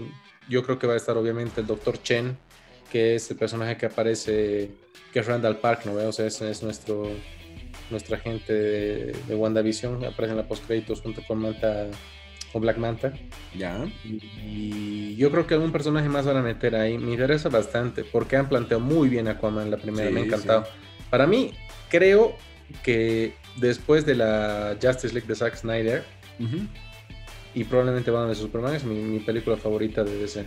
yo 0.48 0.62
creo 0.62 0.79
que 0.79 0.87
va 0.87 0.94
a 0.94 0.96
estar 0.96 1.16
obviamente 1.16 1.61
el 1.61 1.66
Dr. 1.66 2.00
Chen, 2.02 2.38
que 2.90 3.16
es 3.16 3.31
el 3.31 3.37
personaje 3.37 3.77
que 3.77 3.87
aparece, 3.87 4.70
que 5.12 5.20
es 5.20 5.27
Randall 5.27 5.59
Park, 5.59 5.87
¿no? 5.87 5.92
O 5.94 6.12
sea, 6.12 6.27
es, 6.27 6.40
es 6.40 6.62
nuestro, 6.62 7.09
nuestra 7.90 8.18
gente 8.18 8.53
de, 8.53 9.12
de 9.27 9.35
WandaVision, 9.35 10.05
aparece 10.05 10.33
en 10.33 10.38
la 10.38 10.49
post 10.49 10.66
créditos 10.66 11.01
junto 11.01 11.22
con 11.27 11.38
Manta 11.38 11.88
o 12.53 12.61
Black 12.61 12.79
Manta. 12.79 13.12
Ya. 13.55 13.87
Y, 14.05 15.16
yo 15.16 15.31
creo 15.31 15.46
que 15.46 15.55
algún 15.55 15.72
personaje 15.72 16.09
más 16.09 16.27
van 16.27 16.37
a 16.37 16.42
meter 16.42 16.75
ahí. 16.75 16.99
Me 16.99 17.12
interesa 17.12 17.49
bastante 17.49 18.05
porque 18.05 18.37
han 18.37 18.49
planteado 18.49 18.83
muy 18.83 19.09
bien 19.09 19.29
a 19.29 19.33
Aquaman 19.33 19.70
la 19.70 19.77
primera, 19.77 20.11
me 20.11 20.20
ha 20.20 20.25
encantado. 20.25 20.66
Para 21.11 21.27
mí, 21.27 21.53
creo 21.90 22.37
que 22.83 23.35
después 23.57 24.05
de 24.07 24.16
la 24.16 24.77
Justice 24.83 25.14
League 25.14 25.29
de 25.29 25.35
Zack 25.35 25.57
Snyder 25.57 26.05
y 27.55 27.64
probablemente 27.64 28.11
Batman 28.11 28.31
de 28.31 28.35
Superman 28.35 28.75
es 28.75 28.85
mi, 28.85 29.18
película 29.20 29.57
favorita 29.57 30.05
de 30.05 30.18
DC. 30.18 30.46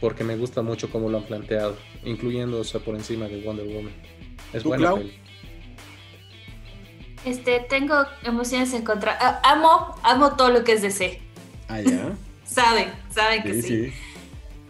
Porque 0.00 0.24
me 0.24 0.36
gusta 0.36 0.62
mucho 0.62 0.90
cómo 0.90 1.08
lo 1.08 1.18
han 1.18 1.24
planteado, 1.24 1.76
incluyendo 2.04 2.62
por 2.84 2.94
encima 2.94 3.26
de 3.26 3.42
Wonder 3.42 3.66
Woman. 3.66 3.92
Es 4.52 4.64
buena 4.64 4.94
Este, 7.24 7.60
tengo 7.68 7.94
emociones 8.24 8.72
en 8.72 8.82
contra. 8.82 9.16
Ah, 9.20 9.40
amo, 9.44 9.94
amo 10.02 10.36
todo 10.36 10.50
lo 10.50 10.64
que 10.64 10.72
es 10.72 10.82
DC. 10.82 11.20
Ah, 11.68 11.80
ya. 11.80 12.12
saben, 12.44 12.92
saben 13.10 13.42
que 13.42 13.62
sí. 13.62 13.92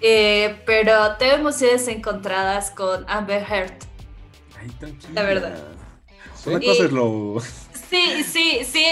Eh, 0.00 0.60
pero 0.66 1.16
tengo 1.16 1.34
emociones 1.34 1.86
encontradas 1.88 2.70
con 2.70 3.04
Amber 3.08 3.44
Heard. 3.48 3.74
La 5.14 5.22
verdad. 5.22 5.58
Una 6.46 6.60
cosa 6.60 6.84
es 6.84 6.92
lo. 6.92 7.42
Sí, 7.90 8.22
sí, 8.22 8.60
sí. 8.64 8.84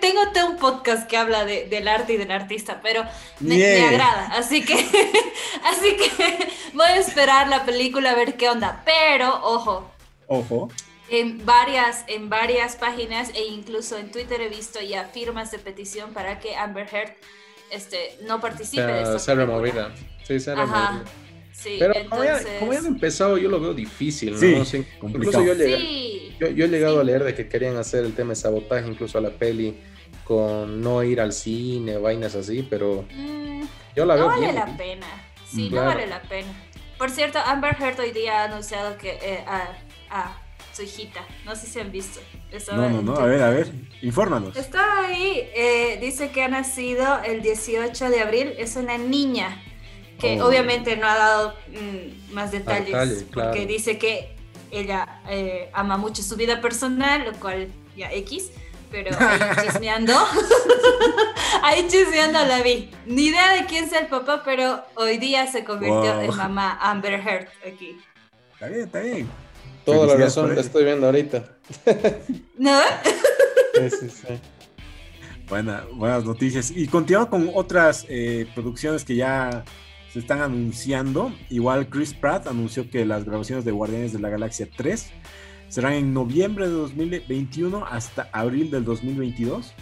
tengo 0.00 0.20
un 0.48 0.56
podcast 0.56 1.08
que 1.08 1.16
habla 1.16 1.44
del 1.44 1.86
arte 1.86 2.14
y 2.14 2.16
del 2.16 2.32
artista, 2.32 2.80
pero 2.82 3.04
me, 3.38 3.80
agrada. 3.80 4.26
Así 4.32 4.64
que, 4.64 4.74
así 5.64 5.96
que 5.96 6.48
voy 6.74 6.86
a 6.86 6.96
esperar 6.96 7.46
la 7.46 7.64
película 7.64 8.10
a 8.10 8.14
ver 8.16 8.36
qué 8.36 8.48
onda. 8.50 8.82
Pero, 8.84 9.40
ojo. 9.40 9.88
Ojo. 10.26 10.68
En 11.08 11.46
varias, 11.46 12.04
en 12.08 12.28
varias 12.28 12.74
páginas 12.74 13.30
e 13.34 13.44
incluso 13.44 13.96
en 13.96 14.10
Twitter 14.10 14.40
he 14.40 14.48
visto 14.48 14.80
ya 14.80 15.04
firmas 15.04 15.52
de 15.52 15.60
petición 15.60 16.12
para 16.12 16.40
que 16.40 16.56
Amber 16.56 16.88
Heard 16.92 17.14
este, 17.70 18.18
no 18.26 18.40
participe 18.40 18.82
de 18.82 19.02
esta 19.02 19.20
se 19.20 19.32
removida. 19.36 19.94
Sí, 20.24 20.40
se 20.40 20.56
removida. 20.56 21.04
Pero 21.78 21.94
como, 22.10 22.24
ya, 22.24 22.78
han 22.78 22.86
empezado, 22.86 23.38
yo 23.38 23.48
lo 23.48 23.60
veo 23.60 23.74
difícil, 23.74 24.32
¿no? 24.32 24.46
incluso 25.08 25.42
yo, 25.44 25.54
he 26.40 26.52
llegado 26.52 27.00
a 27.00 27.04
leer 27.04 27.24
de 27.24 27.34
que 27.34 27.48
querían 27.48 27.76
hacer 27.76 28.04
el 28.04 28.14
tema 28.14 28.30
de 28.30 28.36
sabotaje 28.36 28.88
incluso 28.88 29.18
a 29.18 29.20
la 29.20 29.30
peli 29.30 29.76
con 30.24 30.80
no 30.82 31.02
ir 31.02 31.20
al 31.20 31.32
cine, 31.32 31.98
vainas 31.98 32.34
así, 32.34 32.66
pero 32.68 33.04
mm, 33.14 33.62
yo 33.94 34.04
la 34.04 34.16
veo 34.16 34.24
no 34.24 34.30
vale 34.30 34.52
la 34.52 34.76
pena, 34.76 35.06
sí, 35.48 35.70
no 35.70 35.84
vale 35.84 36.06
la 36.06 36.20
pena. 36.22 36.48
Por 36.98 37.10
cierto, 37.10 37.38
Amber 37.38 37.76
Heard 37.80 38.00
hoy 38.00 38.10
día 38.10 38.42
ha 38.42 38.44
anunciado 38.44 38.98
que 38.98 39.18
eh, 39.22 39.44
a, 39.46 40.38
su 40.72 40.82
hijita, 40.82 41.24
no 41.44 41.54
sé 41.56 41.66
si 41.66 41.80
han 41.80 41.90
visto. 41.90 42.20
no, 42.72 42.90
no, 42.90 43.02
no, 43.02 43.16
a 43.16 43.24
ver, 43.26 43.42
a 43.42 43.50
ver, 43.50 43.70
infórmanos. 44.02 44.56
Está 44.56 45.06
ahí, 45.06 45.48
eh, 45.54 45.98
dice 46.00 46.30
que 46.30 46.42
ha 46.42 46.48
nacido 46.48 47.22
el 47.24 47.40
18 47.40 48.10
de 48.10 48.20
abril, 48.20 48.54
es 48.58 48.76
una 48.76 48.98
niña 48.98 49.62
que 50.18 50.40
oh. 50.40 50.48
obviamente 50.48 50.96
no 50.96 51.06
ha 51.06 51.16
dado 51.16 51.54
mm, 51.68 52.34
más 52.34 52.50
detalles, 52.50 53.26
porque 53.32 53.66
dice 53.66 53.96
que 53.96 54.35
ella 54.70 55.20
eh, 55.28 55.70
ama 55.72 55.96
mucho 55.96 56.22
su 56.22 56.36
vida 56.36 56.60
personal, 56.60 57.24
lo 57.24 57.32
cual 57.38 57.68
ya 57.96 58.12
X, 58.12 58.50
pero 58.90 59.16
ahí 59.20 59.40
chismeando, 59.62 60.12
ahí 61.62 61.86
chismeando 61.88 62.44
la 62.44 62.62
vi. 62.62 62.90
Ni 63.06 63.26
idea 63.26 63.52
de 63.54 63.66
quién 63.66 63.88
sea 63.88 64.00
el 64.00 64.08
papá, 64.08 64.42
pero 64.44 64.82
hoy 64.94 65.18
día 65.18 65.46
se 65.50 65.64
convirtió 65.64 66.20
en 66.20 66.36
mamá 66.36 66.78
Amber 66.80 67.14
Heard 67.14 67.48
aquí. 67.66 67.98
Está 68.54 68.68
bien, 68.68 68.80
está 68.82 69.00
bien. 69.00 69.28
Toda 69.84 70.06
la 70.06 70.16
razón, 70.16 70.54
la 70.54 70.60
estoy 70.60 70.84
viendo 70.84 71.06
ahorita. 71.06 71.44
¿No? 72.58 72.80
sí, 73.74 73.90
sí, 73.90 74.10
sí. 74.10 74.40
buenas 75.48 76.24
noticias. 76.24 76.72
Y 76.72 76.88
continúa 76.88 77.30
con 77.30 77.50
otras 77.54 78.04
eh, 78.08 78.48
producciones 78.54 79.04
que 79.04 79.14
ya 79.14 79.64
están 80.20 80.40
anunciando. 80.40 81.32
Igual 81.50 81.88
Chris 81.88 82.14
Pratt 82.14 82.46
anunció 82.46 82.90
que 82.90 83.04
las 83.04 83.24
grabaciones 83.24 83.64
de 83.64 83.72
Guardianes 83.72 84.12
de 84.12 84.18
la 84.18 84.28
Galaxia 84.28 84.68
3 84.76 85.12
serán 85.68 85.94
en 85.94 86.14
noviembre 86.14 86.66
de 86.66 86.72
2021 86.72 87.84
hasta 87.84 88.28
abril 88.32 88.70
del 88.70 88.84
2022. 88.84 89.74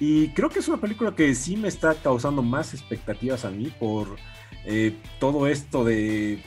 Y 0.00 0.28
creo 0.28 0.48
que 0.48 0.58
es 0.58 0.68
una 0.68 0.80
película 0.80 1.14
que 1.14 1.34
sí 1.34 1.56
me 1.56 1.68
está 1.68 1.94
causando 1.94 2.42
más 2.42 2.74
expectativas 2.74 3.44
a 3.44 3.50
mí 3.50 3.72
por 3.78 4.16
eh, 4.64 4.96
todo 5.20 5.46
esto 5.46 5.84
de 5.84 6.42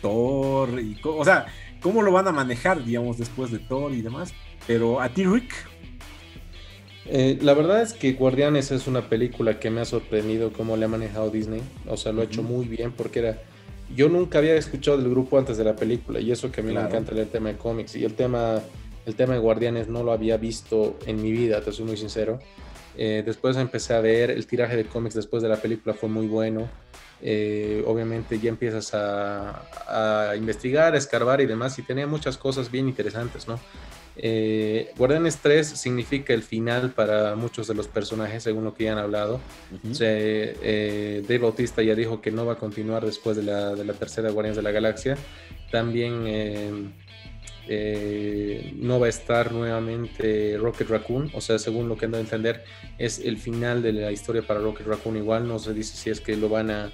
Thor. 0.00 0.80
Y, 0.80 0.98
o 1.04 1.24
sea, 1.24 1.46
cómo 1.80 2.02
lo 2.02 2.12
van 2.12 2.28
a 2.28 2.32
manejar, 2.32 2.84
digamos, 2.84 3.18
después 3.18 3.50
de 3.50 3.58
Thor 3.58 3.92
y 3.92 4.02
demás. 4.02 4.32
Pero 4.66 5.00
a 5.00 5.08
ti, 5.08 5.24
Rick. 5.24 5.52
Eh, 7.10 7.38
la 7.40 7.54
verdad 7.54 7.80
es 7.80 7.94
que 7.94 8.12
Guardianes 8.12 8.70
es 8.70 8.86
una 8.86 9.08
película 9.08 9.58
que 9.58 9.70
me 9.70 9.80
ha 9.80 9.86
sorprendido 9.86 10.52
cómo 10.52 10.76
le 10.76 10.84
ha 10.84 10.88
manejado 10.88 11.30
Disney. 11.30 11.62
O 11.86 11.96
sea, 11.96 12.12
lo 12.12 12.20
ha 12.20 12.24
hecho 12.24 12.42
muy 12.42 12.66
bien 12.66 12.92
porque 12.92 13.20
era... 13.20 13.42
Yo 13.96 14.10
nunca 14.10 14.38
había 14.38 14.54
escuchado 14.54 14.98
del 14.98 15.08
grupo 15.08 15.38
antes 15.38 15.56
de 15.56 15.64
la 15.64 15.74
película 15.74 16.20
y 16.20 16.30
eso 16.30 16.52
que 16.52 16.60
a 16.60 16.64
mí 16.64 16.74
me 16.74 16.80
encanta 16.80 17.12
el 17.12 17.26
tema 17.28 17.48
de 17.48 17.56
cómics 17.56 17.96
y 17.96 18.04
el 18.04 18.12
tema, 18.12 18.60
el 19.06 19.14
tema 19.14 19.32
de 19.32 19.40
Guardianes 19.40 19.88
no 19.88 20.02
lo 20.02 20.12
había 20.12 20.36
visto 20.36 20.98
en 21.06 21.22
mi 21.22 21.32
vida, 21.32 21.62
te 21.62 21.72
soy 21.72 21.86
muy 21.86 21.96
sincero. 21.96 22.38
Eh, 22.98 23.22
después 23.24 23.56
empecé 23.56 23.94
a 23.94 24.00
ver 24.00 24.30
el 24.30 24.46
tiraje 24.46 24.76
de 24.76 24.84
cómics 24.84 25.14
después 25.14 25.42
de 25.42 25.48
la 25.48 25.56
película 25.56 25.94
fue 25.94 26.10
muy 26.10 26.26
bueno. 26.26 26.68
Eh, 27.22 27.82
obviamente 27.86 28.38
ya 28.38 28.50
empiezas 28.50 28.92
a, 28.92 29.62
a, 30.28 30.36
investigar, 30.36 30.92
a 30.92 30.98
escarbar 30.98 31.40
y 31.40 31.46
demás 31.46 31.78
y 31.78 31.82
tenía 31.82 32.06
muchas 32.06 32.36
cosas 32.36 32.70
bien 32.70 32.88
interesantes, 32.88 33.48
¿no? 33.48 33.58
Eh, 34.20 34.92
Guardianes 34.96 35.38
3 35.38 35.64
significa 35.64 36.34
el 36.34 36.42
final 36.42 36.90
para 36.90 37.36
muchos 37.36 37.68
de 37.68 37.74
los 37.74 37.86
personajes, 37.86 38.42
según 38.42 38.64
lo 38.64 38.74
que 38.74 38.84
ya 38.84 38.92
han 38.92 38.98
hablado. 38.98 39.40
Eh, 40.00 41.22
Dave 41.22 41.38
Bautista 41.38 41.82
ya 41.82 41.94
dijo 41.94 42.20
que 42.20 42.32
no 42.32 42.44
va 42.44 42.54
a 42.54 42.56
continuar 42.56 43.06
después 43.06 43.36
de 43.36 43.44
la, 43.44 43.74
de 43.76 43.84
la 43.84 43.92
tercera 43.92 44.30
Guardianes 44.30 44.56
de 44.56 44.62
la 44.62 44.72
Galaxia. 44.72 45.16
También 45.70 46.24
eh, 47.68 48.72
no 48.76 48.98
va 48.98 49.06
a 49.06 49.10
estar 49.10 49.52
nuevamente 49.52 50.56
Rocket 50.58 50.88
Raccoon, 50.88 51.30
o 51.34 51.40
sea, 51.40 51.60
según 51.60 51.88
lo 51.88 51.96
que 51.96 52.06
han 52.06 52.10
dado 52.10 52.22
a 52.22 52.24
entender, 52.24 52.64
es 52.98 53.20
el 53.20 53.38
final 53.38 53.82
de 53.82 53.92
la 53.92 54.10
historia 54.10 54.42
para 54.42 54.58
Rocket 54.58 54.86
Raccoon. 54.86 55.16
Igual 55.16 55.46
no 55.46 55.60
se 55.60 55.72
dice 55.74 55.96
si 55.96 56.10
es 56.10 56.20
que 56.20 56.36
lo 56.36 56.48
van 56.48 56.72
a 56.72 56.90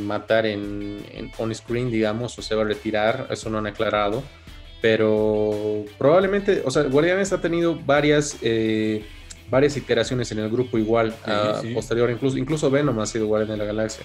matar 0.00 0.46
en, 0.46 1.04
en 1.12 1.30
on 1.36 1.54
screen, 1.54 1.90
digamos, 1.90 2.38
o 2.38 2.40
se 2.40 2.54
va 2.54 2.62
a 2.62 2.64
retirar, 2.64 3.26
eso 3.30 3.50
no 3.50 3.58
han 3.58 3.66
aclarado 3.66 4.22
pero 4.80 5.84
probablemente, 5.98 6.62
o 6.64 6.70
sea, 6.70 6.84
Guardianes 6.84 7.32
ha 7.32 7.40
tenido 7.40 7.78
varias, 7.84 8.36
eh, 8.40 9.04
varias 9.50 9.76
iteraciones 9.76 10.32
en 10.32 10.38
el 10.38 10.50
grupo 10.50 10.78
igual, 10.78 11.14
posterior, 11.74 12.10
incluso, 12.10 12.38
incluso 12.38 12.70
Venom 12.70 12.98
ha 13.00 13.06
sido 13.06 13.26
Guardián 13.26 13.50
de 13.50 13.56
la 13.58 13.64
Galaxia. 13.64 14.04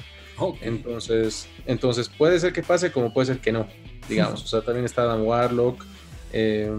Entonces, 0.62 1.48
entonces 1.66 2.10
puede 2.10 2.40
ser 2.40 2.52
que 2.52 2.62
pase 2.62 2.92
como 2.92 3.14
puede 3.14 3.28
ser 3.28 3.40
que 3.40 3.54
no, 3.54 3.68
digamos. 4.10 4.44
o 4.44 4.48
sea, 4.48 4.62
también 4.62 4.86
está 4.86 5.06
Dan 5.06 5.22
Warlock. 5.22 5.86
Eh, 6.34 6.70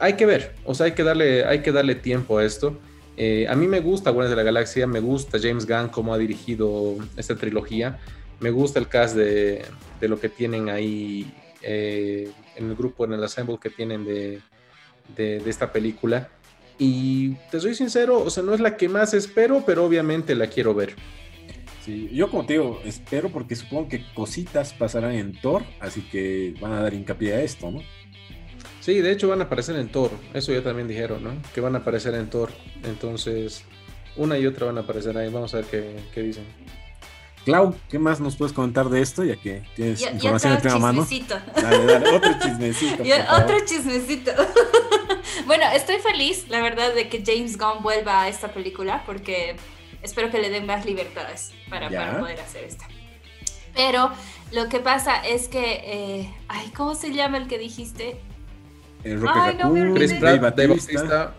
hay 0.00 0.14
que 0.14 0.24
ver, 0.24 0.54
o 0.64 0.74
sea, 0.74 0.86
hay 0.86 0.92
que 0.92 1.02
darle, 1.02 1.44
hay 1.44 1.60
que 1.60 1.72
darle 1.72 1.94
tiempo 1.94 2.38
a 2.38 2.44
esto. 2.44 2.78
Eh, 3.18 3.46
a 3.48 3.54
mí 3.56 3.66
me 3.66 3.80
gusta 3.80 4.10
Guardianes 4.10 4.30
de 4.30 4.36
la 4.36 4.44
Galaxia, 4.44 4.86
me 4.86 5.00
gusta 5.00 5.38
James 5.38 5.66
Gunn 5.66 5.88
cómo 5.88 6.14
ha 6.14 6.18
dirigido 6.18 6.96
esta 7.16 7.36
trilogía, 7.36 7.98
me 8.40 8.50
gusta 8.50 8.78
el 8.78 8.88
cast 8.88 9.16
de, 9.16 9.64
de 10.00 10.08
lo 10.08 10.18
que 10.18 10.28
tienen 10.28 10.70
ahí 10.70 11.30
eh, 11.62 12.30
en 12.56 12.68
el 12.70 12.76
grupo, 12.76 13.04
en 13.04 13.12
el 13.12 13.24
assemble 13.24 13.58
que 13.60 13.70
tienen 13.70 14.04
de, 14.04 14.40
de, 15.16 15.42
esta 15.46 15.72
película. 15.72 16.28
Y 16.78 17.34
te 17.50 17.60
soy 17.60 17.74
sincero, 17.74 18.20
o 18.20 18.30
sea, 18.30 18.42
no 18.42 18.54
es 18.54 18.60
la 18.60 18.76
que 18.76 18.88
más 18.88 19.14
espero, 19.14 19.64
pero 19.66 19.84
obviamente 19.84 20.34
la 20.34 20.46
quiero 20.46 20.74
ver. 20.74 20.94
Sí, 21.84 22.08
yo 22.12 22.30
como 22.30 22.46
te 22.46 22.54
digo, 22.54 22.80
espero 22.84 23.30
porque 23.30 23.56
supongo 23.56 23.88
que 23.88 24.04
cositas 24.14 24.74
pasarán 24.74 25.12
en 25.12 25.32
Thor, 25.32 25.64
así 25.80 26.02
que 26.02 26.54
van 26.60 26.72
a 26.72 26.82
dar 26.82 26.94
hincapié 26.94 27.34
a 27.34 27.42
esto, 27.42 27.70
¿no? 27.70 27.80
Sí, 28.80 29.00
de 29.00 29.10
hecho 29.10 29.28
van 29.28 29.40
a 29.40 29.44
aparecer 29.44 29.76
en 29.76 29.88
Thor, 29.88 30.10
eso 30.34 30.52
ya 30.52 30.62
también 30.62 30.86
dijeron, 30.86 31.24
¿no? 31.24 31.32
Que 31.54 31.60
van 31.60 31.74
a 31.74 31.78
aparecer 31.78 32.14
en 32.14 32.30
Thor, 32.30 32.50
entonces 32.84 33.64
una 34.16 34.38
y 34.38 34.46
otra 34.46 34.66
van 34.66 34.78
a 34.78 34.82
aparecer 34.82 35.16
ahí, 35.16 35.32
vamos 35.32 35.54
a 35.54 35.58
ver 35.58 35.66
qué, 35.66 35.96
qué 36.14 36.22
dicen. 36.22 36.44
Clau, 37.48 37.74
¿qué 37.88 37.98
más 37.98 38.20
nos 38.20 38.36
puedes 38.36 38.52
comentar 38.52 38.90
de 38.90 39.00
esto? 39.00 39.24
Ya 39.24 39.36
que 39.36 39.62
tienes 39.74 40.02
información 40.02 40.52
en 40.52 40.60
primera 40.60 40.78
mano. 40.78 41.06
Dale, 41.56 41.84
dale, 41.86 42.10
otro 42.10 42.30
chismecito. 42.42 43.02
otro 43.42 43.60
chismecito. 43.64 44.32
bueno, 45.46 45.64
estoy 45.74 45.96
feliz, 45.96 46.46
la 46.50 46.60
verdad, 46.60 46.94
de 46.94 47.08
que 47.08 47.24
James 47.24 47.56
Gunn 47.56 47.82
vuelva 47.82 48.22
a 48.22 48.28
esta 48.28 48.48
película 48.48 49.02
porque 49.06 49.56
espero 50.02 50.30
que 50.30 50.38
le 50.40 50.50
den 50.50 50.66
más 50.66 50.84
libertades 50.84 51.52
para, 51.70 51.88
poder 51.88 52.38
hacer 52.38 52.64
esto. 52.64 52.84
Pero 53.74 54.10
lo 54.52 54.68
que 54.68 54.80
pasa 54.80 55.16
es 55.26 55.48
que, 55.48 55.80
eh, 55.84 56.34
ay, 56.48 56.70
¿cómo 56.76 56.94
se 56.94 57.14
llama 57.14 57.38
el 57.38 57.48
que 57.48 57.56
dijiste? 57.56 58.20
El 59.04 59.22
Rocket 59.22 59.42
ay, 59.42 59.56
no 59.58 59.94
Chris 59.94 60.12
Pratt, 60.14 60.40
Bautista. 60.40 61.34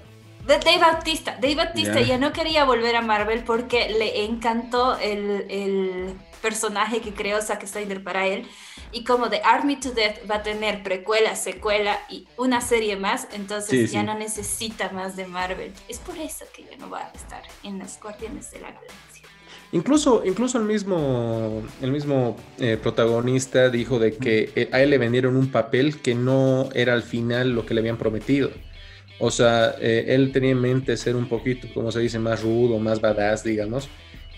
Dave 0.58 0.80
Bautista, 0.80 1.38
Dave 1.40 1.56
Bautista 1.56 2.02
ya 2.02 2.18
no 2.18 2.34
quería 2.34 2.66
volver 2.66 2.96
a 2.96 3.02
Marvel 3.02 3.44
porque 3.44 3.90
le 3.90 4.26
encantó 4.26 4.98
el, 4.98 5.46
el 5.50 6.16
personaje 6.42 7.02
que 7.02 7.14
creó 7.14 7.42
Zack 7.42 7.66
Snyder 7.66 8.04
para 8.04 8.26
él. 8.26 8.48
Y 8.92 9.04
como 9.04 9.30
The 9.30 9.42
Army 9.44 9.76
to 9.76 9.92
Death 9.92 10.30
va 10.30 10.38
a 10.38 10.44
tener 10.44 10.82
precuela, 10.82 11.36
secuela 11.36 12.00
y 12.10 12.28
una 12.38 12.60
serie 12.60 12.96
más, 12.96 13.28
entonces 13.34 13.92
ya 13.92 14.02
no 14.02 14.18
necesita 14.18 14.90
más 14.90 15.16
de 15.16 15.28
Marvel. 15.28 15.72
Es 15.88 16.00
por 16.00 16.18
eso 16.18 16.46
que 16.56 16.64
ya 16.64 16.76
no 16.78 16.90
va 16.90 17.02
a 17.02 17.12
estar 17.12 17.44
en 17.64 17.78
las 17.78 18.00
Guardianes 18.02 18.50
de 18.50 18.62
la 18.62 18.72
Galaxia. 18.72 19.28
Incluso, 19.72 20.24
incluso 20.26 20.58
el 20.58 20.64
mismo, 20.64 21.62
el 21.82 21.92
mismo 21.92 22.36
eh, 22.58 22.78
protagonista 22.82 23.70
dijo 23.70 24.00
de 24.00 24.18
que 24.18 24.52
eh, 24.56 24.70
a 24.72 24.82
él 24.82 24.90
le 24.90 24.98
vendieron 24.98 25.36
un 25.36 25.52
papel 25.52 26.02
que 26.02 26.16
no 26.16 26.70
era 26.74 26.94
al 26.94 27.04
final 27.04 27.54
lo 27.54 27.68
que 27.68 27.76
le 27.76 27.82
habían 27.82 27.98
prometido. 27.98 28.50
O 29.20 29.32
sea, 29.32 29.76
eh, 29.80 30.06
él 30.08 30.32
tenía 30.32 30.52
en 30.52 30.62
mente 30.62 30.96
ser 30.98 31.16
un 31.16 31.28
poquito, 31.28 31.68
como 31.74 31.92
se 31.92 32.00
dice, 32.00 32.20
más 32.20 32.42
rudo, 32.42 32.80
más 32.80 33.02
badass, 33.02 33.44
digamos, 33.44 33.90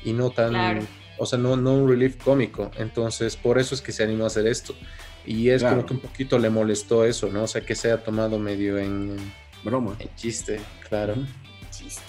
y 0.04 0.14
no 0.14 0.32
tan, 0.32 0.88
o 1.18 1.26
sea, 1.26 1.38
no, 1.38 1.56
no 1.56 1.76
un 1.76 1.90
relief 1.90 2.18
cómico. 2.24 2.72
Entonces, 2.78 3.36
por 3.36 3.60
eso 3.60 3.76
es 3.76 3.82
que 3.82 3.92
se 3.92 4.04
animó 4.04 4.24
a 4.24 4.28
hacer 4.28 4.48
esto. 4.48 4.76
Y 5.24 5.50
es 5.50 5.64
como 5.64 5.86
que 5.86 5.94
un 5.94 6.00
poquito 6.00 6.40
le 6.40 6.50
molestó 6.50 7.06
eso, 7.06 7.30
¿no? 7.30 7.44
O 7.44 7.48
sea, 7.48 7.62
que 7.62 7.76
se 7.76 7.92
ha 7.92 8.04
tomado 8.04 8.40
medio 8.40 8.80
en 8.80 9.16
broma. 9.64 9.96
En 10.00 10.10
chiste, 10.16 10.60
claro. 10.90 11.14
Chiste. 11.70 12.02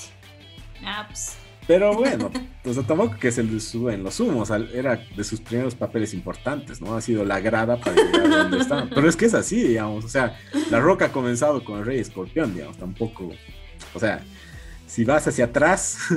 Ah, 0.83 1.05
pues 1.07 1.37
pero 1.67 1.95
bueno, 1.95 2.31
pues 2.63 2.77
tampoco 2.87 3.17
que 3.19 3.31
se 3.31 3.43
le 3.43 3.61
suben 3.61 4.03
los 4.03 4.19
humos, 4.21 4.51
era 4.51 4.97
de 5.17 5.25
sus 5.25 5.41
primeros 5.41 5.75
papeles 5.75 6.13
importantes, 6.13 6.81
¿no? 6.81 6.97
Ha 6.97 7.01
sido 7.01 7.25
la 7.25 7.41
grada 7.41 7.79
para 7.79 7.97
llegar 7.97 8.33
a 8.33 8.37
donde 8.45 8.59
está. 8.59 8.89
Pero 8.93 9.09
es 9.09 9.17
que 9.17 9.27
es 9.27 9.35
así, 9.35 9.63
digamos, 9.63 10.05
o 10.05 10.09
sea, 10.09 10.39
La 10.71 10.81
Roca 10.81 11.07
ha 11.07 11.13
comenzado 11.13 11.65
con 11.65 11.79
el 11.79 11.87
Rey 11.87 12.01
Escorpión, 12.01 12.55
digamos, 12.55 12.77
tampoco, 12.79 13.31
o 13.95 13.99
sea, 13.99 14.23
si 14.87 15.05
vas 15.05 15.27
hacia 15.27 15.47
atrás... 15.47 15.99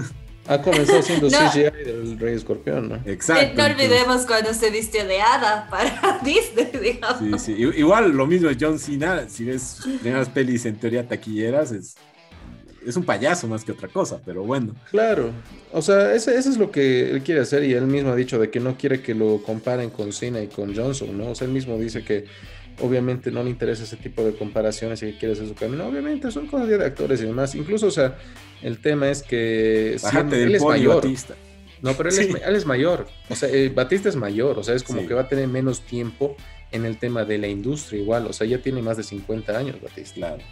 Ha 0.47 0.61
comenzado 0.61 1.01
siendo 1.01 1.27
CGI 1.27 1.71
del 1.83 2.19
Rey 2.19 2.35
Escorpión, 2.35 2.87
¿no? 2.87 3.01
Exacto. 3.05 3.55
No 3.57 3.65
olvidemos 3.65 4.27
cuando 4.27 4.53
se 4.53 4.69
vistió 4.69 5.03
de 5.03 5.19
hada 5.19 5.67
para 5.71 6.19
Disney, 6.23 6.69
digamos. 6.79 7.41
Sí, 7.41 7.55
sí. 7.55 7.63
Igual 7.75 8.11
lo 8.11 8.27
mismo 8.27 8.51
es 8.51 8.57
John 8.59 8.77
Cena, 8.77 9.27
si 9.27 9.43
ves 9.43 9.63
sus 9.63 9.95
primeras 9.95 10.29
pelis 10.29 10.67
en 10.67 10.75
teoría 10.75 11.07
taquilleras, 11.07 11.71
es 11.71 11.95
es 12.85 12.95
un 12.97 13.03
payaso 13.03 13.47
más 13.47 13.63
que 13.63 13.71
otra 13.71 13.87
cosa, 13.87 14.21
pero 14.25 14.43
bueno. 14.43 14.75
Claro, 14.91 15.31
o 15.71 15.81
sea, 15.81 16.13
ese, 16.13 16.37
es 16.37 16.57
lo 16.57 16.71
que 16.71 17.11
él 17.11 17.23
quiere 17.23 17.41
hacer 17.41 17.63
y 17.63 17.73
él 17.73 17.85
mismo 17.85 18.11
ha 18.11 18.15
dicho 18.15 18.39
de 18.39 18.49
que 18.49 18.59
no 18.59 18.77
quiere 18.77 19.01
que 19.01 19.13
lo 19.13 19.41
comparen 19.43 19.89
con 19.89 20.13
Cena 20.13 20.41
y 20.41 20.47
con 20.47 20.75
Johnson, 20.75 21.17
¿no? 21.17 21.31
O 21.31 21.35
sea, 21.35 21.47
él 21.47 21.53
mismo 21.53 21.77
dice 21.77 22.03
que 22.03 22.25
obviamente 22.81 23.31
no 23.31 23.43
le 23.43 23.49
interesa 23.49 23.83
ese 23.83 23.97
tipo 23.97 24.23
de 24.23 24.33
comparaciones 24.33 25.01
y 25.03 25.13
que 25.13 25.17
quiere 25.17 25.33
hacer 25.33 25.47
su 25.47 25.55
camino. 25.55 25.87
Obviamente 25.87 26.31
son 26.31 26.47
cosas 26.47 26.67
de 26.67 26.83
actores 26.83 27.21
y 27.21 27.25
demás. 27.25 27.55
Incluso, 27.55 27.87
o 27.87 27.91
sea, 27.91 28.17
el 28.61 28.79
tema 28.79 29.09
es 29.09 29.23
que 29.23 29.97
él 30.31 30.55
es 30.55 30.63
mayor. 30.63 30.95
Batista. 30.95 31.35
No, 31.81 31.93
pero 31.93 32.09
él, 32.09 32.55
es, 32.55 32.65
mayor. 32.65 33.07
O 33.29 33.35
sea, 33.35 33.49
eh, 33.49 33.69
Batista 33.69 34.09
es 34.09 34.15
mayor. 34.15 34.57
O 34.57 34.63
sea, 34.63 34.75
es 34.75 34.83
como 34.83 35.05
que 35.07 35.13
va 35.13 35.21
a 35.21 35.29
tener 35.29 35.47
menos 35.47 35.81
tiempo 35.81 36.35
en 36.71 36.85
el 36.85 36.97
tema 36.97 37.25
de 37.25 37.37
la 37.37 37.47
industria 37.47 38.01
igual. 38.01 38.27
O 38.27 38.33
sea, 38.33 38.47
ya 38.47 38.57
tiene 38.59 38.81
más 38.81 38.97
de 38.97 39.03
50 39.03 39.57
años 39.57 39.75
Batista. 39.81 40.15
Claro. 40.15 40.43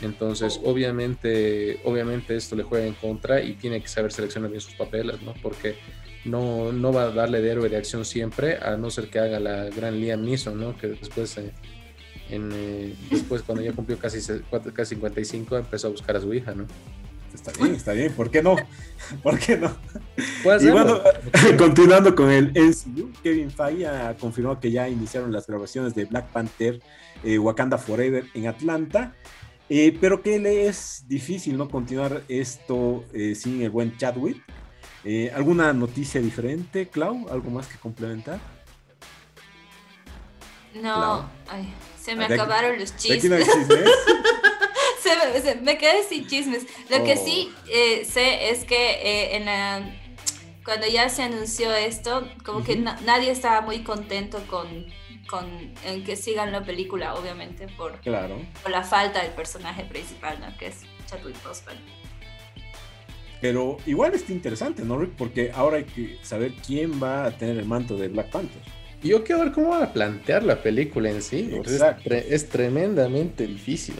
Entonces, 0.00 0.60
obviamente, 0.64 1.80
obviamente 1.84 2.36
esto 2.36 2.54
le 2.54 2.62
juega 2.62 2.86
en 2.86 2.94
contra 2.94 3.42
y 3.42 3.54
tiene 3.54 3.80
que 3.80 3.88
saber 3.88 4.12
seleccionar 4.12 4.50
bien 4.50 4.60
sus 4.60 4.74
papeles, 4.74 5.20
¿no? 5.22 5.34
Porque 5.42 5.76
no, 6.24 6.72
no 6.72 6.92
va 6.92 7.04
a 7.04 7.10
darle 7.10 7.40
de 7.40 7.50
héroe 7.50 7.68
de 7.68 7.76
acción 7.76 8.04
siempre, 8.04 8.58
a 8.58 8.76
no 8.76 8.90
ser 8.90 9.10
que 9.10 9.18
haga 9.18 9.40
la 9.40 9.64
gran 9.70 10.00
Liam 10.00 10.22
Neeson, 10.24 10.60
¿no? 10.60 10.76
Que 10.76 10.88
después, 10.88 11.36
eh, 11.38 11.52
en, 12.30 12.50
eh, 12.52 12.94
después 13.10 13.42
cuando 13.42 13.64
ya 13.64 13.72
cumplió 13.72 13.98
casi, 13.98 14.18
casi 14.72 14.94
55, 14.94 15.56
empezó 15.56 15.88
a 15.88 15.90
buscar 15.90 16.16
a 16.16 16.20
su 16.20 16.32
hija, 16.32 16.54
¿no? 16.54 16.66
Está 17.34 17.52
bien, 17.60 17.74
está 17.74 17.92
bien, 17.92 18.12
¿por 18.12 18.30
qué 18.30 18.42
no? 18.42 18.56
¿Por 19.22 19.38
qué 19.38 19.56
no? 19.56 19.76
Y 20.60 20.70
bueno, 20.70 21.00
continuando 21.58 22.14
con 22.14 22.30
el 22.30 22.52
MCU, 22.52 23.12
Kevin 23.22 23.50
Feige 23.50 23.86
ha 23.86 24.16
confirmado 24.16 24.60
que 24.60 24.70
ya 24.70 24.88
iniciaron 24.88 25.32
las 25.32 25.46
grabaciones 25.46 25.94
de 25.94 26.04
Black 26.06 26.28
Panther 26.28 26.80
eh, 27.22 27.38
Wakanda 27.38 27.78
Forever 27.78 28.24
en 28.34 28.46
Atlanta 28.46 29.14
eh, 29.68 29.96
pero 30.00 30.22
que 30.22 30.38
le 30.38 30.66
es 30.66 31.04
difícil 31.06 31.56
no 31.56 31.68
continuar 31.68 32.22
esto 32.28 33.04
eh, 33.12 33.34
sin 33.34 33.62
el 33.62 33.70
buen 33.70 33.96
Chadwick. 33.96 34.42
Eh, 35.04 35.30
¿Alguna 35.34 35.72
noticia 35.72 36.20
diferente, 36.20 36.88
Clau? 36.88 37.28
¿Algo 37.30 37.50
más 37.50 37.66
que 37.66 37.78
complementar? 37.78 38.40
No, 40.74 41.28
se 42.00 42.14
me 42.14 42.24
acabaron 42.24 42.78
los 42.78 42.96
chismes. 42.96 43.46
se, 45.42 45.54
me, 45.56 45.78
quedé 45.78 46.04
sin 46.08 46.26
chismes. 46.26 46.66
Lo 46.90 47.02
que 47.04 47.16
sí 47.16 47.50
oh. 47.52 48.04
sé 48.04 48.50
es 48.50 48.64
que 48.64 49.36
en 49.36 49.48
cuando 50.68 50.86
ya 50.86 51.08
se 51.08 51.22
anunció 51.22 51.74
esto, 51.74 52.28
como 52.44 52.62
que 52.62 52.76
nadie 52.76 53.30
estaba 53.30 53.62
muy 53.62 53.82
contento 53.82 54.38
con 54.48 54.66
con 55.28 55.46
en 55.84 56.04
que 56.04 56.16
sigan 56.16 56.50
la 56.50 56.64
película, 56.64 57.14
obviamente, 57.14 57.68
por, 57.76 58.00
claro. 58.00 58.36
por 58.62 58.72
la 58.72 58.82
falta 58.82 59.22
del 59.22 59.32
personaje 59.32 59.84
principal, 59.84 60.38
¿no? 60.40 60.56
Que 60.58 60.68
es 60.68 60.80
Chadwick 61.06 61.36
Boseman. 61.44 61.76
Pero 63.40 63.76
igual 63.86 64.14
está 64.14 64.32
interesante, 64.32 64.82
¿no, 64.84 64.98
Rick? 64.98 65.12
Porque 65.16 65.52
ahora 65.54 65.76
hay 65.76 65.84
que 65.84 66.18
saber 66.22 66.52
quién 66.66 67.00
va 67.00 67.26
a 67.26 67.30
tener 67.30 67.56
el 67.58 67.66
manto 67.66 67.96
de 67.96 68.08
Black 68.08 68.30
Panther. 68.30 68.62
Yo 69.02 69.22
quiero 69.22 69.42
ver 69.42 69.52
cómo 69.52 69.68
van 69.70 69.84
a 69.84 69.92
plantear 69.92 70.42
la 70.42 70.60
película 70.60 71.08
en 71.08 71.22
sí. 71.22 71.50
Es, 71.64 71.80
es, 72.10 72.48
tremendamente 72.48 73.46
difícil. 73.46 73.94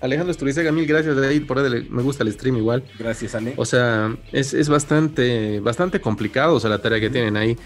Alejandro 0.00 0.30
Esturizaga, 0.30 0.70
mil 0.70 0.86
gracias 0.86 1.16
de 1.16 1.26
ahí, 1.26 1.40
por 1.40 1.58
ahí 1.58 1.86
me 1.88 2.02
gusta 2.02 2.24
el 2.24 2.32
stream 2.32 2.58
igual. 2.58 2.84
Gracias, 2.98 3.34
Ale. 3.34 3.54
O 3.56 3.64
sea, 3.64 4.14
es, 4.30 4.52
es 4.52 4.68
bastante, 4.68 5.60
bastante 5.60 6.00
complicado 6.00 6.54
o 6.54 6.60
sea, 6.60 6.68
la 6.68 6.80
tarea 6.80 7.00
que 7.00 7.08
tienen 7.10 7.36
ahí, 7.38 7.56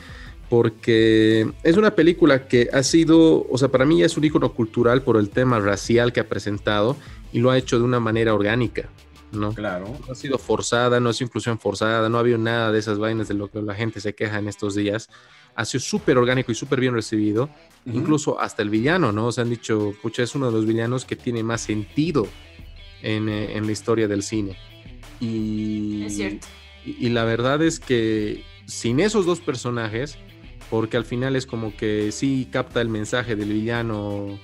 porque 0.53 1.50
es 1.62 1.78
una 1.78 1.94
película 1.94 2.46
que 2.46 2.68
ha 2.74 2.82
sido, 2.82 3.46
o 3.48 3.57
sea, 3.57 3.68
para 3.68 3.86
mí 3.86 4.00
ya 4.00 4.05
es 4.05 4.18
un 4.18 4.24
icono 4.24 4.53
cultural 4.53 5.00
por 5.00 5.16
el 5.16 5.30
tema 5.30 5.59
racial 5.61 6.12
que 6.12 6.20
ha 6.20 6.28
presentado 6.28 6.94
y 7.32 7.38
lo 7.38 7.50
ha 7.50 7.57
hecho 7.57 7.78
de 7.78 7.86
una 7.86 8.00
manera 8.00 8.34
orgánica. 8.34 8.90
¿no? 9.32 9.55
Claro. 9.55 9.86
No 10.07 10.12
ha 10.12 10.14
sido 10.14 10.36
forzada, 10.36 11.00
no 11.00 11.09
ha 11.09 11.14
sido 11.14 11.28
inclusión 11.28 11.59
forzada, 11.59 12.11
no 12.11 12.18
ha 12.18 12.20
habido 12.20 12.36
nada 12.36 12.70
de 12.70 12.80
esas 12.80 12.98
vainas 12.98 13.28
de 13.28 13.34
lo 13.34 13.50
que 13.50 13.62
la 13.62 13.74
gente 13.74 13.98
se 14.03 14.14
queja 14.14 14.40
en 14.40 14.46
estos 14.46 14.74
días. 14.74 15.09
Ha 15.55 15.64
sido 15.64 15.80
súper 15.80 16.18
orgánico 16.18 16.53
y 16.53 16.55
súper 16.55 16.80
bien 16.80 16.92
recibido. 16.92 17.48
Incluso 17.86 18.38
hasta 18.38 18.61
el 18.61 18.68
villano, 18.68 19.11
¿no? 19.11 19.32
Se 19.32 19.40
han 19.40 19.48
dicho, 19.48 19.94
pucha, 20.03 20.22
es 20.22 20.34
uno 20.34 20.48
de 20.48 20.53
los 20.53 20.66
villanos 20.66 21.07
que 21.07 21.16
tiene 21.16 21.42
más 21.42 21.62
sentido 21.62 22.28
en, 23.00 23.30
eh, 23.30 23.57
en 23.57 23.64
la 23.64 23.72
historia 23.72 24.07
del 24.07 24.22
cine. 24.22 24.59
Y, 25.18 26.03
es 26.03 26.16
cierto. 26.16 26.46
Y, 26.84 27.09
la 27.09 27.24
verdad 27.24 27.62
es 27.62 27.80
que 27.80 28.44
sin 28.66 29.00
esos 29.00 29.24
dos 29.24 29.40
personajes, 29.40 30.18
porque 30.73 30.97
al 30.97 31.05
final 31.05 31.37
es 31.37 31.45
como 31.45 31.77
que 31.77 32.11
sí 32.12 32.49
capta 32.51 32.81
el 32.81 32.89
mensaje 32.89 33.37
del 33.37 33.53
villano 33.53 34.39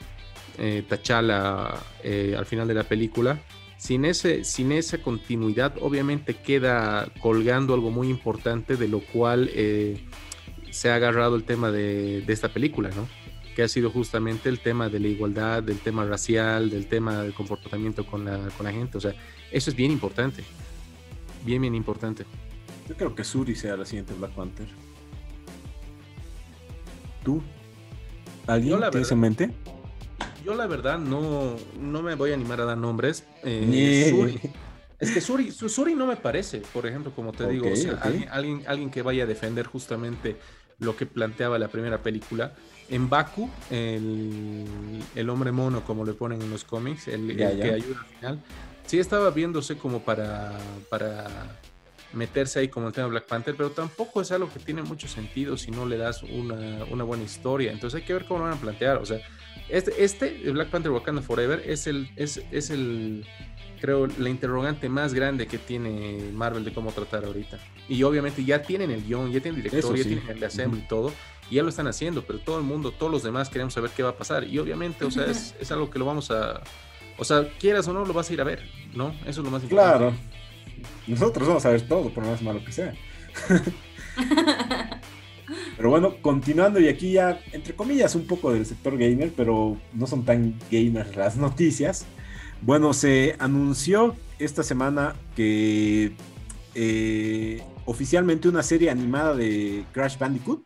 eh, 0.59 0.85
T'Challa 0.87 1.75
eh, 2.05 2.35
al 2.37 2.45
final 2.45 2.69
de 2.69 2.75
la 2.75 2.85
película, 2.85 3.41
sin, 3.79 4.05
ese, 4.05 4.45
sin 4.45 4.71
esa 4.73 4.99
continuidad, 4.99 5.77
obviamente 5.81 6.35
queda 6.35 7.11
colgando 7.23 7.73
algo 7.73 7.91
muy 7.91 8.11
importante, 8.11 8.77
de 8.77 8.89
lo 8.89 9.01
cual 9.01 9.49
eh, 9.55 10.05
se 10.71 10.91
ha 10.91 10.97
agarrado 10.97 11.35
el 11.35 11.45
tema 11.45 11.71
de, 11.71 12.23
esta 12.29 12.51
película, 12.51 12.91
¿no? 12.91 13.09
Que 13.57 13.63
ha 13.63 13.69
sido 13.69 13.91
justamente 13.91 14.51
el 14.51 14.61
tema 14.61 14.91
de 14.91 15.01
la 15.01 15.09
igualdad, 15.09 15.63
del 15.63 15.79
tema 15.79 16.05
racial, 16.05 16.69
del 16.69 16.89
tema 16.89 17.23
del 17.23 17.33
comportamiento 17.33 18.05
con 18.05 18.27
la, 18.27 18.51
con 18.55 18.67
la 18.67 18.73
gente. 18.73 18.99
O 18.99 19.01
sea, 19.01 19.15
eso 19.51 19.71
es 19.71 19.77
bien 19.77 19.91
importante. 19.91 20.45
Bien, 21.47 21.63
bien 21.63 21.75
importante. 21.75 22.27
Yo 22.87 22.95
creo 22.97 23.15
que 23.15 23.25
Suri 23.25 23.55
sea 23.55 23.79
la 23.79 23.87
siguiente 23.87 24.13
Black 24.13 24.33
Panther. 24.33 24.69
¿Tú? 27.29 27.43
¿Alguien 28.47 28.81
tienes 28.91 29.13
en 29.13 29.21
mente? 29.21 29.51
yo 30.43 30.55
la 30.55 30.67
verdad 30.67 30.99
no, 30.99 31.57
no 31.79 32.01
me 32.01 32.15
voy 32.15 32.31
a 32.31 32.35
animar 32.35 32.59
a 32.63 32.65
dar 32.65 32.79
nombres. 32.79 33.27
Eh, 33.45 34.41
es 34.99 35.11
que 35.11 35.21
Suri, 35.21 35.51
Suri 35.51 35.95
no 35.95 36.07
me 36.07 36.17
parece, 36.17 36.63
por 36.73 36.87
ejemplo, 36.87 37.13
como 37.15 37.33
te 37.33 37.47
digo, 37.47 37.67
alguien, 38.01 38.63
alguien, 38.67 38.91
que 38.91 39.03
vaya 39.03 39.25
a 39.25 39.27
defender 39.27 39.67
justamente 39.67 40.39
lo 40.79 40.97
que 40.97 41.05
planteaba 41.05 41.59
la 41.59 41.69
primera 41.69 42.03
película. 42.03 42.55
En 42.89 43.11
Baku, 43.11 43.51
el, 43.69 45.29
hombre 45.29 45.53
mono, 45.53 45.85
como 45.85 46.07
le 46.07 46.15
ponen 46.15 46.41
en 46.41 46.49
los 46.49 46.65
cómics, 46.65 47.09
el, 47.09 47.37
que 47.37 47.45
ayuda 47.45 48.01
al 48.01 48.07
final, 48.07 48.43
sí 48.87 48.99
estaba 48.99 49.29
viéndose 49.33 49.77
como 49.77 50.01
para, 50.01 50.57
para 50.89 51.27
meterse 52.19 52.59
ahí 52.59 52.69
como 52.69 52.89
el 52.89 52.93
tema 52.93 53.07
Black 53.09 53.27
Panther, 53.27 53.55
pero 53.57 53.71
tampoco 53.71 54.21
es 54.21 54.31
algo 54.33 54.53
que 54.53 54.59
tiene 54.59 54.83
mucho 54.83 55.09
sentido 55.09 55.57
si 55.57 55.71
no 55.71 55.87
le 55.87 55.97
das 55.97 56.23
una, 56.23 56.85
una 56.91 57.05
buena 57.05 57.25
historia. 57.25 57.73
Entonces 57.73 58.01
hay 58.01 58.07
que 58.07 58.13
ver 58.13 58.27
cómo 58.27 58.41
lo 58.41 58.47
van 58.47 58.55
a 58.59 58.61
plantear. 58.61 58.99
O 58.99 59.07
sea, 59.07 59.21
este, 59.69 60.05
este 60.05 60.51
Black 60.51 60.69
Panther 60.69 60.91
Wakanda 60.93 61.23
Forever, 61.23 61.63
es 61.65 61.87
el, 61.87 62.11
es, 62.17 62.43
es 62.51 62.71
el, 62.71 63.25
creo, 63.81 64.07
la 64.19 64.29
interrogante 64.29 64.89
más 64.89 65.15
grande 65.15 65.47
que 65.47 65.59
tiene 65.59 66.31
Marvel 66.33 66.65
de 66.65 66.73
cómo 66.73 66.93
tratar 66.93 67.25
ahorita. 67.25 67.59
Y 67.89 68.03
obviamente 68.03 68.45
ya 68.45 68.63
tienen 68.63 68.91
el 68.91 69.05
guion, 69.05 69.31
ya 69.31 69.41
tienen 69.41 69.61
el 69.61 69.71
director, 69.71 69.97
ya 69.97 70.05
tienen 70.05 70.29
el 70.29 70.45
assembly 70.45 70.81
y 70.81 70.89
todo, 70.89 71.13
y 71.51 71.57
ya 71.57 71.63
lo 71.63 71.69
están 71.69 71.87
haciendo, 71.87 72.23
pero 72.23 72.39
todo 72.41 72.59
el 72.59 72.65
mundo, 72.65 72.93
todos 72.93 73.13
los 73.13 73.23
demás 73.23 73.49
queremos 73.49 73.75
saber 73.75 73.91
qué 73.97 74.03
va 74.03 74.11
a 74.11 74.17
pasar. 74.17 74.45
Y 74.45 74.59
obviamente, 74.59 75.05
o 75.05 75.11
sea, 75.11 75.27
es, 75.27 75.55
es 75.61 75.71
algo 75.71 75.89
que 75.89 75.99
lo 75.99 76.05
vamos 76.05 76.31
a, 76.31 76.63
o 77.19 77.25
sea, 77.25 77.49
quieras 77.59 77.87
o 77.89 77.93
no, 77.93 78.05
lo 78.05 78.13
vas 78.13 78.31
a 78.31 78.33
ir 78.33 78.41
a 78.41 78.45
ver, 78.45 78.63
¿no? 78.95 79.15
Eso 79.27 79.41
es 79.41 79.45
lo 79.45 79.51
más 79.51 79.63
importante. 79.63 79.99
Claro. 79.99 80.38
Nosotros 81.07 81.49
vamos 81.49 81.65
a 81.67 81.71
ver 81.71 81.83
todo, 81.83 82.11
por 82.11 82.25
más 82.25 82.43
malo 82.43 82.65
que 82.65 82.73
sea. 82.73 82.95
Pero 85.77 85.91
bueno, 85.91 86.17
continuando 86.21 86.81
y 86.81 86.89
aquí 86.89 87.13
ya, 87.13 87.41
entre 87.53 87.75
comillas, 87.75 88.15
un 88.15 88.27
poco 88.27 88.53
del 88.53 88.67
sector 88.67 88.99
gamer, 88.99 89.33
pero 89.35 89.77
no 89.95 90.07
son 90.07 90.25
tan 90.25 90.59
gamers 90.71 91.17
las 91.17 91.37
noticias. 91.37 92.05
Bueno, 92.61 92.93
se 92.93 93.37
anunció 93.39 94.17
esta 94.39 94.63
semana 94.63 95.15
que 95.37 96.13
eh, 96.75 97.63
oficialmente 97.85 98.49
una 98.49 98.63
serie 98.63 98.91
animada 98.91 99.35
de 99.35 99.85
Crash 99.93 100.19
Bandicoot, 100.19 100.65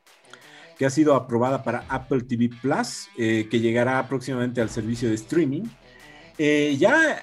que 0.79 0.87
ha 0.87 0.91
sido 0.91 1.15
aprobada 1.15 1.63
para 1.63 1.85
Apple 1.89 2.23
TV 2.23 2.51
Plus, 2.61 3.09
eh, 3.19 3.47
que 3.51 3.61
llegará 3.61 4.09
próximamente 4.09 4.61
al 4.61 4.71
servicio 4.71 5.09
de 5.11 5.15
streaming. 5.17 5.65
Eh, 6.39 6.77
ya 6.79 7.23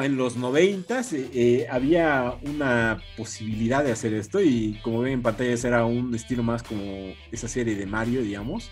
en 0.00 0.16
los 0.16 0.36
90 0.36 1.00
eh, 1.00 1.04
eh, 1.34 1.66
había 1.68 2.36
una 2.42 3.02
posibilidad 3.16 3.82
de 3.82 3.90
hacer 3.90 4.14
esto 4.14 4.40
y 4.40 4.78
como 4.82 5.00
ven 5.00 5.14
en 5.14 5.22
pantalla 5.22 5.54
era 5.66 5.84
un 5.84 6.14
estilo 6.14 6.44
más 6.44 6.62
como 6.62 6.82
esa 7.32 7.48
serie 7.48 7.74
de 7.74 7.86
Mario, 7.86 8.22
digamos. 8.22 8.70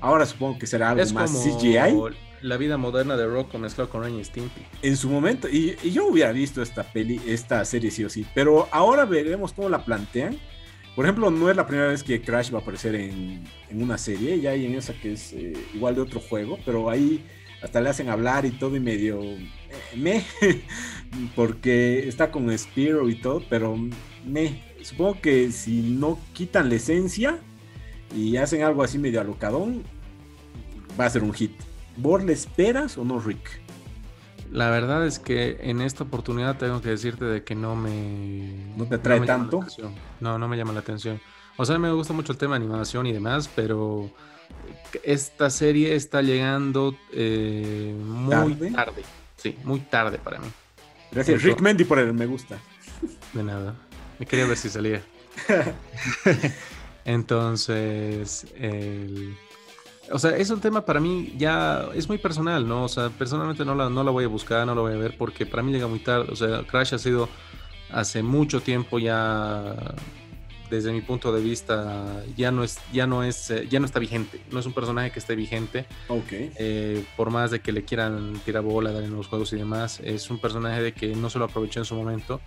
Ahora 0.00 0.26
supongo 0.26 0.58
que 0.58 0.66
será 0.66 0.90
algo 0.90 1.04
más 1.12 1.30
CGI. 1.30 1.96
La 2.42 2.56
vida 2.58 2.76
moderna 2.76 3.16
de 3.16 3.26
Rock 3.26 3.54
mezclado 3.54 3.88
con 3.88 4.02
Ren 4.02 4.18
y 4.18 4.24
Stimpy. 4.24 4.60
En 4.82 4.96
su 4.96 5.08
momento, 5.08 5.48
y, 5.48 5.76
yo 5.90 6.06
hubiera 6.06 6.32
visto 6.32 6.60
esta 6.62 6.82
peli, 6.82 7.20
esta 7.26 7.64
serie 7.64 7.90
sí 7.90 8.04
o 8.04 8.10
sí, 8.10 8.26
pero 8.34 8.68
ahora 8.72 9.04
veremos 9.04 9.52
cómo 9.52 9.68
la 9.68 9.84
plantean. 9.84 10.36
Por 10.94 11.04
ejemplo, 11.04 11.30
no 11.30 11.50
es 11.50 11.56
la 11.56 11.66
primera 11.66 11.88
vez 11.88 12.02
que 12.02 12.20
Crash 12.20 12.52
va 12.52 12.58
a 12.58 12.62
aparecer 12.62 12.94
en, 12.94 13.44
una 13.70 13.98
serie, 13.98 14.40
ya 14.40 14.50
hay 14.50 14.66
en 14.66 14.74
esa 14.74 14.92
que 14.94 15.12
es 15.12 15.32
eh, 15.32 15.52
igual 15.74 15.94
de 15.94 16.02
otro 16.02 16.20
juego, 16.20 16.58
pero 16.64 16.90
ahí 16.90 17.24
hasta 17.66 17.80
le 17.80 17.90
hacen 17.90 18.08
hablar 18.08 18.46
y 18.46 18.52
todo 18.52 18.76
y 18.76 18.80
medio 18.80 19.20
me, 19.96 20.24
porque 21.36 22.06
está 22.06 22.30
con 22.30 22.56
Spiro 22.56 23.08
y 23.08 23.16
todo, 23.16 23.42
pero 23.50 23.76
me, 24.24 24.62
supongo 24.82 25.20
que 25.20 25.50
si 25.50 25.82
no 25.82 26.16
quitan 26.32 26.68
la 26.68 26.76
esencia 26.76 27.40
y 28.14 28.36
hacen 28.36 28.62
algo 28.62 28.84
así 28.84 28.98
medio 28.98 29.20
alocadón, 29.20 29.82
va 30.98 31.06
a 31.06 31.10
ser 31.10 31.24
un 31.24 31.32
hit. 31.34 31.52
¿Vos 31.96 32.22
le 32.22 32.32
esperas 32.32 32.96
o 32.98 33.04
no, 33.04 33.18
Rick? 33.18 33.60
La 34.52 34.70
verdad 34.70 35.04
es 35.04 35.18
que 35.18 35.56
en 35.60 35.80
esta 35.80 36.04
oportunidad 36.04 36.56
tengo 36.58 36.80
que 36.80 36.90
decirte 36.90 37.24
de 37.24 37.42
que 37.42 37.56
no 37.56 37.74
me... 37.74 38.74
¿No 38.76 38.86
te 38.86 38.98
trae 38.98 39.20
tanto? 39.22 39.66
No, 40.20 40.38
no 40.38 40.46
me 40.46 40.56
llama 40.56 40.72
la 40.72 40.80
atención. 40.80 41.20
O 41.56 41.64
sea, 41.64 41.80
me 41.80 41.90
gusta 41.90 42.12
mucho 42.12 42.30
el 42.30 42.38
tema 42.38 42.56
de 42.56 42.64
animación 42.64 43.06
y 43.06 43.12
demás, 43.12 43.50
pero 43.56 44.12
esta 45.02 45.50
serie 45.50 45.94
está 45.94 46.22
llegando 46.22 46.96
eh, 47.12 47.94
muy 47.98 48.72
¿Tarde? 48.72 49.02
Sí, 49.36 49.56
muy 49.64 49.80
tarde 49.80 50.18
para 50.18 50.38
mí. 50.38 50.48
Gracias, 51.12 51.42
Rick 51.42 51.60
Mendy, 51.60 51.84
por 51.84 51.98
el 51.98 52.12
me 52.12 52.26
gusta. 52.26 52.58
De 53.32 53.42
nada. 53.42 53.74
Me 54.18 54.26
quería 54.26 54.46
ver 54.46 54.56
si 54.56 54.68
salía. 54.68 55.02
Entonces, 57.04 58.46
o 60.10 60.18
sea, 60.18 60.36
es 60.36 60.50
un 60.50 60.60
tema 60.60 60.84
para 60.84 61.00
mí 61.00 61.34
ya, 61.36 61.88
es 61.94 62.08
muy 62.08 62.18
personal, 62.18 62.66
¿no? 62.66 62.84
O 62.84 62.88
sea, 62.88 63.10
personalmente 63.10 63.64
no 63.64 63.74
la, 63.74 63.90
no 63.90 64.04
la 64.04 64.10
voy 64.10 64.24
a 64.24 64.28
buscar, 64.28 64.66
no 64.66 64.74
la 64.74 64.80
voy 64.80 64.94
a 64.94 64.96
ver 64.96 65.16
porque 65.16 65.46
para 65.46 65.62
mí 65.62 65.72
llega 65.72 65.86
muy 65.86 65.98
tarde. 65.98 66.28
O 66.30 66.36
sea, 66.36 66.62
Crash 66.66 66.94
ha 66.94 66.98
sido 66.98 67.28
hace 67.90 68.22
mucho 68.22 68.60
tiempo 68.60 68.98
ya 68.98 69.74
desde 70.70 70.92
mi 70.92 71.00
punto 71.00 71.32
de 71.32 71.42
vista 71.42 72.22
ya 72.36 72.50
no 72.50 72.64
es 72.64 72.78
ya 72.92 73.06
no 73.06 73.24
es 73.24 73.50
eh, 73.50 73.66
ya 73.68 73.80
no 73.80 73.86
está 73.86 73.98
vigente 73.98 74.40
no 74.50 74.60
es 74.60 74.66
un 74.66 74.72
personaje 74.72 75.10
que 75.10 75.18
esté 75.18 75.36
vigente. 75.36 75.86
Eh, 76.30 77.04
por 77.16 77.30
más 77.30 77.50
de 77.50 77.60
que 77.60 77.72
le 77.72 77.84
quieran 77.84 78.34
tirar 78.44 78.62
bola 78.62 78.92
dar 78.92 79.02
en 79.02 79.14
los 79.14 79.26
juegos 79.28 79.52
y 79.52 79.56
demás 79.56 80.00
es 80.02 80.30
un 80.30 80.38
personaje 80.38 80.82
de 80.82 80.92
que 80.92 81.14
no 81.14 81.30
se 81.30 81.38
lo 81.38 81.44
aprovechó 81.44 81.80
en 81.80 81.84
su 81.84 81.94
momento 81.94 82.40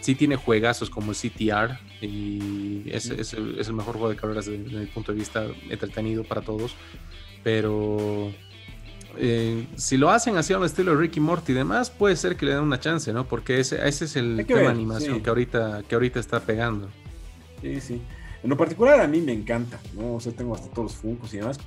sí 0.00 0.14
tiene 0.14 0.36
juegazos 0.36 0.90
como 0.90 1.12
el 1.12 1.16
CTR 1.16 1.78
y 2.02 2.84
es, 2.90 3.10
es, 3.10 3.32
el, 3.32 3.72
mejor 3.72 3.94
juego 3.94 4.10
de 4.10 4.16
carreras 4.16 4.46
desde, 4.46 4.58
mi 4.58 4.86
punto 4.86 5.12
de 5.12 5.18
vista 5.18 5.46
entretenido 5.70 6.24
para 6.24 6.42
todos 6.42 6.74
pero 7.42 8.32
eh, 9.16 9.66
si 9.76 9.96
lo 9.96 10.10
hacen 10.10 10.36
así 10.36 10.52
a 10.52 10.58
un 10.58 10.64
estilo 10.64 10.92
de 10.92 10.98
Ricky 10.98 11.20
Morty 11.20 11.52
y 11.52 11.54
demás, 11.54 11.90
puede 11.90 12.16
ser 12.16 12.36
que 12.36 12.46
le 12.46 12.52
den 12.52 12.62
una 12.62 12.80
chance, 12.80 13.12
¿no? 13.12 13.26
Porque 13.26 13.60
ese, 13.60 13.86
ese 13.86 14.06
es 14.06 14.16
el 14.16 14.44
tema 14.46 14.60
de 14.60 14.68
animación 14.68 15.22
que, 15.22 15.28
ahorita, 15.28 15.82
que 15.88 15.94
ahorita 15.94 16.20
está 16.20 16.40
pegando. 16.40 16.88
Sí, 17.64 17.80
sí. 17.80 18.02
En 18.42 18.50
lo 18.50 18.58
particular 18.58 19.00
a 19.00 19.08
mí 19.08 19.22
me 19.22 19.32
encanta, 19.32 19.80
¿no? 19.94 20.16
O 20.16 20.20
sea, 20.20 20.32
tengo 20.32 20.54
hasta 20.54 20.68
todos 20.68 20.92
los 20.92 20.96
Funkos 21.00 21.32
y 21.32 21.38
demás. 21.38 21.58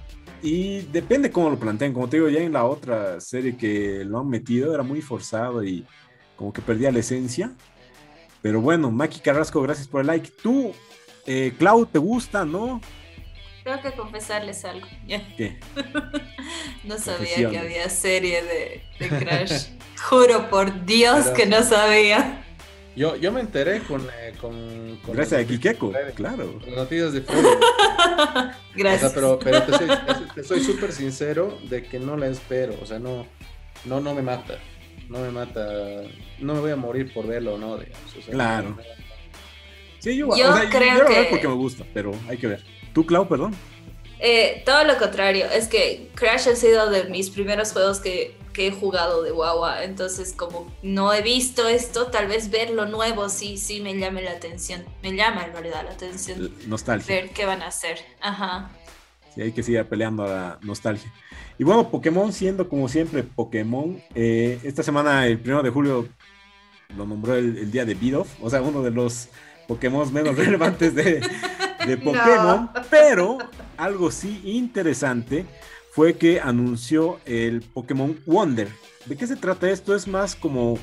Y 0.44 0.82
depende 0.92 1.32
cómo 1.32 1.50
lo 1.50 1.58
planteen. 1.58 1.92
Como 1.92 2.08
te 2.08 2.18
digo, 2.18 2.30
ya 2.30 2.40
en 2.40 2.54
la 2.54 2.66
otra 2.66 3.20
serie 3.20 3.58
que 3.58 4.06
lo 4.06 4.20
han 4.20 4.30
metido 4.30 4.76
era 4.76 4.84
muy 4.84 5.02
forzado 5.02 5.64
y 5.64 5.88
como 6.36 6.54
que 6.54 6.62
perdía 6.62 6.92
la 6.92 7.00
esencia. 7.00 7.52
Pero 8.44 8.62
bueno, 8.62 8.92
Maki 8.92 9.22
Carrasco, 9.22 9.60
gracias 9.64 9.88
por 9.88 10.02
el 10.02 10.08
like. 10.08 10.30
Tú, 10.44 10.72
eh, 11.26 11.52
Cloud, 11.58 11.88
¿te 11.88 11.98
gusta, 11.98 12.46
no? 12.46 12.80
tengo 13.64 13.82
que 13.82 13.92
confesarles 13.94 14.64
algo. 14.64 14.88
¿Qué? 15.08 15.60
no 16.86 16.98
sabía 16.98 17.50
que 17.50 17.58
había 17.58 17.90
serie 17.90 18.42
de, 18.44 19.10
Crash. 19.10 19.72
Juro 20.08 20.50
por 20.50 20.86
Dios 20.86 21.26
que 21.30 21.48
no 21.48 21.64
sabía. 21.64 22.47
Yo, 22.98 23.16
yo 23.16 23.32
me 23.32 23.42
enteré 23.42 23.82
con. 23.82 24.02
Eh, 24.02 24.34
con, 24.42 25.00
Gracias 25.14 25.44
a 25.44 25.46
Kikeko, 25.46 25.94
claro. 26.16 26.60
Con 26.60 26.74
noticias 26.74 27.14
de 27.14 27.22
Freddy. 27.22 27.48
Gracias. 28.76 29.14
pero, 29.14 29.38
pero 29.38 29.62
te 30.34 30.44
soy 30.44 30.62
súper 30.62 30.92
sincero 30.92 31.60
de 31.70 31.84
que 31.84 32.00
no 32.00 32.18
la 32.18 32.26
espero. 32.26 32.74
O 32.82 32.88
sea, 32.88 32.98
no, 32.98 33.28
no, 33.86 34.02
no 34.02 34.16
me 34.16 34.24
mata. 34.24 34.58
No 35.10 35.20
me 35.20 35.30
mata. 35.30 36.02
No 36.40 36.56
me 36.56 36.60
voy 36.60 36.72
a 36.72 36.76
morir 36.76 37.14
por 37.14 37.28
verlo, 37.28 37.60
¿no? 37.60 37.78
claro. 38.32 38.76
Sí, 40.00 40.18
yo, 40.18 40.36
yo 40.36 40.54
creo 40.72 41.06
que... 41.06 41.28
porque 41.30 41.48
me 41.48 41.54
gusta, 41.54 41.86
pero 41.94 42.14
hay 42.28 42.38
que 42.38 42.48
ver. 42.48 42.64
¿Tú, 42.94 43.06
Clau, 43.06 43.28
perdón? 43.28 43.54
Eh, 44.20 44.64
todo 44.66 44.84
lo 44.86 44.98
contrario, 44.98 45.46
es 45.54 45.68
que 45.68 46.10
Crash 46.16 46.50
ha 46.50 46.56
sido 46.56 46.90
de 46.90 47.04
mis 47.06 47.30
primeros 47.30 47.74
juegos 47.74 48.00
que, 48.00 48.36
he 48.66 48.72
jugado 48.72 49.22
de 49.22 49.30
guagua, 49.30 49.84
entonces 49.84 50.34
como 50.34 50.74
no 50.82 51.14
he 51.14 51.22
visto 51.22 51.68
esto, 51.68 52.08
tal 52.08 52.28
vez 52.28 52.50
ver 52.50 52.72
lo 52.72 52.88
nuevo 52.88 53.30
sí, 53.30 53.58
sí 53.58 53.82
me 53.82 53.96
llame 53.96 54.24
la 54.24 54.32
atención, 54.32 54.84
me 55.04 55.16
llama 55.16 55.46
en 55.46 55.52
realidad 55.54 55.84
la 55.84 55.92
atención. 55.92 56.52
Nostalgia. 56.66 57.16
Ver 57.16 57.30
qué 57.30 57.46
van 57.46 57.62
a 57.62 57.68
hacer, 57.68 58.00
ajá. 58.20 58.72
Sí, 59.36 59.42
hay 59.42 59.52
que 59.52 59.62
seguir 59.62 59.86
peleando 59.86 60.24
a 60.24 60.28
la 60.28 60.60
nostalgia. 60.64 61.14
Y 61.60 61.64
bueno, 61.64 61.90
Pokémon 61.90 62.34
siendo 62.34 62.68
como 62.68 62.90
siempre 62.90 63.22
Pokémon, 63.22 64.02
eh, 64.16 64.60
esta 64.64 64.82
semana, 64.82 65.28
el 65.28 65.40
primero 65.40 65.62
de 65.62 65.70
julio, 65.70 66.08
lo 66.96 67.06
nombró 67.06 67.36
el, 67.36 67.70
día 67.70 67.86
de 67.86 67.94
Bidoff, 67.94 68.30
o 68.42 68.50
sea, 68.50 68.62
uno 68.62 68.82
de 68.82 68.92
los 68.92 69.30
Pokémon 69.68 70.12
menos 70.12 70.36
relevantes 70.38 70.96
de, 70.96 71.22
de 71.86 71.98
Pokémon, 71.98 72.72
pero 72.90 73.38
algo 73.78 74.10
sí 74.10 74.42
interesante 74.46 75.46
fue 75.98 76.14
que 76.14 76.40
anunció 76.40 77.20
el 77.26 77.62
Pokémon 77.62 78.20
Wonder. 78.28 78.68
¿De 79.08 79.18
qué 79.18 79.26
se 79.26 79.36
trata 79.36 79.72
esto? 79.72 79.96
Es 79.96 80.08
más 80.08 80.36
como 80.36 80.78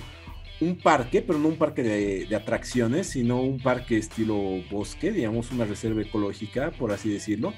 un 0.61 0.77
parque, 0.77 1.23
pero 1.23 1.39
no 1.39 1.47
un 1.47 1.57
parque 1.57 1.85
de, 1.85 2.35
atracciones, 2.35 3.11
sino 3.11 3.41
un 3.41 3.61
parque 3.61 3.97
estilo 3.97 4.37
bosque, 4.73 5.13
digamos 5.13 5.53
una 5.53 5.67
reserva 5.67 6.03
ecológica, 6.03 6.73
por 6.73 6.91
así 6.91 7.11
decirlo, 7.11 7.55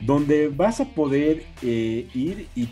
donde 0.00 0.46
vas 0.46 0.78
a 0.80 0.94
poder 0.94 1.44
eh, 1.62 2.06
ir 2.14 2.46
y 2.54 2.68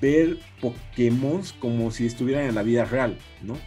ver 0.00 0.38
Pokémon 0.62 1.42
como 1.60 1.90
si 1.90 2.06
estuvieran 2.06 2.46
en 2.46 2.54
la 2.54 2.62
vida 2.62 2.86
real, 2.86 3.18
¿no? 3.42 3.58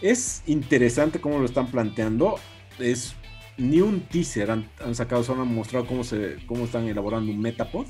Es 0.00 0.42
interesante 0.46 1.20
cómo 1.20 1.38
lo 1.38 1.44
están 1.44 1.66
planteando. 1.66 2.36
Es 2.78 3.14
ni 3.58 3.82
un 3.82 4.00
teaser 4.00 4.50
han, 4.50 4.94
sacado, 4.94 5.22
solo 5.22 5.42
han 5.42 5.54
mostrado 5.54 5.86
cómo, 5.86 6.02
se, 6.02 6.38
cómo 6.46 6.64
están 6.64 6.88
elaborando 6.88 7.30
un 7.30 7.40
Metapod. 7.40 7.86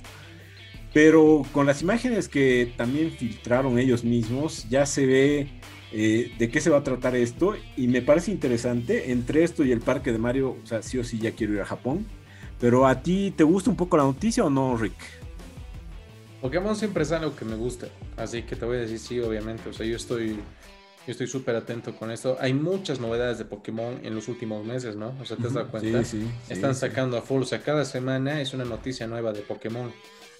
Pero 0.94 1.44
con 1.52 1.66
las 1.66 1.82
imágenes 1.82 2.28
que 2.28 2.72
también 2.76 3.10
filtraron 3.10 3.80
ellos 3.80 4.04
mismos, 4.04 4.66
ya 4.70 4.86
se 4.86 5.04
ve 5.04 5.48
eh, 5.92 6.32
de 6.38 6.50
qué 6.50 6.60
se 6.60 6.70
va 6.70 6.78
a 6.78 6.84
tratar 6.84 7.16
esto. 7.16 7.56
Y 7.76 7.88
me 7.88 8.00
parece 8.00 8.30
interesante, 8.30 9.10
entre 9.10 9.42
esto 9.42 9.64
y 9.64 9.72
el 9.72 9.80
parque 9.80 10.12
de 10.12 10.18
Mario, 10.18 10.56
o 10.62 10.66
sea, 10.66 10.82
sí 10.82 10.96
o 10.96 11.04
sí 11.04 11.18
ya 11.18 11.32
quiero 11.32 11.52
ir 11.52 11.60
a 11.60 11.66
Japón. 11.66 12.06
Pero 12.60 12.86
a 12.86 13.02
ti, 13.02 13.34
¿te 13.36 13.42
gusta 13.42 13.70
un 13.70 13.76
poco 13.76 13.96
la 13.96 14.04
noticia 14.04 14.44
o 14.44 14.50
no, 14.50 14.76
Rick? 14.76 14.94
Pokémon 16.40 16.76
siempre 16.76 17.02
es 17.02 17.10
algo 17.10 17.34
que 17.34 17.44
me 17.44 17.56
gusta, 17.56 17.88
así 18.16 18.42
que 18.42 18.54
te 18.54 18.64
voy 18.64 18.76
a 18.76 18.80
decir 18.80 19.00
sí, 19.00 19.18
obviamente. 19.18 19.68
O 19.68 19.72
sea, 19.72 19.84
yo 19.84 19.96
estoy 19.96 20.36
yo 21.06 21.12
estoy 21.12 21.26
súper 21.26 21.56
atento 21.56 21.94
con 21.94 22.10
esto. 22.10 22.38
Hay 22.40 22.54
muchas 22.54 22.98
novedades 22.98 23.36
de 23.38 23.44
Pokémon 23.44 24.00
en 24.02 24.14
los 24.14 24.28
últimos 24.28 24.64
meses, 24.64 24.96
¿no? 24.96 25.14
O 25.20 25.26
sea, 25.26 25.36
¿te 25.36 25.48
has 25.48 25.52
dado 25.52 25.68
cuenta? 25.68 26.02
Sí, 26.02 26.22
sí, 26.22 26.30
Están 26.48 26.74
sacando 26.74 27.18
a 27.18 27.22
full. 27.22 27.42
O 27.42 27.44
sea, 27.44 27.60
cada 27.60 27.84
semana 27.84 28.40
es 28.40 28.54
una 28.54 28.64
noticia 28.64 29.06
nueva 29.06 29.34
de 29.34 29.40
Pokémon. 29.40 29.92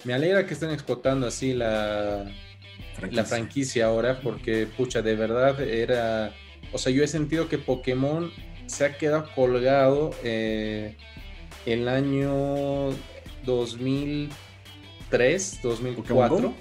Me 0.05 0.15
alegra 0.15 0.47
que 0.47 0.55
estén 0.55 0.71
explotando 0.71 1.27
así 1.27 1.53
la 1.53 2.25
franquicia, 2.95 3.21
la 3.21 3.25
franquicia 3.25 3.85
ahora, 3.85 4.21
porque, 4.21 4.65
pucha, 4.65 5.03
de 5.03 5.15
verdad 5.15 5.61
era. 5.61 6.33
O 6.73 6.79
sea, 6.79 6.91
yo 6.91 7.03
he 7.03 7.07
sentido 7.07 7.47
que 7.47 7.59
Pokémon 7.59 8.31
se 8.65 8.85
ha 8.85 8.97
quedado 8.97 9.29
colgado 9.35 10.15
eh, 10.23 10.97
el 11.67 11.87
año 11.87 12.89
2003, 13.45 15.59
2004. 15.61 16.55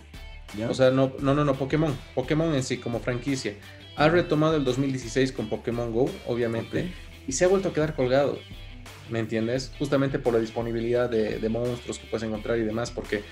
O 0.69 0.75
sea, 0.75 0.91
no, 0.91 1.15
no, 1.21 1.35
no, 1.35 1.43
no, 1.45 1.55
Pokémon. 1.55 1.97
Pokémon 2.15 2.55
en 2.55 2.63
sí 2.63 2.77
como 2.77 3.01
franquicia 3.01 3.55
ha 3.97 4.09
retomado 4.09 4.57
el 4.57 4.65
2016 4.65 5.33
con 5.33 5.49
Pokémon 5.49 5.93
Go, 5.93 6.11
obviamente, 6.27 6.93
y 7.27 7.33
se 7.33 7.45
ha 7.45 7.49
vuelto 7.49 7.69
a 7.69 7.73
quedar 7.73 7.95
colgado. 7.95 8.39
¿Me 9.11 9.19
entiendes? 9.19 9.71
Justamente 9.79 10.19
por 10.19 10.33
la 10.33 10.41
disponibilidad 10.41 11.11
de, 11.11 11.49
monstruos 11.49 11.99
que 11.99 12.07
puedes 12.07 12.27
encontrar 12.27 12.59
y 12.59 12.63
demás, 12.63 12.91
porque 12.91 13.23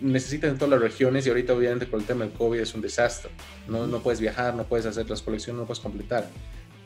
necesitan 0.00 0.50
en 0.50 0.56
todas 0.56 0.70
las 0.70 0.80
regiones 0.80 1.26
y 1.26 1.28
ahorita 1.28 1.52
obviamente 1.52 1.86
con 1.86 2.00
el 2.00 2.06
tema 2.06 2.24
del 2.24 2.32
COVID 2.32 2.58
es 2.58 2.74
un 2.74 2.80
desastre. 2.80 3.30
No, 3.68 3.86
no 3.86 4.00
puedes 4.00 4.20
viajar, 4.20 4.54
no 4.54 4.64
puedes 4.64 4.86
hacer 4.86 5.08
las 5.10 5.20
colecciones, 5.20 5.60
no 5.60 5.66
puedes 5.66 5.80
completar. 5.80 6.26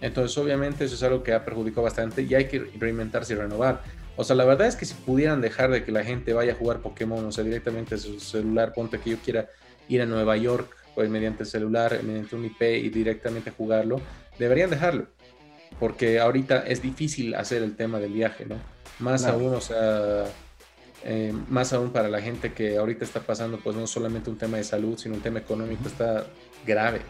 Entonces 0.01 0.37
obviamente 0.37 0.85
eso 0.85 0.97
es 0.97 1.03
algo 1.05 1.23
que 1.23 1.33
ha 1.33 1.45
perjudicado 1.45 1.83
bastante 1.83 2.23
y 2.23 2.35
hay 2.35 2.49
que 2.49 2.59
reinventarse 2.79 3.35
y 3.35 3.37
renovar. 3.37 3.83
O 4.17 4.25
sea, 4.25 4.37
la 4.37 4.45
verdad 4.45 4.67
es 4.67 4.77
que 4.77 4.85
si 4.85 4.95
pudieran 4.95 5.41
dejar 5.41 5.71
de 5.71 5.85
que 5.85 5.93
la 5.93 6.05
gente 6.05 6.33
vaya 6.33 6.53
a 6.53 6.57
jugar 6.57 6.81
Pokémon, 6.81 7.25
o 7.25 7.33
sea, 7.33 7.45
directamente 7.45 7.95
a 7.95 7.99
su 7.99 8.19
celular, 8.21 8.73
ponte 8.75 8.99
que 8.99 9.11
yo 9.11 9.17
quiera 9.19 9.49
ir 9.89 10.03
a 10.03 10.07
Nueva 10.07 10.37
York 10.37 10.77
pues 10.95 11.09
mediante 11.11 11.43
el 11.43 11.49
celular, 11.49 12.01
mediante 12.03 12.37
un 12.37 12.45
IP 12.45 12.63
y 12.63 12.89
directamente 12.89 13.51
jugarlo, 13.51 14.01
deberían 14.39 14.71
dejarlo, 14.71 15.09
porque 15.79 16.21
ahorita 16.21 16.61
es 16.67 16.83
difícil 16.83 17.35
hacer 17.35 17.63
el 17.63 17.77
tema 17.77 17.99
del 17.99 18.13
viaje, 18.13 18.47
¿no? 18.47 18.57
Más 19.01 19.25
aún, 19.25 19.55
o 19.55 19.61
sea, 19.61 20.25
eh, 21.05 21.33
más 21.49 21.73
aún 21.73 21.91
para 21.91 22.09
la 22.09 22.21
gente 22.21 22.53
que 22.53 22.77
ahorita 22.77 23.05
está 23.05 23.21
pasando, 23.21 23.59
pues 23.59 23.77
no 23.77 23.87
solamente 23.87 24.31
un 24.31 24.39
tema 24.39 24.57
de 24.57 24.65
salud, 24.65 24.97
sino 24.99 25.15
un 25.17 25.21
tema 25.21 25.41
económico, 25.41 25.87
está 25.87 26.27
grave. 26.67 27.01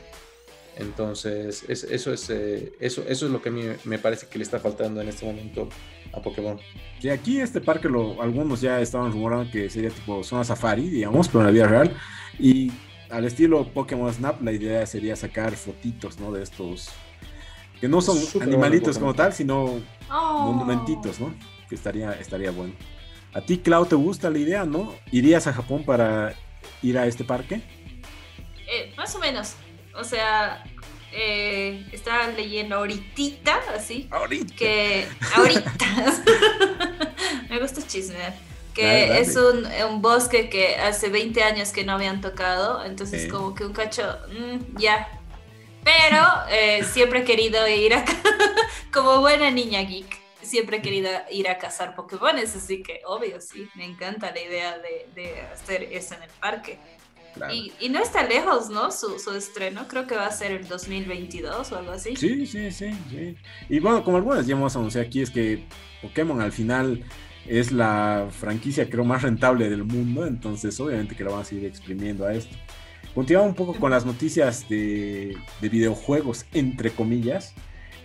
Entonces, 0.76 1.64
eso, 1.68 2.12
es, 2.12 2.30
eh, 2.30 2.72
eso, 2.80 3.04
eso 3.06 3.26
es 3.26 3.32
lo 3.32 3.40
que 3.40 3.50
a 3.50 3.52
mí 3.52 3.62
me 3.84 3.98
parece 3.98 4.26
que 4.26 4.38
le 4.38 4.44
está 4.44 4.58
faltando 4.58 5.00
en 5.00 5.08
este 5.08 5.24
momento 5.24 5.68
a 6.12 6.20
Pokémon. 6.20 6.58
Y 7.00 7.08
aquí 7.08 7.40
este 7.40 7.60
parque, 7.60 7.88
lo, 7.88 8.20
algunos 8.20 8.60
ya 8.60 8.80
estaban 8.80 9.12
rumorando 9.12 9.50
que 9.50 9.70
sería 9.70 9.90
tipo 9.90 10.24
zona 10.24 10.42
safari, 10.42 10.88
digamos, 10.88 11.28
pero 11.28 11.40
en 11.40 11.46
la 11.46 11.52
vida 11.52 11.68
real. 11.68 11.96
Y 12.38 12.72
al 13.14 13.24
estilo 13.24 13.64
Pokémon 13.72 14.12
Snap, 14.12 14.42
la 14.42 14.50
idea 14.50 14.84
sería 14.86 15.14
sacar 15.14 15.54
fotitos, 15.54 16.18
¿no? 16.18 16.32
De 16.32 16.42
estos 16.42 16.88
que 17.80 17.88
no 17.88 18.00
son 18.00 18.18
animalitos 18.42 18.98
como 18.98 19.14
tal, 19.14 19.32
sino 19.32 19.80
oh. 20.10 20.52
monumentitos, 20.52 21.20
¿no? 21.20 21.32
Que 21.68 21.76
estaría, 21.76 22.12
estaría 22.14 22.50
bueno. 22.50 22.74
¿A 23.32 23.40
ti, 23.40 23.58
Clau, 23.58 23.86
te 23.86 23.94
gusta 23.94 24.30
la 24.30 24.38
idea, 24.38 24.64
no? 24.64 24.94
¿Irías 25.12 25.46
a 25.46 25.52
Japón 25.52 25.84
para 25.84 26.34
ir 26.82 26.98
a 26.98 27.06
este 27.06 27.24
parque? 27.24 27.62
Eh, 28.66 28.92
más 28.96 29.14
o 29.14 29.18
menos. 29.18 29.54
O 29.94 30.02
sea, 30.02 30.64
eh, 31.12 31.86
estaba 31.92 32.28
leyendo 32.28 32.76
ahorita, 32.76 33.60
así. 33.76 34.08
Ahorita. 34.10 34.54
Que 34.56 35.06
ahorita. 35.36 35.86
Me 37.48 37.60
gusta 37.60 37.86
chismear 37.86 38.34
que 38.74 39.18
es 39.18 39.36
un, 39.36 39.66
un, 39.88 40.02
bosque 40.02 40.50
que 40.50 40.76
hace 40.76 41.08
20 41.08 41.42
años 41.42 41.70
que 41.70 41.84
no 41.84 41.92
habían 41.92 42.20
tocado, 42.20 42.84
entonces 42.84 43.30
como 43.30 43.54
que 43.54 43.64
un 43.64 43.72
cacho, 43.72 44.18
mm, 44.28 44.78
ya. 44.78 45.20
Pero 45.84 46.22
eh, 46.50 46.82
siempre 46.84 47.20
he 47.20 47.24
querido 47.24 47.66
ir 47.68 47.94
a, 47.94 48.04
como 48.92 49.20
buena 49.20 49.50
niña 49.50 49.82
geek, 49.82 50.18
siempre 50.42 50.78
he 50.78 50.82
querido 50.82 51.10
ir 51.30 51.48
a 51.48 51.58
cazar 51.58 51.94
Pokémon, 51.94 52.36
así 52.38 52.82
que 52.82 53.02
obvio, 53.06 53.40
sí, 53.40 53.68
me 53.74 53.84
encanta 53.84 54.32
la 54.32 54.40
idea 54.40 54.78
de, 54.78 55.06
de 55.14 55.40
hacer 55.42 55.84
eso 55.84 56.14
en 56.14 56.24
el 56.24 56.30
parque. 56.40 56.78
Y, 57.52 57.72
y, 57.80 57.88
no 57.88 58.00
está 58.00 58.22
lejos, 58.22 58.70
¿no? 58.70 58.92
Su, 58.92 59.18
su, 59.18 59.32
estreno, 59.32 59.88
creo 59.88 60.06
que 60.06 60.14
va 60.14 60.26
a 60.26 60.30
ser 60.30 60.52
el 60.52 60.68
2022 60.68 61.72
o 61.72 61.76
algo 61.76 61.90
así. 61.90 62.14
Sí, 62.14 62.46
sí, 62.46 62.70
sí, 62.70 62.90
sí. 63.10 63.36
Y 63.68 63.80
bueno, 63.80 64.04
como 64.04 64.18
algunas 64.18 64.46
ya 64.46 64.54
hemos 64.54 64.76
anunciado 64.76 65.04
aquí, 65.04 65.20
es 65.20 65.30
que 65.30 65.64
Pokémon 66.00 66.40
al 66.40 66.52
final 66.52 67.04
es 67.46 67.72
la 67.72 68.28
franquicia 68.30 68.88
creo 68.88 69.04
más 69.04 69.22
rentable 69.22 69.68
del 69.68 69.84
mundo, 69.84 70.26
entonces 70.26 70.78
obviamente 70.80 71.14
que 71.14 71.24
la 71.24 71.30
van 71.30 71.42
a 71.42 71.44
seguir 71.44 71.66
exprimiendo 71.66 72.26
a 72.26 72.34
esto. 72.34 72.54
Continuamos 73.14 73.50
un 73.50 73.54
poco 73.54 73.78
con 73.78 73.90
las 73.90 74.04
noticias 74.04 74.68
de, 74.68 75.36
videojuegos, 75.60 76.46
entre 76.52 76.90
comillas. 76.90 77.54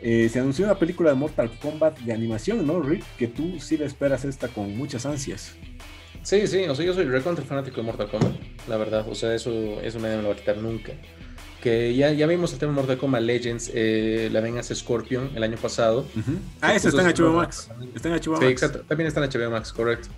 Eh, 0.01 0.29
se 0.29 0.39
anunció 0.39 0.65
una 0.65 0.77
película 0.77 1.09
de 1.09 1.15
Mortal 1.15 1.51
Kombat 1.61 1.99
de 1.99 2.13
animación, 2.13 2.65
¿no, 2.65 2.81
Rick? 2.81 3.03
Que 3.17 3.27
tú 3.27 3.59
sí 3.59 3.75
le 3.77 3.85
esperas 3.85 4.23
esta 4.23 4.47
con 4.47 4.77
muchas 4.77 5.05
ansias. 5.05 5.55
Sí, 6.21 6.47
sí, 6.47 6.63
o 6.65 6.75
sea, 6.75 6.85
yo 6.85 6.93
soy 6.93 7.05
recontra 7.05 7.43
fanático 7.43 7.77
de 7.77 7.83
Mortal 7.83 8.09
Kombat, 8.09 8.33
la 8.67 8.77
verdad, 8.77 9.07
o 9.09 9.15
sea, 9.15 9.33
eso, 9.33 9.81
eso 9.81 9.99
me 9.99 10.15
lo 10.21 10.27
va 10.27 10.33
a 10.33 10.37
quitar 10.37 10.57
nunca 10.57 10.93
que 11.62 11.95
ya, 11.95 12.12
ya 12.12 12.26
vimos 12.28 12.53
el 12.53 12.60
tema 12.60 12.72
de 12.72 12.76
Mortal 12.78 12.97
Kombat 12.97 13.22
Legends, 13.22 13.72
eh, 13.74 14.30
la 14.32 14.41
venganza 14.41 14.74
Scorpion 14.74 15.32
el 15.36 15.43
año 15.43 15.57
pasado. 15.57 16.05
Ah, 16.62 16.74
ese 16.74 16.89
está 16.89 17.01
en 17.01 17.16
HBO 17.16 17.34
Max. 17.34 17.70
Está 17.93 18.10
en 18.10 18.16
HBO 18.16 18.34
Max. 18.34 18.45
Sí, 18.45 18.51
exacto. 18.51 18.80
También 18.88 19.07
está 19.07 19.24
en 19.24 19.30
HBO 19.30 19.51
Max, 19.51 19.74
correcto. 19.74 20.10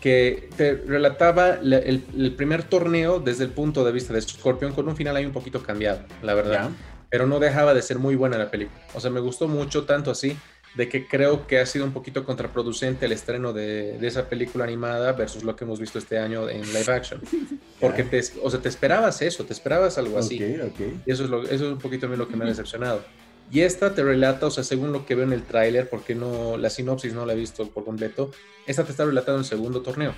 Que 0.00 0.48
te 0.56 0.74
relataba 0.74 1.58
el, 1.62 2.34
primer 2.36 2.62
torneo 2.62 3.20
desde 3.20 3.44
el 3.44 3.50
punto 3.50 3.84
de 3.84 3.92
vista 3.92 4.12
de 4.12 4.20
Scorpion 4.20 4.72
con 4.72 4.88
un 4.88 4.96
final 4.96 5.16
ahí 5.16 5.26
un 5.26 5.32
poquito 5.32 5.62
cambiado, 5.62 6.00
la 6.22 6.34
verdad. 6.34 6.70
Pero 7.10 7.26
no 7.26 7.38
dejaba 7.38 7.72
de 7.74 7.82
ser 7.82 7.98
muy 7.98 8.16
buena 8.16 8.36
la 8.36 8.50
película. 8.50 8.80
O 8.94 9.00
sea, 9.00 9.10
me 9.10 9.20
gustó 9.20 9.48
mucho, 9.48 9.84
tanto 9.84 10.10
así 10.10 10.36
de 10.76 10.88
que 10.88 11.08
creo 11.08 11.46
que 11.46 11.58
ha 11.58 11.66
sido 11.66 11.84
un 11.84 11.92
poquito 11.92 12.24
contraproducente 12.24 13.06
el 13.06 13.12
estreno 13.12 13.52
de, 13.52 13.98
esa 14.06 14.28
película 14.28 14.64
animada 14.64 15.12
versus 15.12 15.42
lo 15.42 15.56
que 15.56 15.64
hemos 15.64 15.80
visto 15.80 15.98
este 15.98 16.18
año 16.18 16.48
en 16.48 16.62
live 16.72 16.92
action. 16.92 17.20
Porque 17.80 18.04
te, 18.04 18.20
o 18.42 18.50
sea, 18.50 18.60
te 18.60 18.68
esperabas 18.68 19.22
eso, 19.22 19.44
te 19.44 19.52
esperabas 19.52 19.96
algo 19.98 20.18
así. 20.18 20.36
Y 20.36 21.10
eso 21.10 21.24
es, 21.24 21.30
lo, 21.30 21.42
eso 21.44 21.54
es 21.54 21.72
un 21.72 21.78
poquito 21.78 22.06
a 22.06 22.08
mí 22.08 22.16
lo 22.16 22.28
que 22.28 22.36
me 22.36 22.44
ha 22.44 22.48
decepcionado. 22.48 23.02
Y 23.50 23.60
esta 23.60 23.94
te 23.94 24.02
relata, 24.02 24.46
o 24.46 24.50
sea, 24.50 24.64
según 24.64 24.92
lo 24.92 25.06
que 25.06 25.14
veo 25.14 25.24
en 25.24 25.32
el 25.32 25.42
tráiler, 25.42 25.88
porque 25.88 26.14
no, 26.14 26.56
la 26.56 26.68
sinopsis 26.68 27.14
no 27.14 27.24
la 27.24 27.32
he 27.32 27.36
visto 27.36 27.68
por 27.70 27.84
completo, 27.84 28.30
esta 28.66 28.84
te 28.84 28.90
está 28.90 29.04
relatando 29.04 29.40
el 29.40 29.46
segundo 29.46 29.82
torneo 29.82 30.14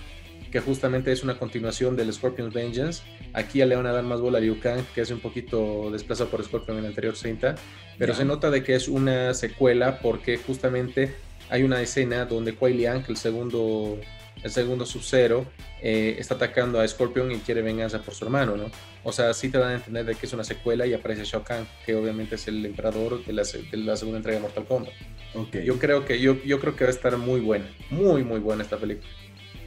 que 0.51 0.61
justamente 0.61 1.13
es 1.13 1.23
una 1.23 1.39
continuación 1.39 1.97
del 1.97 2.13
Scorpion's 2.13 2.55
Vengeance. 2.55 3.03
Aquí 3.33 3.59
ya 3.59 3.67
le 3.67 3.77
van 3.77 3.87
a 3.87 3.93
dar 3.93 4.05
más 4.05 4.21
bola 4.21 4.39
a 4.39 4.41
Liu 4.41 4.59
Kang, 4.61 4.83
que 4.95 5.01
es 5.03 5.11
un 5.11 5.21
poquito 5.21 5.91
desplazado 5.91 6.31
por 6.31 6.43
Scorpion 6.45 6.79
en 6.79 6.85
el 6.85 6.91
anterior 6.91 7.17
cinta, 7.17 7.55
pero 7.99 8.15
se 8.15 8.25
nota 8.25 8.51
de 8.51 8.63
que 8.63 8.75
es 8.75 8.89
una 8.89 9.35
secuela 9.35 10.01
porque 10.01 10.37
justamente 10.39 11.15
hay 11.51 11.63
una 11.63 11.81
escena 11.81 12.25
donde 12.25 12.55
Kuai 12.55 12.75
Liang, 12.75 13.05
el 13.09 13.17
segundo, 13.17 13.99
el 14.43 14.51
segundo 14.51 14.87
Sub-Zero, 14.87 15.47
eh, 15.83 16.17
está 16.19 16.35
atacando 16.35 16.81
a 16.81 16.89
Scorpion 16.89 17.31
y 17.33 17.39
quiere 17.39 17.63
venganza 17.63 18.03
por 18.03 18.15
su 18.15 18.25
hermano, 18.25 18.57
¿no? 18.57 18.71
O 19.05 19.13
sea, 19.13 19.33
sí 19.33 19.49
te 19.49 19.59
dan 19.59 19.71
a 19.71 19.75
entender 19.75 20.05
de 20.05 20.15
que 20.15 20.27
es 20.27 20.33
una 20.33 20.45
secuela 20.45 20.87
y 20.87 20.93
aparece 20.93 21.25
Shao 21.25 21.45
Kahn, 21.45 21.67
que 21.87 21.95
obviamente 21.95 22.35
es 22.35 22.49
el 22.49 22.67
emperador 22.67 23.25
de 23.25 23.33
la, 23.33 23.43
de 23.43 23.77
la 23.77 23.97
segunda 23.97 24.19
entrega 24.19 24.39
de 24.39 24.43
Mortal 24.43 24.65
Kombat. 24.65 24.93
Okay. 25.35 25.65
Yo 25.65 25.79
creo 25.79 26.05
que 26.05 26.21
yo, 26.21 26.43
yo 26.43 26.59
creo 26.59 26.75
que 26.75 26.85
va 26.85 26.91
a 26.91 26.93
estar 26.93 27.17
muy 27.19 27.41
buena, 27.41 27.71
muy 27.91 28.25
muy 28.25 28.41
buena 28.41 28.63
esta 28.63 28.79
película. 28.79 29.09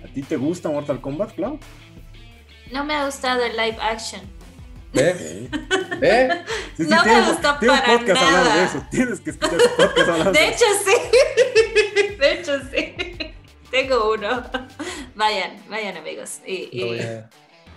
¿A 0.04 0.08
ti 0.14 0.22
te 0.24 0.38
gusta 0.38 0.70
Mortal 0.70 1.00
Kombat, 1.02 1.34
Clau? 1.36 1.60
No 2.72 2.84
me 2.84 2.94
ha 2.94 3.06
gustado 3.06 3.44
el 3.44 3.52
live 3.52 3.78
action. 3.82 4.22
¿Ve? 4.94 5.50
¿Ve? 6.00 6.44
no 6.80 7.06
me 7.06 7.22
gustó 7.22 7.58
para 7.60 7.74
un 7.74 7.98
podcast 7.98 8.22
nada. 8.22 8.56
de 8.56 8.64
eso. 8.66 8.86
Tienes 8.92 9.20
que 9.22 9.30
escuchar 9.30 9.58
un 9.58 9.76
podcast 9.78 10.10
hablando 10.10 10.32
de 10.34 10.48
hecho, 10.50 10.66
sí. 10.84 12.18
De 12.20 12.34
hecho, 12.34 12.60
sí. 12.72 12.96
Tengo 13.72 14.14
uno. 14.14 14.44
Vayan, 15.16 15.54
vayan, 15.70 15.98
amigos. 15.98 16.40
Y, 16.46 16.70
y... 16.72 17.02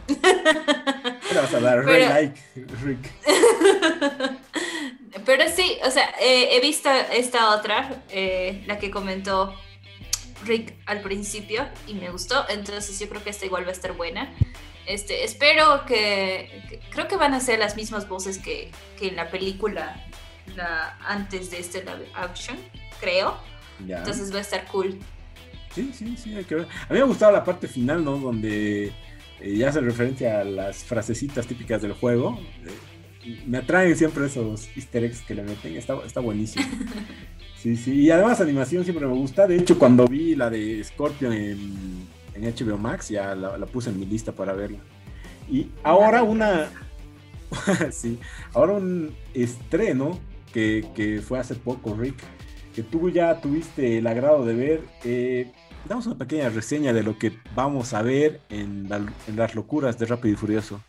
No, 0.09 0.15
vas 1.43 1.55
a 1.55 1.61
dar 1.61 1.85
Pero... 1.85 2.09
like, 2.09 2.41
Rick. 2.83 3.11
Pero 5.25 5.45
sí, 5.49 5.79
o 5.85 5.91
sea, 5.91 6.11
eh, 6.21 6.49
he 6.57 6.61
visto 6.61 6.91
esta 7.13 7.57
otra, 7.57 8.03
eh, 8.11 8.63
la 8.67 8.79
que 8.79 8.91
comentó 8.91 9.55
Rick 10.45 10.75
al 10.87 11.01
principio 11.01 11.67
y 11.87 11.95
me 11.95 12.11
gustó, 12.11 12.45
entonces 12.49 12.99
yo 12.99 13.09
creo 13.09 13.23
que 13.23 13.31
esta 13.31 13.47
igual 13.47 13.65
va 13.65 13.71
a 13.71 13.73
estar 13.73 13.93
buena. 13.93 14.33
Este, 14.87 15.25
espero 15.25 15.87
que, 15.87 16.81
creo 16.91 17.09
que 17.09 17.17
van 17.17 17.33
a 17.33 17.41
ser 17.41 17.59
las 17.59 17.77
mismas 17.77 18.09
voces 18.09 18.39
que, 18.39 18.71
que 18.99 19.09
en 19.09 19.17
la 19.17 19.31
película 19.31 19.97
la, 20.57 20.99
antes 21.07 21.51
de 21.51 21.61
este 21.61 21.81
live 21.81 22.09
action, 22.15 22.57
creo. 23.01 23.37
Entonces 23.81 24.33
va 24.33 24.39
a 24.39 24.43
estar 24.43 24.67
cool. 24.67 24.99
Sí, 25.75 25.91
sí, 25.93 26.17
sí, 26.17 26.35
hay 26.37 26.45
que 26.45 26.55
ver. 26.55 26.65
A 26.89 26.93
mí 26.93 26.99
me 26.99 27.01
ha 27.01 27.05
gustado 27.05 27.33
la 27.33 27.43
parte 27.43 27.67
final, 27.67 28.05
¿no? 28.05 28.19
Donde 28.19 28.93
eh, 29.41 29.57
ya 29.57 29.71
hace 29.71 29.81
referencia 29.81 30.41
a 30.41 30.45
las 30.45 30.85
frasecitas 30.85 31.47
típicas 31.47 31.83
del 31.83 31.95
juego. 31.95 32.39
Eh, 33.25 33.41
me 33.47 33.59
atraen 33.59 33.97
siempre 33.97 34.27
esos 34.27 34.69
easter 34.77 35.05
eggs 35.05 35.23
que 35.23 35.35
le 35.35 35.43
meten, 35.43 35.77
está, 35.77 35.99
está 36.07 36.21
buenísimo. 36.21 36.65
Sí, 37.65 37.79
sí, 37.79 37.93
y 37.95 38.11
además 38.11 38.43
animación 38.43 38.85
siempre 38.85 39.07
me 39.07 39.15
gusta. 39.15 39.47
De 39.47 39.57
hecho, 39.57 39.79
cuando 39.79 40.07
vi 40.07 40.35
la 40.35 40.51
de 40.51 40.85
Scorpion 40.85 41.33
en, 41.33 42.07
HBO 42.35 42.77
Max, 42.77 43.09
ya 43.09 43.35
la, 43.35 43.65
puse 43.65 43.89
en 43.89 43.99
mi 43.99 44.05
lista 44.05 44.33
para 44.33 44.53
verla. 44.53 44.81
Y 45.51 45.69
ahora 45.83 46.23
una. 46.25 46.69
sí, 47.91 48.19
ahora 48.53 48.75
un 48.75 49.17
estreno 49.33 50.21
que, 50.53 51.23
fue 51.27 51.39
hace 51.39 51.55
poco, 51.55 51.97
Rick, 51.99 52.17
que 52.75 52.83
tú 52.83 53.09
ya 53.09 53.41
tuviste 53.41 53.97
el 53.97 54.07
agrado 54.09 54.45
de 54.45 54.55
ver. 54.55 54.81
Eh, 55.03 55.51
damos 55.89 56.05
una 56.05 56.19
pequeña 56.19 56.51
reseña 56.51 56.93
de 56.93 57.03
lo 57.03 57.19
que 57.19 57.33
vamos 57.55 57.95
a 57.95 58.03
ver 58.03 58.43
en, 58.51 58.91
en 59.27 59.37
las 59.37 59.55
locuras 59.55 59.99
de 59.99 60.05
Rápido 60.05 60.35
y 60.35 60.37
Furioso, 60.37 60.83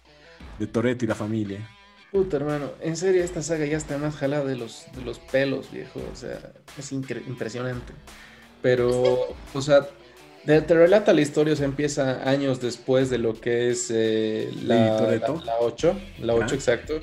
de 0.59 0.67
Toreto 0.67 1.05
y 1.05 1.07
la 1.07 1.15
familia. 1.15 1.69
Puta, 2.15 2.37
hermano, 2.37 2.71
en 2.79 2.95
serio, 2.95 3.25
esta 3.25 3.43
saga 3.43 3.65
ya 3.65 3.75
está 3.75 3.97
más 3.97 4.15
jalada 4.15 4.45
de 4.45 4.55
los, 4.55 4.85
de 4.95 5.01
los 5.01 5.19
pelos, 5.19 5.69
viejo. 5.69 5.99
O 6.13 6.15
sea, 6.15 6.53
es 6.79 6.93
impresionante. 6.93 7.91
Pero, 8.61 9.35
o 9.53 9.61
sea, 9.61 9.85
te, 10.45 10.61
relata 10.61 11.11
la 11.11 11.19
historia, 11.19 11.51
o 11.51 11.57
sea, 11.57 11.65
empieza 11.65 12.25
años 12.29 12.61
después 12.61 13.09
de 13.09 13.17
lo 13.17 13.33
que 13.33 13.69
es 13.69 13.91
eh, 13.93 14.49
la, 14.63 14.75
la, 15.01 15.55
8, 15.59 15.99
la 16.21 16.35
8 16.35 16.55
exacto. 16.55 17.01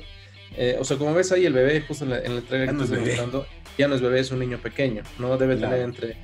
Eh, 0.57 0.77
o 0.79 0.83
sea, 0.83 0.97
como 0.97 1.13
ves 1.13 1.31
ahí 1.31 1.45
el 1.45 1.53
bebé, 1.53 1.81
justo 1.81 2.05
en 2.05 2.09
la, 2.09 2.17
en 2.17 2.31
entrega 2.31 2.71
que 2.71 2.77
te 2.79 2.83
estoy 2.83 2.99
mostrando, 3.01 3.45
ya 3.77 3.87
no 3.87 3.93
es 3.93 4.01
bebé, 4.01 4.19
es 4.19 4.31
un 4.31 4.39
niño 4.39 4.57
pequeño, 4.63 5.03
¿no? 5.19 5.37
Debe 5.37 5.57
tener 5.57 5.81
entre 5.81 6.17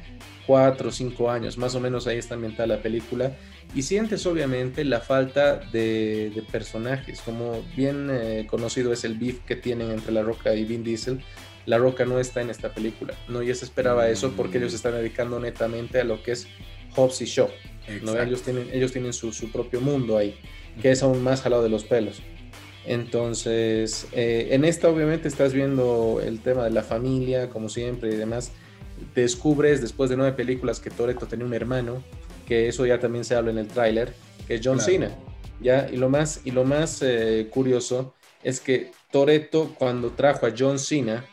4 0.47 0.89
o 0.89 0.91
5 0.91 1.29
años, 1.29 1.59
más 1.59 1.75
o 1.75 1.79
menos 1.79 2.07
ahí 2.07 2.17
está 2.17 2.33
ambientada 2.33 2.65
la 2.65 2.81
película 2.81 3.37
y 3.75 3.83
sientes 3.83 4.25
obviamente 4.25 4.83
la 4.83 4.99
falta 4.99 5.57
de, 5.57 6.43
personajes, 6.51 7.21
como 7.21 7.63
bien 7.75 8.09
eh, 8.11 8.47
conocido 8.49 8.91
es 8.91 9.03
el 9.03 9.15
beef 9.15 9.39
que 9.45 9.55
tienen 9.55 9.91
entre 9.91 10.11
La 10.11 10.23
Roca 10.23 10.55
y 10.55 10.65
Vin 10.65 10.83
Diesel. 10.83 11.21
La 11.65 11.77
Roca 11.77 12.05
no 12.05 12.19
está 12.19 12.41
en 12.41 12.49
esta 12.49 12.73
película, 12.73 13.13
no 13.27 13.43
ya 13.43 13.53
se 13.53 13.65
esperaba 13.65 14.09
eso 14.09 14.33
porque 14.35 14.57
ellos 14.57 14.73
están 14.73 14.93
dedicando 14.93 15.39
netamente 15.39 15.99
a 15.99 16.03
lo 16.03 16.23
que 16.23 16.31
es 16.31 16.47
Hobbs 16.95 17.21
y 17.21 17.25
Shaw. 17.25 17.49
¿no? 18.01 18.19
Ellos 18.19 18.41
tienen, 18.41 18.69
ellos 18.71 18.91
tienen 18.91 19.13
su, 19.13 19.51
propio 19.51 19.81
mundo 19.81 20.17
ahí, 20.17 20.35
que 20.81 20.89
es 20.91 21.03
aún 21.03 21.21
más 21.23 21.41
jalado 21.41 21.61
de 21.61 21.69
los 21.69 21.83
pelos. 21.83 22.21
Entonces, 22.85 24.07
eh, 24.13 24.47
en 24.51 24.65
esta 24.65 24.89
obviamente 24.89 25.27
estás 25.27 25.53
viendo 25.53 26.21
el 26.25 26.39
tema 26.39 26.63
de 26.63 26.71
la 26.71 26.81
familia, 26.81 27.49
como 27.49 27.69
siempre 27.69 28.09
y 28.11 28.15
demás. 28.15 28.51
Descubres 29.13 29.79
después 29.81 30.09
de 30.09 30.17
nueve 30.17 30.33
películas 30.35 30.79
que 30.79 30.89
Toretto 30.89 31.27
tenía 31.27 31.45
un 31.45 31.53
hermano, 31.53 32.03
que 32.49 32.67
eso 32.67 32.83
ya 32.85 32.99
también 32.99 33.23
se 33.23 33.35
habla 33.35 33.51
en 33.51 33.59
el 33.59 33.67
tráiler, 33.67 34.11
que 34.47 34.55
es 34.55 34.61
John 34.61 34.81
Cena. 34.81 35.11
¿ya? 35.61 35.87
Y 35.89 35.97
lo 35.97 36.09
más, 36.09 36.41
y 36.43 36.51
lo 36.51 36.65
más 36.65 37.01
eh, 37.03 37.47
curioso 37.51 38.15
es 38.43 38.59
que 38.59 38.91
Toreto 39.11 39.75
cuando 39.77 40.09
trajo 40.11 40.47
a 40.47 40.53
John 40.57 40.79
Cena 40.79 41.25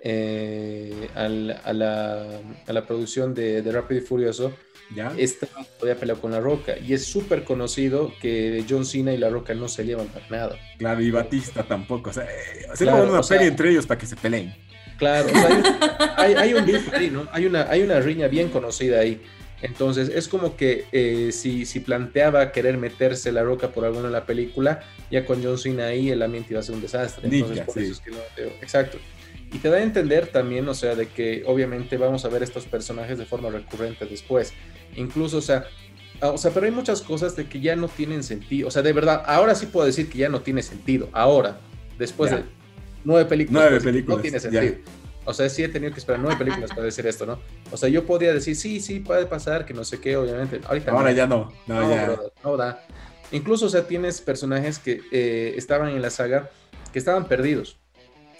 eh, 0.00 1.08
a, 1.14 1.28
la, 1.28 2.40
a, 2.66 2.72
la, 2.72 2.86
producción 2.86 3.34
de, 3.34 3.60
de 3.60 3.72
Rápido 3.72 4.00
y 4.00 4.04
Furioso, 4.04 4.52
¿Ya? 4.94 5.12
estaba 5.18 5.64
todavía 5.78 6.00
peleado 6.00 6.20
con 6.20 6.32
La 6.32 6.40
Roca. 6.40 6.78
Y 6.78 6.94
es 6.94 7.04
súper 7.04 7.44
conocido 7.44 8.12
que 8.20 8.64
John 8.68 8.86
Cena 8.86 9.12
y 9.12 9.18
La 9.18 9.28
Roca 9.28 9.54
no 9.54 9.68
se 9.68 9.84
llevan 9.84 10.06
para 10.06 10.28
nada. 10.28 10.56
Claro, 10.78 11.02
y 11.02 11.10
Batista 11.10 11.62
tampoco. 11.62 12.10
O 12.10 12.12
sea, 12.12 12.24
eh, 12.24 12.84
una 12.84 13.22
serie 13.22 13.48
entre 13.48 13.70
ellos 13.70 13.86
para 13.86 14.00
que 14.00 14.06
se 14.06 14.16
peleen. 14.16 14.54
Claro, 14.96 15.28
hay, 16.16 16.34
hay, 16.34 16.54
un 16.54 16.64
ahí, 16.94 17.10
¿no? 17.10 17.26
Hay 17.32 17.46
una, 17.46 17.68
hay 17.68 17.82
una 17.82 18.00
riña 18.00 18.28
bien 18.28 18.48
conocida 18.48 19.00
ahí. 19.00 19.20
Entonces 19.64 20.10
es 20.10 20.28
como 20.28 20.56
que 20.56 20.84
eh, 20.92 21.32
si, 21.32 21.64
si, 21.64 21.80
planteaba 21.80 22.52
querer 22.52 22.76
meterse 22.76 23.32
la 23.32 23.42
roca 23.42 23.68
por 23.68 23.86
alguna 23.86 24.08
de 24.08 24.12
la 24.12 24.26
película, 24.26 24.80
ya 25.10 25.24
con 25.24 25.42
John 25.42 25.56
Cena 25.56 25.86
ahí 25.86 26.10
el 26.10 26.20
ambiente 26.20 26.52
iba 26.52 26.60
a 26.60 26.62
ser 26.62 26.74
un 26.74 26.82
desastre. 26.82 27.28
Entonces, 27.28 27.64
por 27.64 27.78
eso 27.78 27.92
es 27.92 28.00
que 28.00 28.10
no 28.10 28.18
Exacto. 28.60 28.98
Y 29.54 29.58
te 29.58 29.70
da 29.70 29.78
a 29.78 29.82
entender 29.82 30.26
también, 30.26 30.68
o 30.68 30.74
sea, 30.74 30.94
de 30.94 31.06
que 31.06 31.44
obviamente 31.46 31.96
vamos 31.96 32.26
a 32.26 32.28
ver 32.28 32.42
estos 32.42 32.66
personajes 32.66 33.16
de 33.16 33.24
forma 33.24 33.48
recurrente 33.48 34.04
después. 34.04 34.52
Incluso, 34.96 35.38
o 35.38 35.42
sea, 35.42 35.64
ah, 36.20 36.28
o 36.28 36.36
sea, 36.36 36.50
pero 36.50 36.66
hay 36.66 36.72
muchas 36.72 37.00
cosas 37.00 37.34
de 37.34 37.46
que 37.46 37.58
ya 37.60 37.74
no 37.74 37.88
tienen 37.88 38.22
sentido. 38.22 38.68
O 38.68 38.70
sea, 38.70 38.82
de 38.82 38.92
verdad, 38.92 39.22
ahora 39.24 39.54
sí 39.54 39.64
puedo 39.64 39.86
decir 39.86 40.10
que 40.10 40.18
ya 40.18 40.28
no 40.28 40.42
tiene 40.42 40.62
sentido. 40.62 41.08
Ahora, 41.12 41.58
después 41.98 42.32
de 42.32 42.42
nueve 43.02 43.24
películas, 43.24 43.62
nueve 43.62 43.80
películas. 43.82 44.18
no 44.18 44.22
tiene 44.22 44.40
sentido. 44.40 44.74
O 45.24 45.32
sea, 45.32 45.48
sí 45.48 45.62
he 45.62 45.68
tenido 45.68 45.92
que 45.92 45.98
esperar 45.98 46.20
nueve 46.20 46.36
películas 46.36 46.70
para 46.70 46.82
decir 46.82 47.06
esto, 47.06 47.26
¿no? 47.26 47.38
O 47.70 47.76
sea, 47.76 47.88
yo 47.88 48.04
podía 48.04 48.32
decir, 48.32 48.56
sí, 48.56 48.80
sí, 48.80 49.00
puede 49.00 49.26
pasar, 49.26 49.64
que 49.64 49.74
no 49.74 49.84
sé 49.84 50.00
qué, 50.00 50.16
obviamente. 50.16 50.60
Ahorita 50.66 50.92
Ahora 50.92 51.12
ya 51.12 51.26
no. 51.26 51.52
No, 51.66 51.90
ya. 51.90 52.18
no 52.42 52.56
da. 52.56 52.84
Incluso, 53.32 53.66
o 53.66 53.68
sea, 53.68 53.86
tienes 53.86 54.20
personajes 54.20 54.78
que 54.78 55.00
eh, 55.10 55.54
estaban 55.56 55.88
en 55.88 56.02
la 56.02 56.10
saga 56.10 56.50
que 56.92 56.98
estaban 56.98 57.26
perdidos. 57.26 57.78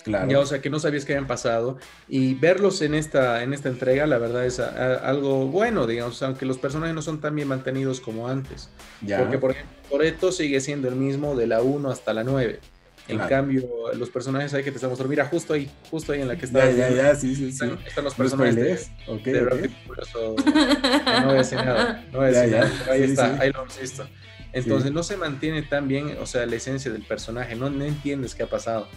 Claro. 0.05 0.31
Ya, 0.31 0.39
o 0.39 0.45
sea, 0.45 0.61
que 0.61 0.69
no 0.69 0.79
sabías 0.79 1.07
qué 1.07 1.15
habían 1.15 1.27
pasado. 1.27 1.79
Y 2.09 2.35
verlos 2.35 2.83
en 2.83 2.95
esta, 2.95 3.43
en 3.43 3.55
esta 3.55 3.71
entrega, 3.71 4.07
la 4.07 4.19
verdad 4.19 4.45
es 4.45 4.61
algo 4.61 5.47
bueno, 5.47 5.87
digamos, 5.87 6.23
aunque 6.23 6.45
los 6.45 6.59
personajes 6.59 6.95
no 6.95 7.01
son 7.01 7.23
tan 7.23 7.35
bien 7.35 7.49
mantenidos 7.49 8.01
como 8.01 8.29
antes. 8.29 8.69
Ya. 9.01 9.19
Porque, 9.19 9.39
por 9.39 9.53
ejemplo, 9.53 9.75
Toreto 9.89 10.31
sigue 10.31 10.61
siendo 10.61 10.89
el 10.89 10.97
mismo 10.97 11.35
de 11.35 11.47
la 11.47 11.63
1 11.63 11.91
hasta 11.91 12.13
la 12.13 12.23
9. 12.23 12.61
En 13.09 13.19
cambio, 13.19 13.69
los 13.97 14.09
personajes 14.09 14.55
ahí 14.55 14.65
que 14.65 14.71
te 14.71 14.77
estamos 14.77 14.93
mostrando, 14.93 15.11
mira, 15.11 15.27
justo 15.27 15.53
ahí, 15.53 15.71
justo 15.91 16.13
ahí 16.13 16.23
en 16.23 16.29
la 16.29 16.37
que 16.37 16.47
está. 16.47 16.71
Ya, 16.71 16.89
ya, 16.89 16.91
ya, 16.91 17.15
sí, 17.15 17.35
sí, 17.35 17.53
sí. 17.53 17.71
Están, 17.87 18.05
los 18.05 18.15
personajes 18.15 18.55
de, 18.57 19.13
okay, 19.13 19.33
de 19.33 19.43
okay. 19.43 19.77
No 20.17 21.27
voy 21.27 21.35
a 21.35 21.39
decir 21.39 21.59
nada, 21.59 22.05
no 22.11 22.19
voy 22.19 22.29
a 22.29 22.31
decir 22.31 22.51
nada. 22.53 22.73
Ahí 22.91 23.03
está, 23.03 23.41
ahí 23.41 23.53
lo 23.53 23.63
hemos 23.63 23.81
visto. 23.81 24.07
Entonces 24.53 24.93
no 24.93 25.03
se 25.03 25.17
mantiene 25.17 25.63
tan 25.63 25.89
bien, 25.89 26.17
o 26.21 26.27
sea, 26.27 26.47
la 26.47 26.57
esencia 26.57 26.91
del 26.93 27.03
personaje, 27.03 27.57
no, 27.57 27.69
no 27.71 27.85
entiendes 27.85 28.35
qué 28.35 28.45
ha 28.45 28.49
pasado. 28.49 28.89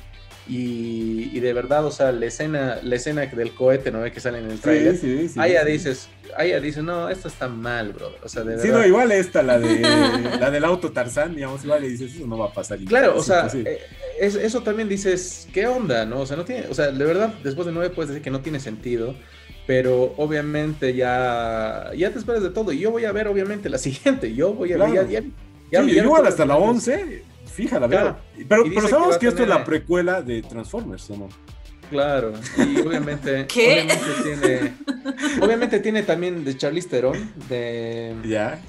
Y, 0.49 1.39
de 1.39 1.53
verdad, 1.53 1.85
o 1.85 1.91
sea, 1.91 2.11
la 2.11 2.25
escena, 2.25 2.79
la 2.81 2.95
escena 2.95 3.25
del 3.25 3.53
cohete, 3.53 3.91
¿no? 3.91 4.03
Que 4.11 4.19
sale 4.19 4.39
en 4.39 4.49
el 4.49 4.59
trailer. 4.59 4.97
Sí, 4.97 5.27
sí, 5.27 5.39
ahí 5.39 5.53
ya 5.53 5.65
dices, 5.65 6.09
dices, 6.61 6.83
no, 6.83 7.09
esto 7.09 7.27
está 7.27 7.47
mal, 7.47 7.91
bro. 7.91 8.13
O 8.23 8.29
sea, 8.29 8.43
de 8.43 8.55
verdad. 8.55 8.63
Sí, 8.63 8.69
no, 8.69 8.85
igual 8.85 9.11
esta, 9.11 9.43
la 9.43 9.59
de 9.59 9.79
la 10.39 10.49
del 10.49 10.63
auto 10.63 10.91
Tarzán, 10.91 11.35
digamos, 11.35 11.63
igual 11.63 11.81
le 11.81 11.89
dices, 11.89 12.15
eso 12.15 12.27
no 12.27 12.37
va 12.37 12.47
a 12.47 12.53
pasar. 12.53 12.79
Claro, 12.79 13.17
o 13.17 13.23
sea, 13.23 13.49
eh, 13.53 13.81
eso 14.19 14.61
también 14.61 14.87
dices, 14.87 15.47
¿qué 15.53 15.67
onda? 15.67 16.05
¿No? 16.05 16.21
O 16.21 16.25
sea, 16.25 16.37
no 16.37 16.45
tiene, 16.45 16.67
o 16.69 16.73
sea, 16.73 16.91
de 16.91 17.05
verdad, 17.05 17.33
después 17.43 17.65
de 17.65 17.73
nueve 17.73 17.93
puedes 17.93 18.09
decir 18.09 18.23
que 18.23 18.31
no 18.31 18.41
tiene 18.41 18.59
sentido. 18.59 19.15
pero 19.65 20.13
obviamente 20.15 20.95
ya, 20.95 21.91
ya 21.95 22.09
te 22.11 22.19
esperas 22.19 22.41
de 22.41 22.51
todo. 22.51 22.71
Y 22.71 22.79
yo 22.79 22.91
voy 22.91 23.03
a 23.03 23.11
ver, 23.11 23.27
obviamente, 23.27 23.69
la 23.69 23.77
siguiente. 23.77 24.33
Yo 24.33 24.53
voy 24.53 24.71
a 24.71 24.77
ver. 24.77 25.09
Ya, 25.09 25.21
ya, 25.71 25.81
igual 25.81 26.25
hasta 26.25 26.45
la 26.45 26.55
11, 26.55 27.23
fíjala, 27.57 27.89
claro. 27.89 28.17
Pero, 28.47 28.63
pero 28.63 28.87
sabemos 28.87 29.17
que, 29.17 29.27
esto 29.27 29.41
es 29.41 29.49
la 29.49 29.63
precuela 29.63 30.21
de 30.21 30.43
Transformers, 30.43 31.09
¿no? 31.09 31.27
Claro, 31.89 32.33
y 32.57 32.81
obviamente, 32.81 33.47
obviamente 33.55 33.97
tiene, 34.23 34.73
obviamente 35.41 35.79
tiene 35.79 36.03
también 36.03 36.43
de 36.45 36.55
Charlize 36.55 36.89
Theron, 36.89 37.33
de, 37.49 38.13
ya, 38.25 38.59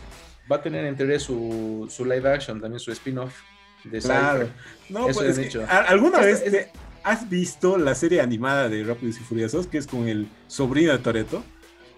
va 0.50 0.56
a 0.56 0.62
tener 0.62 0.84
en 0.86 0.96
teoría 0.96 1.20
su, 1.20 1.86
su 1.90 2.04
live 2.04 2.32
action, 2.32 2.60
también 2.60 2.80
su 2.80 2.92
spin-off 2.92 3.34
de 3.84 3.98
Claro, 3.98 4.48
no, 4.88 5.08
Eso 5.08 5.20
pues, 5.20 5.36
dicho. 5.36 5.66
¿alguna 5.68 6.20
vez 6.20 6.42
has 7.02 7.28
visto 7.28 7.76
la 7.76 7.94
serie 7.94 8.20
animada 8.20 8.68
de 8.68 8.84
Rápidos 8.84 9.20
y 9.20 9.24
Furiosos, 9.24 9.66
que 9.66 9.78
es 9.78 9.86
con 9.86 10.08
el 10.08 10.28
sobrino 10.46 10.92
de 10.92 10.98
Toreto? 10.98 11.44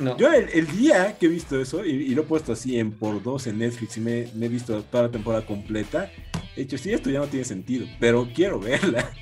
No. 0.01 0.16
Yo 0.16 0.32
el, 0.32 0.66
día 0.78 1.18
que 1.18 1.26
he 1.26 1.28
visto 1.28 1.61
eso, 1.61 1.84
y, 1.84 2.14
lo 2.14 2.22
he 2.22 2.24
puesto 2.24 2.53
así 2.53 2.78
en 2.78 2.91
por 2.91 3.22
dos 3.22 3.47
en 3.47 3.59
Netflix 3.59 3.99
y 3.99 4.01
me, 4.01 4.20
he 4.22 4.49
visto 4.49 4.82
toda 4.84 5.05
la 5.05 5.11
temporada 5.11 5.45
completa, 5.45 6.11
he 6.57 6.61
dicho, 6.61 6.78
sí, 6.78 6.92
esto 6.92 7.11
ya 7.11 7.20
no 7.20 7.26
tiene 7.26 7.44
sentido, 7.44 7.86
pero 7.98 8.28
quiero 8.34 8.61
verla. 8.61 9.11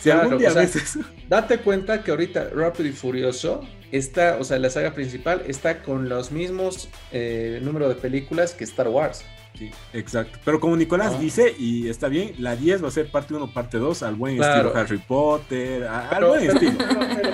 Si 0.00 0.10
algún 0.10 0.36
día 0.36 0.52
ves 0.52 0.76
eso. 0.76 1.00
Date 1.30 1.58
cuenta 1.58 2.02
que 2.02 2.10
ahorita 2.10 2.50
Rápido 2.54 2.90
y 2.90 2.92
Furioso 2.92 3.66
está, 3.90 4.36
o 4.38 4.44
sea, 4.44 4.58
la 4.58 4.68
saga 4.68 4.92
principal 4.92 5.42
está 5.46 5.82
con 5.82 6.10
los 6.10 6.30
mismos 6.30 6.90
eh, 7.10 7.58
número 7.62 7.88
de 7.88 7.94
películas 7.94 8.52
que 8.52 8.64
Star 8.64 8.88
Wars. 8.88 9.24
Sí, 9.58 9.70
exacto. 9.92 10.38
Pero 10.44 10.58
como 10.58 10.76
Nicolás 10.76 11.14
ah. 11.16 11.18
dice, 11.18 11.54
y 11.58 11.88
está 11.88 12.08
bien, 12.08 12.34
la 12.38 12.56
10 12.56 12.84
va 12.84 12.88
a 12.88 12.90
ser 12.90 13.10
parte 13.10 13.32
1, 13.32 13.52
parte 13.54 13.78
2, 13.78 14.02
al 14.02 14.16
buen 14.16 14.42
estilo 14.42 14.76
Harry 14.76 14.98
Potter, 14.98 15.84
al 15.86 16.24
buen 16.24 16.50
estilo. 16.50 16.78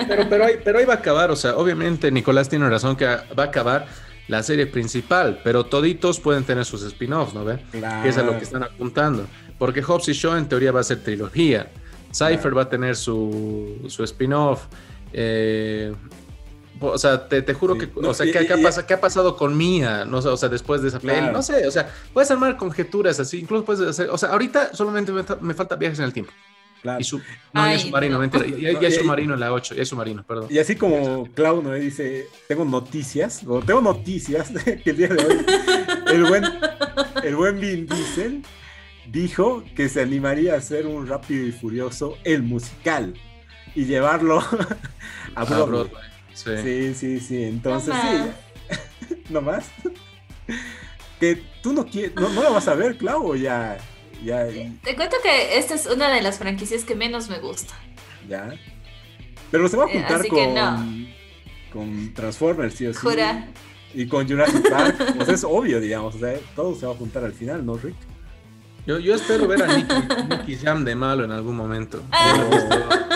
Pero, 0.07 0.29
pero, 0.29 0.45
ahí, 0.45 0.53
pero 0.63 0.79
ahí 0.79 0.85
va 0.85 0.93
a 0.93 0.97
acabar, 0.97 1.31
o 1.31 1.35
sea, 1.35 1.57
obviamente 1.57 2.11
Nicolás 2.11 2.47
tiene 2.47 2.69
razón 2.69 2.95
que 2.95 3.05
va 3.05 3.25
a 3.37 3.43
acabar 3.43 3.87
la 4.31 4.41
serie 4.43 4.65
principal, 4.65 5.41
pero 5.43 5.65
toditos 5.65 6.21
pueden 6.21 6.45
tener 6.45 6.63
sus 6.63 6.83
spin-offs, 6.83 7.33
¿no 7.33 7.43
ven? 7.43 7.59
Claro. 7.69 8.01
Que 8.01 8.09
es 8.09 8.17
a 8.17 8.23
lo 8.23 8.37
que 8.37 8.45
están 8.45 8.63
apuntando. 8.63 9.27
Porque 9.59 9.83
Hobbs 9.83 10.07
y 10.07 10.13
Shaw 10.13 10.37
en 10.37 10.47
teoría 10.47 10.71
va 10.71 10.79
a 10.79 10.83
ser 10.83 11.03
trilogía. 11.03 11.69
Cypher 12.13 12.57
va 12.57 12.61
a 12.61 12.69
tener 12.69 12.95
su, 12.95 13.85
su 13.89 14.05
spin-off. 14.05 14.67
Eh, 15.11 15.93
o 16.79 16.97
sea, 16.97 17.27
te, 17.27 17.41
te 17.41 17.53
juro 17.53 17.77
que, 17.77 17.89
o 17.93 18.13
sea, 18.13 18.25
¿qué, 18.31 18.93
ha 18.93 19.01
pasado 19.01 19.35
con 19.35 19.55
Mia? 19.57 20.05
No, 20.05 20.19
o 20.19 20.37
sea, 20.37 20.47
después 20.47 20.81
de 20.81 20.87
esa 20.87 21.01
pelea, 21.01 21.29
no 21.29 21.43
sé, 21.43 21.67
o 21.67 21.71
sea, 21.71 21.93
puedes 22.13 22.31
armar 22.31 22.55
conjeturas 22.55 23.19
así, 23.19 23.39
incluso 23.39 23.65
puedes 23.65 23.85
hacer, 23.85 24.09
o 24.09 24.17
sea, 24.17 24.29
ahorita 24.29 24.73
solamente 24.73 25.11
me, 25.11 25.53
falta 25.53 25.75
viajes 25.75 25.99
en 25.99 26.05
el 26.05 26.13
tiempo. 26.13 26.31
Claro. 26.81 26.99
Y 26.99 27.03
su, 27.03 27.19
no, 27.53 27.67
ya 27.67 27.73
es 27.73 27.81
submarino, 27.83 28.17
mentira, 28.17 28.45
ya, 28.47 28.79
ya, 28.79 28.87
es 28.87 28.95
submarino 28.95 29.35
en 29.35 29.39
la 29.39 29.53
8, 29.53 29.75
ya 29.75 29.83
es 29.83 29.89
submarino, 29.89 30.23
perdón. 30.23 30.47
Y 30.49 30.57
así 30.57 30.75
como 30.75 31.27
Clau 31.33 31.61
¿no? 31.61 31.73
dice, 31.73 32.27
tengo 32.47 32.65
noticias, 32.65 33.43
o 33.45 33.59
tengo 33.61 33.81
noticias 33.81 34.51
que 34.83 34.89
el 34.89 34.97
día 34.97 35.07
de 35.09 35.23
hoy, 35.23 35.45
el 36.07 36.25
buen, 36.25 36.43
el 37.23 37.35
buen 37.35 37.59
Vin 37.59 37.85
Diesel 37.85 38.43
dijo 39.11 39.63
que 39.75 39.89
se 39.89 40.01
animaría 40.01 40.55
a 40.55 40.57
hacer 40.57 40.87
un 40.87 41.05
rápido 41.05 41.45
y 41.45 41.51
furioso 41.51 42.17
el 42.23 42.41
musical 42.41 43.13
y 43.75 43.85
llevarlo 43.85 44.43
a 45.35 45.43
Broadway. 45.45 46.03
Sí. 46.33 46.93
sí, 46.95 47.19
sí, 47.19 47.43
Entonces, 47.43 47.93
sí. 48.01 49.15
¿No 49.29 49.41
más? 49.41 49.69
que 51.19 51.43
tú 51.61 51.71
no 51.71 51.85
quieres, 51.85 52.15
no, 52.15 52.29
no, 52.29 52.41
la 52.41 52.49
vas 52.49 52.67
a 52.67 52.73
ver, 52.73 52.97
Clau, 52.97 53.35
ya, 53.35 53.77
ya. 54.23 54.47
Te 54.47 54.95
cuento 54.95 55.17
que 55.23 55.57
esta 55.57 55.75
es 55.75 55.85
una 55.85 56.09
de 56.13 56.21
las 56.21 56.39
franquicias 56.39 56.83
que 56.83 56.95
menos 56.95 57.29
me 57.29 57.39
gusta. 57.39 57.73
Ya. 58.27 58.53
Pero 59.49 59.67
se 59.67 59.77
va 59.77 59.85
a 59.85 59.87
eh, 59.89 59.93
juntar 59.93 60.27
con, 60.27 61.07
con 61.71 62.13
Transformers, 62.13 62.75
sí 62.75 62.87
o 62.87 62.93
sí. 62.93 62.99
Jura. 62.99 63.47
Y 63.93 64.07
con 64.07 64.27
Jurassic 64.27 64.69
Park. 64.69 65.15
pues 65.17 65.29
es 65.29 65.43
obvio, 65.43 65.79
digamos. 65.79 66.15
O 66.15 66.19
sea, 66.19 66.37
todo 66.55 66.75
se 66.75 66.85
va 66.85 66.93
a 66.93 66.95
juntar 66.95 67.23
al 67.23 67.33
final, 67.33 67.65
¿no, 67.65 67.77
Rick? 67.77 67.95
Yo, 68.87 68.97
yo 68.97 69.13
espero 69.13 69.47
ver 69.47 69.61
a 69.61 69.67
Nicky, 69.77 70.55
Jam 70.57 70.83
de 70.83 70.95
malo 70.95 71.23
en 71.23 71.31
algún 71.31 71.55
momento. 71.55 72.01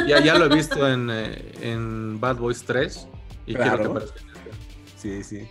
Ya, 0.08 0.20
ya, 0.20 0.38
lo 0.38 0.46
he 0.46 0.56
visto 0.56 0.88
en, 0.88 1.10
eh, 1.12 1.54
en 1.62 2.20
Bad 2.20 2.38
Boys 2.38 2.64
3 2.66 3.08
y 3.48 3.56
quiero 3.56 3.78
que 3.82 3.90
parezca. 3.90 4.20
Sí, 4.98 5.24
sí. 5.24 5.48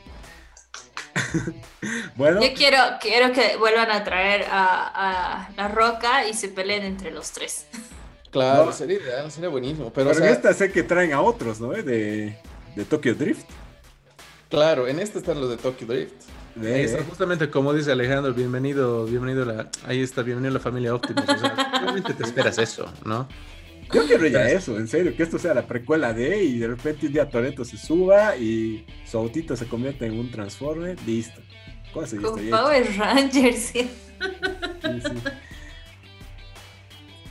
bueno. 2.16 2.43
Yo 2.43 2.55
quiero, 2.55 2.78
quiero 3.01 3.32
que 3.32 3.57
vuelvan 3.57 3.91
a 3.91 4.05
traer 4.05 4.47
a, 4.51 5.47
a, 5.47 5.51
La 5.57 5.68
Roca 5.68 6.28
y 6.28 6.35
se 6.35 6.49
peleen 6.49 6.85
entre 6.85 7.11
los 7.11 7.32
tres. 7.32 7.66
Claro, 8.30 8.72
sería 8.72 8.99
ideal, 8.99 9.30
sería 9.30 9.49
buenísimo. 9.49 9.93
Pero, 9.93 10.11
en 10.11 10.24
esta 10.24 10.53
sé 10.55 10.72
que 10.72 10.82
traen 10.82 11.12
a 11.12 11.20
otros, 11.20 11.61
¿no? 11.61 11.68
De, 11.68 12.37
de 12.74 12.85
Tokyo 12.85 13.14
Drift. 13.14 13.47
Claro, 14.51 14.89
en 14.89 14.99
esta 14.99 15.20
están 15.20 15.41
los 15.41 15.51
de 15.51 15.57
Tokyo 15.57 15.87
Drift. 15.87 16.14
Ahí 16.61 16.82
está, 16.82 17.03
justamente 17.03 17.51
como 17.51 17.72
dice 17.72 17.91
Alejandro, 17.91 18.32
bienvenido, 18.32 19.07
bienvenido 19.07 19.45
la, 19.45 19.68
ahí 19.87 20.03
está, 20.03 20.22
bienvenido 20.22 20.51
a 20.51 20.55
la 20.55 20.61
familia 20.61 20.95
Optimus. 20.95 21.28
O 21.28 21.39
sea, 21.39 21.55
realmente 21.80 22.14
te 22.14 22.22
esperas 22.22 22.59
eso, 22.59 22.93
¿no? 23.05 23.28
Yo 23.93 24.07
quiero 24.07 24.26
ya 24.26 24.49
eso, 24.49 24.78
en 24.78 24.89
serio, 24.89 25.16
que 25.16 25.22
esto 25.22 25.39
sea 25.39 25.55
la 25.55 25.66
precuela 25.66 26.12
de 26.12 26.43
y 26.43 26.59
de 26.59 26.68
repente 26.68 27.07
un 27.07 27.12
día 27.12 27.28
Toreto 27.28 27.64
se 27.64 27.76
suba 27.76 28.37
y 28.37 28.85
su 29.05 29.18
autito 29.18 29.57
se 29.57 29.66
convierte 29.66 30.07
en 30.07 30.18
un 30.18 30.30
Transformer, 30.30 30.97
listo. 31.07 31.41
Con 31.93 32.07
Power 32.51 32.97
Rangers, 32.97 33.59
sí. 33.59 33.89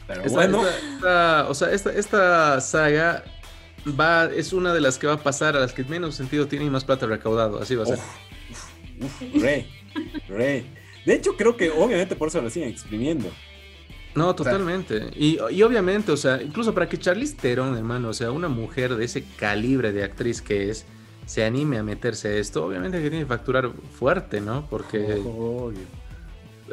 Pero 0.08 0.24
bueno. 0.30 0.64
o 1.50 1.54
sea, 1.54 1.72
esta, 1.72 1.92
esta 1.92 2.62
saga 2.62 3.24
va, 4.00 4.26
es 4.26 4.54
una 4.54 4.74
de 4.74 4.82
las 4.82 4.98
que 4.98 5.08
va 5.08 5.14
a 5.14 5.24
pasar 5.24 5.58
a 5.58 5.60
las 5.60 5.74
que 5.74 5.84
menos 5.84 6.16
sentido 6.16 6.48
tiene 6.48 6.66
y 6.66 6.70
más 6.70 6.86
plata 6.86 7.06
recaudado, 7.06 7.62
así 7.62 7.76
va 7.76 7.84
a 7.84 7.88
ser 7.88 8.00
re, 9.36 9.68
re. 10.30 10.66
De 11.06 11.14
hecho, 11.14 11.36
creo 11.36 11.58
que 11.58 11.70
obviamente 11.70 12.16
por 12.16 12.30
eso 12.30 12.42
lo 12.42 12.50
siguen 12.50 12.70
exprimiendo. 12.70 13.30
No, 14.16 14.36
totalmente. 14.36 15.12
y, 15.16 15.38
obviamente, 15.62 16.12
o 16.12 16.18
sea, 16.18 16.42
incluso 16.42 16.74
para 16.74 16.88
que 16.88 16.98
Charlize 17.00 17.36
Theron, 17.36 17.78
hermano, 17.78 18.10
o 18.10 18.14
sea, 18.14 18.32
una 18.32 18.48
mujer 18.48 18.96
de 18.96 19.06
ese 19.06 19.24
calibre 19.38 19.92
de 19.92 20.04
actriz 20.04 20.42
que 20.42 20.70
es, 20.70 20.86
se 21.26 21.44
anime 21.44 21.78
a 21.78 21.84
meterse 21.84 22.28
a 22.28 22.32
esto, 22.34 22.66
obviamente 22.66 23.02
que 23.02 23.10
tiene 23.10 23.24
que 23.26 23.30
facturar 23.30 23.72
fuerte, 23.98 24.42
¿no? 24.42 24.68
Porque 24.70 25.22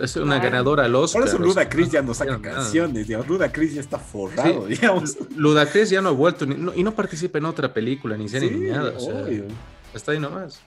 es 0.01 0.17
una 0.17 0.39
ganadora 0.39 0.85
al 0.85 0.95
Oscar. 0.95 1.23
Por 1.23 1.29
eso 1.29 1.39
Luda 1.39 1.69
Chris 1.69 1.91
ya 1.91 2.03
no 2.03 2.15
saca 2.15 2.41
canciones, 2.41 3.07
digamos. 3.07 3.29
Luda 3.29 3.51
Chris 3.53 3.75
ya 3.75 3.81
está 3.81 3.99
forrado, 3.99 4.67
digamos. 4.67 5.17
Luda 5.37 5.67
Chris 5.67 5.91
ya 5.91 6.01
no 6.01 6.11
ha 6.11 6.13
vuelto 6.13 6.45
y 6.45 6.83
no 6.83 6.95
participa 6.95 7.39
en 7.39 7.45
otra 7.45 7.73
película, 7.73 8.17
ni 8.17 8.29
serie 8.29 8.51
ni 8.51 8.71
nada. 8.71 8.93
O 8.97 9.01
sea, 9.01 9.27
está 9.95 10.13
ahí 10.13 10.19
nomás. 10.19 10.61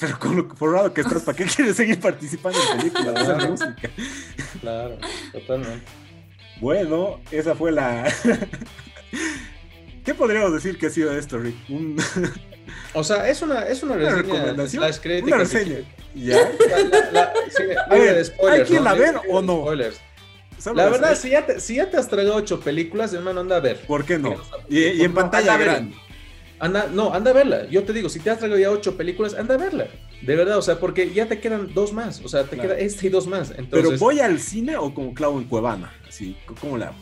Pero 0.00 0.18
con 0.18 0.36
lo 0.36 0.48
forrado 0.56 0.94
que 0.94 1.02
estás, 1.02 1.22
¿para 1.22 1.36
qué 1.36 1.44
quieres 1.44 1.76
seguir 1.76 2.00
participando 2.00 2.58
en 2.72 2.78
películas 2.78 3.28
de 3.28 3.48
música? 3.48 3.90
Claro, 4.60 4.96
totalmente. 5.32 5.84
Bueno, 6.58 7.20
esa 7.30 7.54
fue 7.54 7.70
la. 7.70 8.10
¿Qué 10.04 10.14
podríamos 10.14 10.54
decir 10.54 10.78
que 10.78 10.86
ha 10.86 10.90
sido 10.90 11.16
esto, 11.16 11.38
Rick? 11.38 11.56
O 12.92 13.04
sea, 13.04 13.28
es 13.28 13.40
una, 13.42 13.62
es 13.66 13.82
una, 13.82 13.94
reseña. 13.94 14.16
recomendación. 14.16 14.84
Una 15.24 15.36
reseña. 15.36 15.78
Ya. 16.14 16.38
La, 17.12 17.32
a 17.86 17.94
ver, 17.94 18.32
¿hay 18.50 18.62
quien 18.62 18.82
la 18.84 18.94
ver 18.94 19.16
o 19.28 19.42
no? 19.42 19.72
La 19.74 20.88
verdad, 20.88 21.16
si 21.16 21.30
ya, 21.30 21.46
te, 21.46 21.60
si 21.60 21.76
ya 21.76 21.88
te 21.88 21.96
has 21.96 22.08
tragado 22.08 22.36
ocho 22.36 22.60
películas, 22.60 23.12
hermano, 23.12 23.40
anda 23.40 23.56
a 23.56 23.60
ver. 23.60 23.80
¿Por 23.86 24.04
qué 24.04 24.18
no? 24.18 24.36
Y, 24.68 24.80
y 24.80 25.02
en 25.02 25.14
pantalla 25.14 25.56
grande. 25.56 25.96
Anda, 26.60 26.88
no, 26.92 27.14
anda 27.14 27.30
a 27.30 27.34
verla. 27.34 27.66
Yo 27.68 27.84
te 27.84 27.94
digo, 27.94 28.10
si 28.10 28.20
te 28.20 28.28
has 28.28 28.38
traído 28.38 28.58
ya 28.58 28.70
ocho 28.70 28.96
películas, 28.96 29.34
anda 29.34 29.54
a 29.54 29.58
verla. 29.58 29.88
De 30.20 30.36
verdad, 30.36 30.58
o 30.58 30.62
sea, 30.62 30.78
porque 30.78 31.10
ya 31.10 31.26
te 31.26 31.40
quedan 31.40 31.72
dos 31.72 31.94
más. 31.94 32.20
O 32.22 32.28
sea, 32.28 32.44
te 32.44 32.58
queda 32.58 32.78
esta 32.78 33.06
y 33.06 33.08
dos 33.08 33.26
más. 33.26 33.50
Entonces... 33.50 33.88
Pero 33.88 33.98
voy 33.98 34.20
al 34.20 34.38
cine 34.38 34.76
o 34.76 34.92
como 34.92 35.14
clavo 35.14 35.38
en 35.38 35.44
Cuevana. 35.44 35.90
Así, 36.06 36.36
¿cómo 36.60 36.76
la 36.76 36.88
hago? 36.88 36.96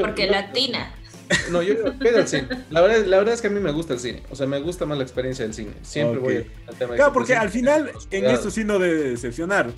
porque 0.00 0.26
latina. 0.26 0.94
No, 1.50 1.60
yo 1.60 1.74
voy 1.98 2.08
al 2.08 2.26
cine. 2.26 2.48
La 2.70 2.80
verdad, 2.80 3.04
la 3.04 3.18
verdad 3.18 3.34
es 3.34 3.42
que 3.42 3.48
a 3.48 3.50
mí 3.50 3.60
me 3.60 3.70
gusta 3.70 3.92
el 3.92 4.00
cine. 4.00 4.22
O 4.30 4.36
sea, 4.36 4.46
me 4.46 4.60
gusta 4.60 4.86
más 4.86 4.96
la 4.96 5.04
experiencia 5.04 5.44
del 5.44 5.52
cine. 5.52 5.72
Siempre 5.82 6.18
voy 6.18 6.50
al 6.66 6.74
tema 6.74 6.94
Claro, 6.94 7.12
porque 7.12 7.34
al 7.34 7.50
final, 7.50 7.90
en 8.10 8.24
esto 8.24 8.50
sí 8.50 8.64
no 8.64 8.78
debe 8.78 9.10
decepcionar. 9.10 9.70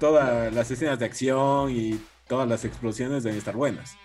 Todas 0.00 0.52
las 0.52 0.68
escenas 0.68 0.98
de 0.98 1.04
acción 1.04 1.70
y 1.70 2.00
todas 2.26 2.48
las 2.48 2.64
explosiones 2.64 3.22
deben 3.22 3.38
estar 3.38 3.54
buenas 3.54 3.96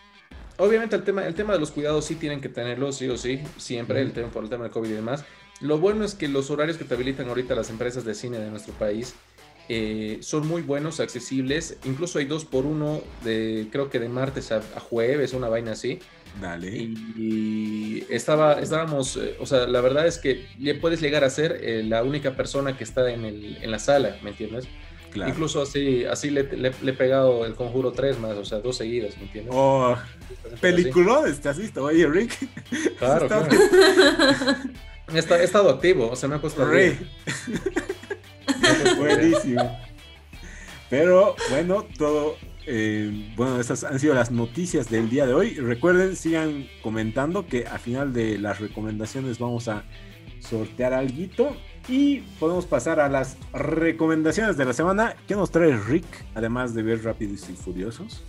obviamente 0.57 0.95
el 0.95 1.03
tema, 1.03 1.25
el 1.25 1.35
tema 1.35 1.53
de 1.53 1.59
los 1.59 1.71
cuidados 1.71 2.05
sí 2.05 2.15
tienen 2.15 2.41
que 2.41 2.49
tenerlo, 2.49 2.91
sí 2.91 3.09
o 3.09 3.17
sí, 3.17 3.41
siempre, 3.57 4.01
el 4.01 4.11
tema, 4.13 4.29
por 4.29 4.43
el 4.43 4.49
tema 4.49 4.63
del 4.63 4.71
COVID 4.71 4.89
y 4.89 4.93
demás. 4.93 5.23
Lo 5.61 5.77
bueno 5.77 6.03
es 6.03 6.15
que 6.15 6.27
los 6.27 6.49
horarios 6.51 6.77
que 6.77 6.83
te 6.83 6.93
habilitan 6.93 7.29
ahorita 7.29 7.55
las 7.55 7.69
empresas 7.69 8.03
de 8.03 8.13
cine 8.13 8.39
de 8.39 8.49
nuestro 8.49 8.73
país 8.73 9.15
eh, 9.67 10.19
son 10.21 10.47
muy 10.47 10.61
buenos, 10.61 10.99
accesibles. 10.99 11.77
Incluso 11.85 12.19
hay 12.19 12.25
dos 12.25 12.45
por 12.45 12.65
uno, 12.65 13.01
de, 13.23 13.67
creo 13.71 13.89
que 13.89 13.99
de 13.99 14.09
martes 14.09 14.51
a, 14.51 14.61
jueves, 14.79 15.33
una 15.33 15.49
vaina 15.49 15.71
así. 15.71 15.99
Dale. 16.41 16.69
Y, 16.69 18.05
estaba, 18.09 18.59
estábamos, 18.59 19.17
eh, 19.17 19.37
o 19.39 19.45
sea, 19.45 19.65
la 19.67 19.81
verdad 19.81 20.05
es 20.05 20.17
que 20.17 20.45
puedes 20.81 21.01
llegar 21.01 21.23
a 21.23 21.29
ser 21.29 21.59
eh, 21.63 21.83
la 21.83 22.03
única 22.03 22.35
persona 22.35 22.77
que 22.77 22.83
está 22.83 23.09
en, 23.09 23.25
el, 23.25 23.57
en 23.61 23.71
la 23.71 23.79
sala, 23.79 24.17
¿me 24.21 24.31
entiendes? 24.31 24.67
Incluso 25.15 25.61
así, 25.61 26.05
así 26.05 26.29
le, 26.29 26.41
he 26.41 26.93
pegado 26.93 27.45
el 27.45 27.55
conjuro 27.55 27.91
3 27.91 28.19
más, 28.19 28.35
o 28.35 28.45
sea, 28.45 28.59
dos 28.59 28.77
seguidas, 28.77 29.17
¿me 29.17 29.23
entiendes? 29.23 29.53
Oh, 29.55 29.95
peliculones, 30.61 31.39
¿te 31.39 31.49
has 31.49 31.57
visto? 31.57 31.83
Oye, 31.83 32.07
Rick. 32.07 32.37
Claro, 32.97 33.27
claro. 33.27 33.47
he, 35.13 35.43
estado 35.43 35.69
activo, 35.69 36.09
o 36.09 36.15
sea, 36.15 36.29
me 36.29 36.35
ha 36.35 36.41
costado. 36.41 36.69
Buenísimo. 38.97 39.79
Pero 40.89 41.35
bueno, 41.49 41.85
todo. 41.97 42.37
Eh, 42.67 43.31
bueno, 43.35 43.59
estas 43.59 43.83
han 43.83 43.99
sido 43.99 44.15
las 44.15 44.31
noticias 44.31 44.89
del 44.89 45.09
día 45.09 45.27
de 45.27 45.33
hoy. 45.33 45.55
Recuerden, 45.55 46.15
sigan 46.15 46.67
comentando 46.81 47.45
que 47.45 47.67
al 47.67 47.79
final 47.79 48.13
de 48.13 48.39
las 48.39 48.59
recomendaciones 48.59 49.37
vamos 49.37 49.67
a 49.67 49.83
sortear 50.39 50.93
algo 50.93 51.55
y 51.87 52.19
podemos 52.39 52.65
pasar 52.65 52.99
a 52.99 53.09
las 53.09 53.37
recomendaciones 53.53 54.57
de 54.57 54.65
la 54.65 54.73
semana. 54.73 55.15
¿Qué 55.27 55.35
nos 55.35 55.51
trae 55.51 55.77
Rick, 55.77 56.05
además 56.33 56.73
de 56.73 56.83
ver 56.83 57.03
Rápidos 57.03 57.49
y 57.49 57.53
Furiosos? 57.53 58.23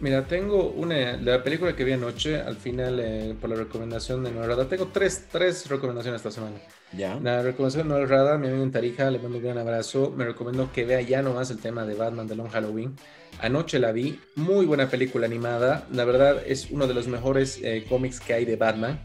Mira, 0.00 0.26
tengo 0.26 0.70
una, 0.70 1.18
la 1.18 1.42
película 1.42 1.76
que 1.76 1.84
vi 1.84 1.92
anoche, 1.92 2.40
al 2.40 2.56
final, 2.56 2.98
eh, 3.00 3.34
por 3.38 3.50
la 3.50 3.56
recomendación 3.56 4.24
de 4.24 4.32
Noel 4.32 4.66
tengo 4.66 4.86
tres, 4.86 5.26
tres 5.30 5.68
recomendaciones 5.68 6.20
esta 6.20 6.30
semana. 6.30 6.56
Ya. 6.96 7.20
La 7.20 7.42
recomendación 7.42 7.86
de 7.86 7.94
Noel 7.94 8.08
Rada, 8.08 8.38
mi 8.38 8.48
amigo 8.48 8.62
en 8.62 8.70
Tarija, 8.70 9.10
le 9.10 9.18
mando 9.18 9.36
un 9.36 9.44
gran 9.44 9.58
abrazo. 9.58 10.10
Me 10.16 10.24
recomiendo 10.24 10.72
que 10.72 10.86
vea 10.86 11.02
ya 11.02 11.20
nomás 11.20 11.50
el 11.50 11.58
tema 11.58 11.84
de 11.84 11.94
Batman 11.94 12.26
de 12.26 12.34
Long 12.34 12.48
Halloween. 12.48 12.96
Anoche 13.42 13.78
la 13.78 13.92
vi, 13.92 14.18
muy 14.36 14.64
buena 14.64 14.88
película 14.88 15.26
animada. 15.26 15.86
La 15.92 16.06
verdad, 16.06 16.42
es 16.46 16.70
uno 16.70 16.86
de 16.86 16.94
los 16.94 17.06
mejores 17.06 17.60
eh, 17.62 17.84
cómics 17.86 18.20
que 18.20 18.32
hay 18.32 18.46
de 18.46 18.56
Batman. 18.56 19.04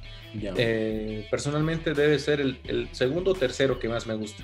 Eh, 0.57 1.27
personalmente 1.31 1.93
debe 1.93 2.19
ser 2.19 2.41
el, 2.41 2.59
el 2.65 2.89
segundo 2.91 3.31
o 3.31 3.35
tercero 3.35 3.79
que 3.79 3.89
más 3.89 4.07
me 4.07 4.15
gusta. 4.15 4.43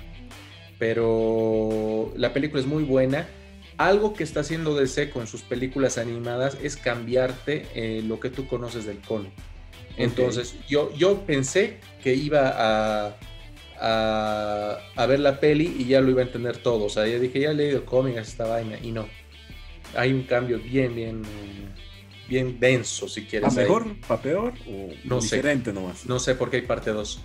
Pero 0.78 2.12
la 2.16 2.32
película 2.32 2.60
es 2.60 2.66
muy 2.66 2.82
buena 2.82 3.28
algo 3.78 4.14
que 4.14 4.24
está 4.24 4.40
haciendo 4.40 4.74
DC 4.74 5.10
con 5.10 5.26
sus 5.26 5.42
películas 5.42 5.98
animadas 5.98 6.56
es 6.62 6.76
cambiarte 6.76 7.66
eh, 7.74 8.02
lo 8.04 8.20
que 8.20 8.30
tú 8.30 8.46
conoces 8.46 8.86
del 8.86 8.98
cómic. 9.00 9.32
Entonces, 9.96 10.56
yo, 10.68 10.94
yo 10.94 11.20
pensé 11.26 11.78
que 12.02 12.14
iba 12.14 12.52
a, 12.54 13.16
a, 13.78 15.06
ver 15.06 15.20
la 15.20 15.38
peli 15.38 15.76
y 15.78 15.84
ya 15.86 16.00
lo 16.00 16.10
iba 16.10 16.22
a 16.22 16.24
entender 16.24 16.56
todo. 16.56 16.84
O 16.84 16.88
sea, 16.88 17.06
ya 17.06 17.18
dije, 17.18 17.40
ya 17.40 17.50
he 17.50 17.54
leído 17.54 17.84
cómics 17.84 18.18
esta 18.18 18.46
vaina 18.46 18.78
y 18.82 18.90
no. 18.90 19.06
Hay 19.94 20.12
un 20.12 20.22
cambio 20.22 20.58
bien, 20.58 20.94
bien, 20.94 21.22
bien 22.28 22.58
denso, 22.58 23.08
si 23.08 23.24
quieres. 23.24 23.48
¿Para 23.48 23.62
mejor, 23.62 24.00
para 24.06 24.22
peor 24.22 24.52
o 24.68 24.88
no 25.04 25.20
diferente 25.20 25.72
nomás? 25.72 26.06
No 26.06 26.18
sé, 26.18 26.34
porque 26.34 26.56
hay 26.56 26.62
parte 26.62 26.90
2. 26.90 27.20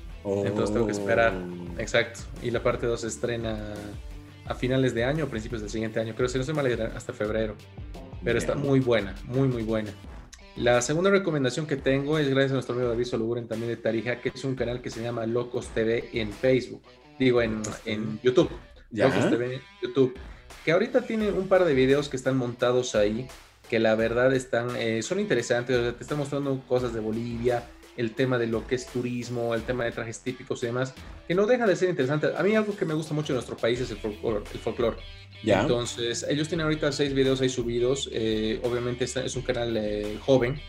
Entonces 0.46 0.74
tengo 0.74 0.86
que 0.86 0.92
esperar. 0.92 1.34
Oh. 1.34 1.80
Exacto. 1.80 2.22
Y 2.42 2.52
la 2.52 2.62
parte 2.62 2.86
2 2.86 3.02
se 3.02 3.08
estrena 3.08 3.74
a 4.46 4.56
finales 4.56 4.94
de 4.94 5.04
año 5.04 5.26
o 5.26 5.28
principios 5.28 5.62
del 5.62 5.70
siguiente 5.70 6.00
año. 6.00 6.14
Creo 6.16 6.28
que 6.28 6.34
si 6.34 6.38
no 6.38 6.44
se 6.44 6.54
mal 6.54 6.68
hasta 6.96 7.14
febrero. 7.14 7.56
Pero 8.24 8.38
está 8.38 8.56
muy 8.56 8.80
buena, 8.80 9.16
muy, 9.26 9.48
muy 9.48 9.64
buena. 9.64 9.92
La 10.56 10.82
segunda 10.82 11.12
recomendación 11.12 11.68
que 11.68 11.76
tengo 11.76 12.18
es 12.18 12.28
gracias 12.30 12.52
a 12.52 12.56
nuestro 12.56 12.74
amigo 12.74 12.90
David 12.90 13.06
Soluguren 13.06 13.48
también 13.48 13.70
de 13.70 13.78
Tarija, 13.78 14.22
que 14.22 14.30
es 14.30 14.44
un 14.44 14.56
canal 14.56 14.82
que 14.82 14.90
se 14.90 15.04
llama 15.04 15.26
Locos 15.28 15.68
TV 15.68 16.10
en 16.14 16.34
Facebook. 16.34 16.82
Digo, 17.20 17.42
en, 17.42 17.62
en 17.86 18.20
YouTube. 18.24 18.50
Locos 18.92 19.30
TV 19.30 19.56
en 19.56 19.62
YouTube. 19.84 20.16
Que 20.66 20.72
ahorita 20.72 21.02
tiene 21.02 21.32
un 21.32 21.48
par 21.48 21.64
de 21.64 21.74
videos 21.74 22.10
que 22.10 22.18
están 22.18 22.38
montados 22.38 22.96
ahí, 22.96 23.28
que 23.70 23.80
la 23.80 23.96
verdad 23.96 24.34
están, 24.34 24.76
eh, 24.76 25.02
son 25.02 25.20
interesantes. 25.20 25.96
te 25.96 26.04
están 26.04 26.18
mostrando 26.18 26.62
cosas 26.68 26.94
de 26.94 27.00
Bolivia, 27.00 27.64
el 27.98 28.14
tema 28.14 28.38
de 28.38 28.48
lo 28.48 28.66
que 28.66 28.76
es 28.76 28.86
turismo, 28.88 29.56
el 29.56 29.64
tema 29.64 29.84
de 29.84 29.92
trajes 29.92 30.22
típicos 30.22 30.62
y 30.64 30.68
demás, 30.68 30.94
que 31.28 31.36
no 31.36 31.46
deja 31.48 31.66
de 31.66 31.76
ser 31.76 31.90
interesante. 31.90 32.28
A 32.38 32.44
mí 32.44 32.56
algo 32.56 32.76
que 32.76 32.86
me 32.86 32.94
gusta 32.94 33.14
mucho 33.14 33.34
en 33.34 33.36
nuestro 33.36 33.58
país 33.58 33.82
es 33.82 33.92
el 33.92 33.98
folclore. 33.98 34.44
El 34.54 34.60
Entonces, 35.50 36.26
ellos 36.30 36.48
tienen 36.48 36.66
ahorita 36.66 36.92
seis 36.92 37.14
videos 37.14 37.42
ahí 37.42 37.50
subidos. 37.50 38.10
Eh, 38.14 38.60
obviamente 38.64 39.06
es 39.06 39.36
un 39.36 39.42
canal 39.42 39.76
eh, 39.78 40.18
joven, 40.26 40.60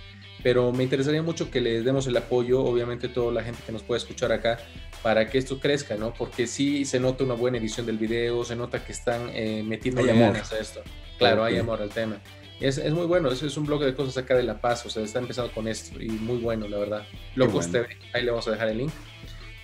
pero 0.43 0.73
me 0.73 0.83
interesaría 0.83 1.23
mucho 1.23 1.51
que 1.51 1.61
les 1.61 1.85
demos 1.85 2.07
el 2.07 2.17
apoyo, 2.17 2.65
obviamente 2.65 3.09
toda 3.09 3.33
la 3.33 3.43
gente 3.43 3.61
que 3.65 3.73
nos 3.73 3.83
puede 3.83 3.99
escuchar 3.99 4.33
acá, 4.33 4.59
para 5.03 5.29
que 5.29 5.39
esto 5.39 5.61
crezca, 5.61 5.97
¿no? 5.97 6.15
Porque 6.15 6.47
sí 6.47 6.85
se 6.85 6.99
nota 6.99 7.25
una 7.25 7.35
buena 7.35 7.59
edición 7.59 7.87
del 7.87 7.99
video, 7.99 8.45
se 8.45 8.57
nota 8.57 8.85
que 8.85 8.93
están 8.93 9.31
eh, 9.33 9.63
metiendo 9.65 10.03
ganas 10.05 10.53
a 10.53 10.59
esto. 10.59 10.83
Claro, 11.19 11.45
hay 11.45 11.59
amor 11.59 11.83
al 11.83 11.91
tema. 11.91 12.21
Es, 12.61 12.79
es, 12.79 12.93
muy 12.93 13.07
bueno, 13.07 13.31
es, 13.31 13.43
es 13.43 13.57
un 13.57 13.67
blog 13.67 13.85
de 13.85 13.95
cosas 13.95 14.17
acá 14.17 14.35
de 14.35 14.43
La 14.43 14.61
Paz, 14.61 14.85
o 14.85 14.91
sea, 14.91 15.05
está 15.05 15.21
empezando 15.21 15.53
con 15.53 15.69
esto 15.69 16.01
y 16.03 16.09
muy 16.09 16.39
bueno, 16.39 16.67
la 16.67 16.79
verdad. 16.79 17.07
Locos 17.37 17.71
TV, 17.71 17.89
ahí 18.13 18.25
le 18.25 18.31
vamos 18.31 18.49
a 18.49 18.53
dejar 18.53 18.69
el 18.69 18.79
link. 18.79 18.93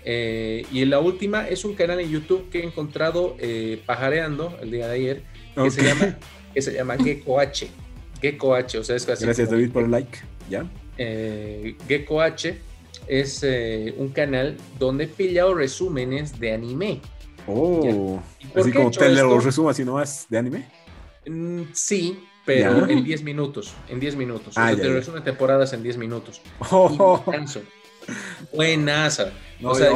Eh, 0.04 0.66
y 0.70 0.84
la 0.84 1.00
última 1.00 1.48
es 1.48 1.64
un 1.64 1.74
canal 1.74 1.98
en 1.98 2.10
YouTube 2.10 2.50
que 2.50 2.60
he 2.60 2.64
encontrado 2.64 3.36
eh, 3.40 3.82
pajareando 3.84 4.56
el 4.60 4.70
día 4.70 4.86
de 4.86 4.94
ayer, 4.94 5.22
que, 5.54 5.70
se 5.70 5.82
llama, 5.82 6.18
que 6.54 6.62
se 6.62 6.72
llama 6.72 6.96
Gecko 6.96 7.40
H. 7.40 7.68
Gecko 8.20 8.54
H, 8.54 8.78
o 8.78 8.84
sea, 8.84 8.96
es 8.96 9.04
casi 9.04 9.24
Gracias 9.24 9.50
David 9.50 9.72
por 9.72 9.84
el 9.84 9.90
like, 9.90 10.18
¿ya? 10.48 10.64
Eh, 10.96 11.76
Gecko 11.88 12.20
H 12.20 12.56
es 13.06 13.40
eh, 13.42 13.94
un 13.98 14.10
canal 14.10 14.56
donde 14.78 15.04
he 15.04 15.08
pillado 15.08 15.54
resúmenes 15.54 16.38
de 16.38 16.52
anime. 16.52 17.00
Oh, 17.46 18.20
así 18.54 18.72
como 18.72 18.90
te 18.90 19.10
los 19.10 19.44
resumas 19.44 19.78
y 19.78 19.84
no 19.84 19.94
más 19.94 20.26
de 20.28 20.38
anime. 20.38 20.68
Mm, 21.26 21.62
sí, 21.72 22.18
pero 22.44 22.88
en 22.88 23.04
10 23.04 23.22
minutos, 23.22 23.74
en 23.88 24.00
10 24.00 24.16
minutos. 24.16 24.54
Ah, 24.56 24.70
o 24.72 24.74
sea, 24.74 24.82
te 24.82 24.92
resumen 24.92 25.24
temporadas 25.24 25.72
en 25.72 25.82
10 25.82 25.96
minutos. 25.96 26.40
Oh. 26.70 27.24
Buenaza. 28.52 29.32
o 29.62 29.74
sea, 29.74 29.90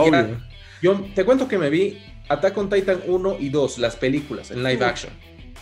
yo 0.81 1.07
te 1.15 1.25
cuento 1.25 1.49
que 1.49 1.59
me 1.59 1.69
vi 1.71 1.99
Attack 2.29 2.57
on 2.57 2.71
Titan 2.71 3.03
1 3.07 3.37
y 3.41 3.49
2, 3.51 3.79
las 3.79 3.97
películas 3.97 4.51
en 4.51 4.63
live 4.63 4.85
action. 4.85 5.13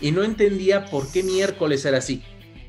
Y 0.01 0.13
no 0.13 0.23
entendía 0.23 0.87
por 0.87 1.11
qué 1.11 1.23
miércoles 1.23 1.85
era 1.85 1.99
así. 1.99 2.23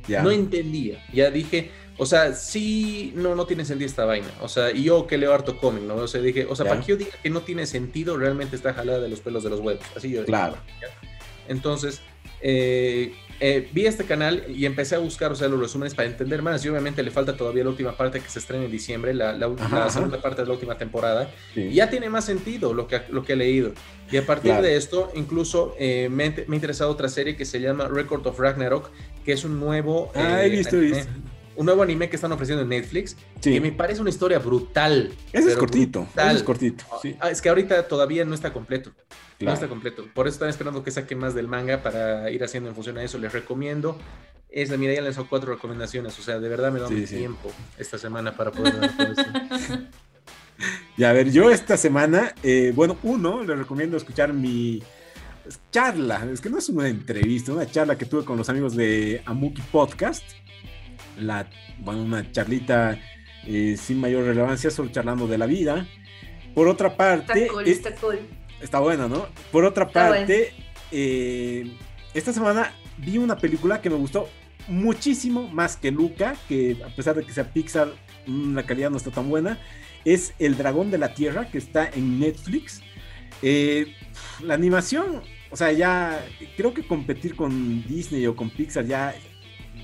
No 0.08 0.32
entendía. 0.32 1.06
Ya 1.14 1.30
dije, 1.30 1.72
o 1.98 2.06
sea, 2.06 2.34
sí, 2.34 3.12
no, 3.16 3.36
no 3.36 3.46
tiene 3.46 3.66
sentido 3.66 3.88
esta 3.88 4.06
vaina. 4.06 4.30
O 4.42 4.48
sea, 4.48 4.72
y 4.72 4.84
yo 4.84 5.08
que 5.08 5.18
leo 5.18 5.34
harto 5.34 5.58
cómic, 5.58 5.84
¿no? 5.84 5.96
O 5.96 6.08
sea, 6.08 6.22
dije, 6.22 6.46
o 6.50 6.56
sea, 6.56 6.66
para 6.66 6.80
que 6.82 6.88
yo 6.88 6.98
diga 6.98 7.12
que 7.22 7.30
no 7.30 7.42
tiene 7.42 7.66
sentido, 7.66 8.18
realmente 8.18 8.56
está 8.56 8.74
jalada 8.74 9.00
de 9.00 9.10
los 9.10 9.20
pelos 9.20 9.44
de 9.44 9.50
los 9.50 9.60
huevos. 9.60 9.84
Así 9.96 10.12
yo 10.12 10.24
Claro. 10.26 10.58
Entonces, 11.48 12.02
eh, 12.42 13.14
eh, 13.40 13.70
vi 13.72 13.86
este 13.86 14.06
canal 14.06 14.44
y 14.48 14.66
empecé 14.66 14.96
a 14.96 15.00
buscar, 15.00 15.32
o 15.32 15.36
sea, 15.36 15.48
los 15.48 15.60
resúmenes 15.60 15.94
para 15.94 16.08
entender 16.08 16.42
más. 16.42 16.64
Y 16.66 16.70
obviamente 16.70 17.04
le 17.04 17.12
falta 17.12 17.36
todavía 17.36 17.64
la 17.64 17.70
última 17.70 17.96
parte 17.96 18.20
que 18.20 18.30
se 18.30 18.40
estrena 18.40 18.66
en 18.66 18.72
diciembre, 18.72 19.14
la, 19.14 19.38
segunda 19.90 20.22
parte 20.22 20.42
de 20.42 20.48
la 20.48 20.54
última 20.54 20.78
temporada. 20.78 21.30
Y 21.56 21.74
ya 21.74 21.90
tiene 21.90 22.10
más 22.10 22.26
sentido 22.26 22.74
lo 22.74 22.88
que, 22.88 23.02
lo 23.10 23.24
que 23.24 23.34
he 23.34 23.36
leído. 23.36 23.74
Y 24.12 24.18
a 24.18 24.26
partir 24.26 24.54
de 24.56 24.78
esto, 24.78 25.12
incluso 25.16 25.76
eh, 25.78 26.08
me, 26.10 26.30
me, 26.48 26.56
ha 26.56 26.56
interesado 26.56 26.90
otra 26.92 27.10
serie 27.10 27.36
que 27.36 27.46
se 27.46 27.60
llama 27.60 27.88
Record 27.88 28.26
of 28.26 28.40
Ragnarok, 28.40 28.90
que 29.26 29.34
es 29.34 29.44
un 29.44 29.60
nuevo. 29.60 30.12
Ah, 30.16 30.44
he 30.44 30.50
visto, 30.50 30.78
anime, 30.78 31.06
Un 31.58 31.66
nuevo 31.66 31.84
anime 31.84 32.10
que 32.10 32.16
están 32.16 32.32
ofreciendo 32.32 32.64
en 32.64 32.70
Netflix, 32.70 33.18
que 33.42 33.60
me 33.60 33.72
parece 33.72 34.00
una 34.00 34.10
historia 34.10 34.40
brutal. 34.40 35.12
Ese 35.34 35.50
es 35.50 35.58
cortito. 35.58 36.08
es 36.16 36.44
cortito. 36.44 36.86
Ah, 37.20 37.30
es 37.30 37.42
que 37.42 37.50
ahorita 37.50 37.88
todavía 37.88 38.24
no 38.24 38.34
está 38.34 38.54
completo. 38.54 38.92
No 39.40 39.52
está 39.52 39.68
completo. 39.68 40.06
Por 40.14 40.28
eso 40.28 40.36
están 40.36 40.50
esperando 40.50 40.84
que 40.84 40.92
saque 40.92 41.16
más 41.16 41.34
del 41.36 41.48
manga 41.48 41.84
para 41.84 42.30
ir 42.32 42.44
haciendo 42.44 42.70
en 42.70 42.76
función 42.76 42.98
a 42.98 43.04
eso. 43.04 43.18
Les 43.18 43.34
recomiendo. 43.34 43.98
Es 44.50 44.76
mira, 44.78 44.94
ya 44.94 45.02
les 45.02 45.16
son 45.16 45.26
cuatro 45.26 45.54
recomendaciones. 45.54 46.18
O 46.18 46.22
sea, 46.22 46.40
de 46.40 46.48
verdad 46.48 46.72
me 46.72 46.80
da 46.80 46.88
un 46.88 47.06
tiempo 47.06 47.52
esta 47.78 47.98
semana 47.98 48.36
para 48.36 48.52
poder. 48.52 48.74
Y 50.98 51.04
a 51.04 51.14
ver, 51.14 51.32
yo 51.32 51.52
esta 51.52 51.78
semana, 51.78 52.34
eh, 52.42 52.72
bueno, 52.76 52.98
uno, 53.04 53.44
les 53.44 53.56
recomiendo 53.56 53.98
escuchar 53.98 54.34
mi 54.34 54.82
charla. 55.72 56.28
Es 56.32 56.42
que 56.42 56.50
no 56.50 56.58
es 56.58 56.70
una 56.70 56.88
entrevista, 56.88 57.54
una 57.54 57.70
charla 57.70 57.98
que 57.98 58.06
tuve 58.06 58.26
con 58.26 58.38
los 58.38 58.50
amigos 58.50 58.76
de 58.76 59.22
Amuki 59.26 59.62
Podcast. 59.72 60.24
La, 61.20 61.50
bueno, 61.80 62.04
una 62.04 62.32
charlita 62.32 63.00
eh, 63.46 63.76
sin 63.78 64.00
mayor 64.00 64.26
relevancia, 64.26 64.70
solo 64.70 64.90
charlando 64.92 65.28
de 65.28 65.38
la 65.38 65.46
vida. 65.46 65.88
Por 66.54 66.68
otra 66.68 66.96
parte, 66.96 67.44
está 67.44 67.54
cool, 67.54 67.68
está 67.68 67.96
cool 67.96 68.20
Está 68.62 68.80
buena, 68.80 69.08
¿no? 69.08 69.28
Por 69.52 69.66
otra 69.66 69.88
parte, 69.88 70.54
eh, 70.92 71.72
esta 72.14 72.34
semana 72.34 72.74
vi 72.98 73.18
una 73.18 73.38
película 73.38 73.82
que 73.82 73.90
me 73.90 73.96
gustó 73.96 74.28
muchísimo 74.68 75.48
más 75.48 75.78
que 75.78 75.92
Luca, 75.92 76.36
que 76.50 76.78
a 76.84 76.90
pesar 76.90 77.16
de 77.16 77.24
que 77.24 77.32
sea 77.32 77.54
Pixar, 77.54 77.90
mm, 78.26 78.56
la 78.56 78.64
calidad 78.64 78.90
no 78.90 78.98
está 78.98 79.12
tan 79.12 79.30
buena. 79.30 79.60
Es 80.06 80.34
El 80.40 80.58
Dragón 80.58 80.90
de 80.90 80.98
la 80.98 81.14
Tierra, 81.14 81.50
que 81.50 81.58
está 81.58 81.90
en 81.90 82.20
Netflix. 82.20 82.82
Eh, 83.42 83.94
la 84.42 84.56
animación, 84.56 85.22
o 85.52 85.56
sea, 85.56 85.72
ya 85.72 86.26
creo 86.56 86.74
que 86.74 86.86
competir 86.86 87.36
con 87.36 87.86
Disney 87.88 88.26
o 88.26 88.36
con 88.36 88.50
Pixar 88.50 88.86
ya, 88.86 89.14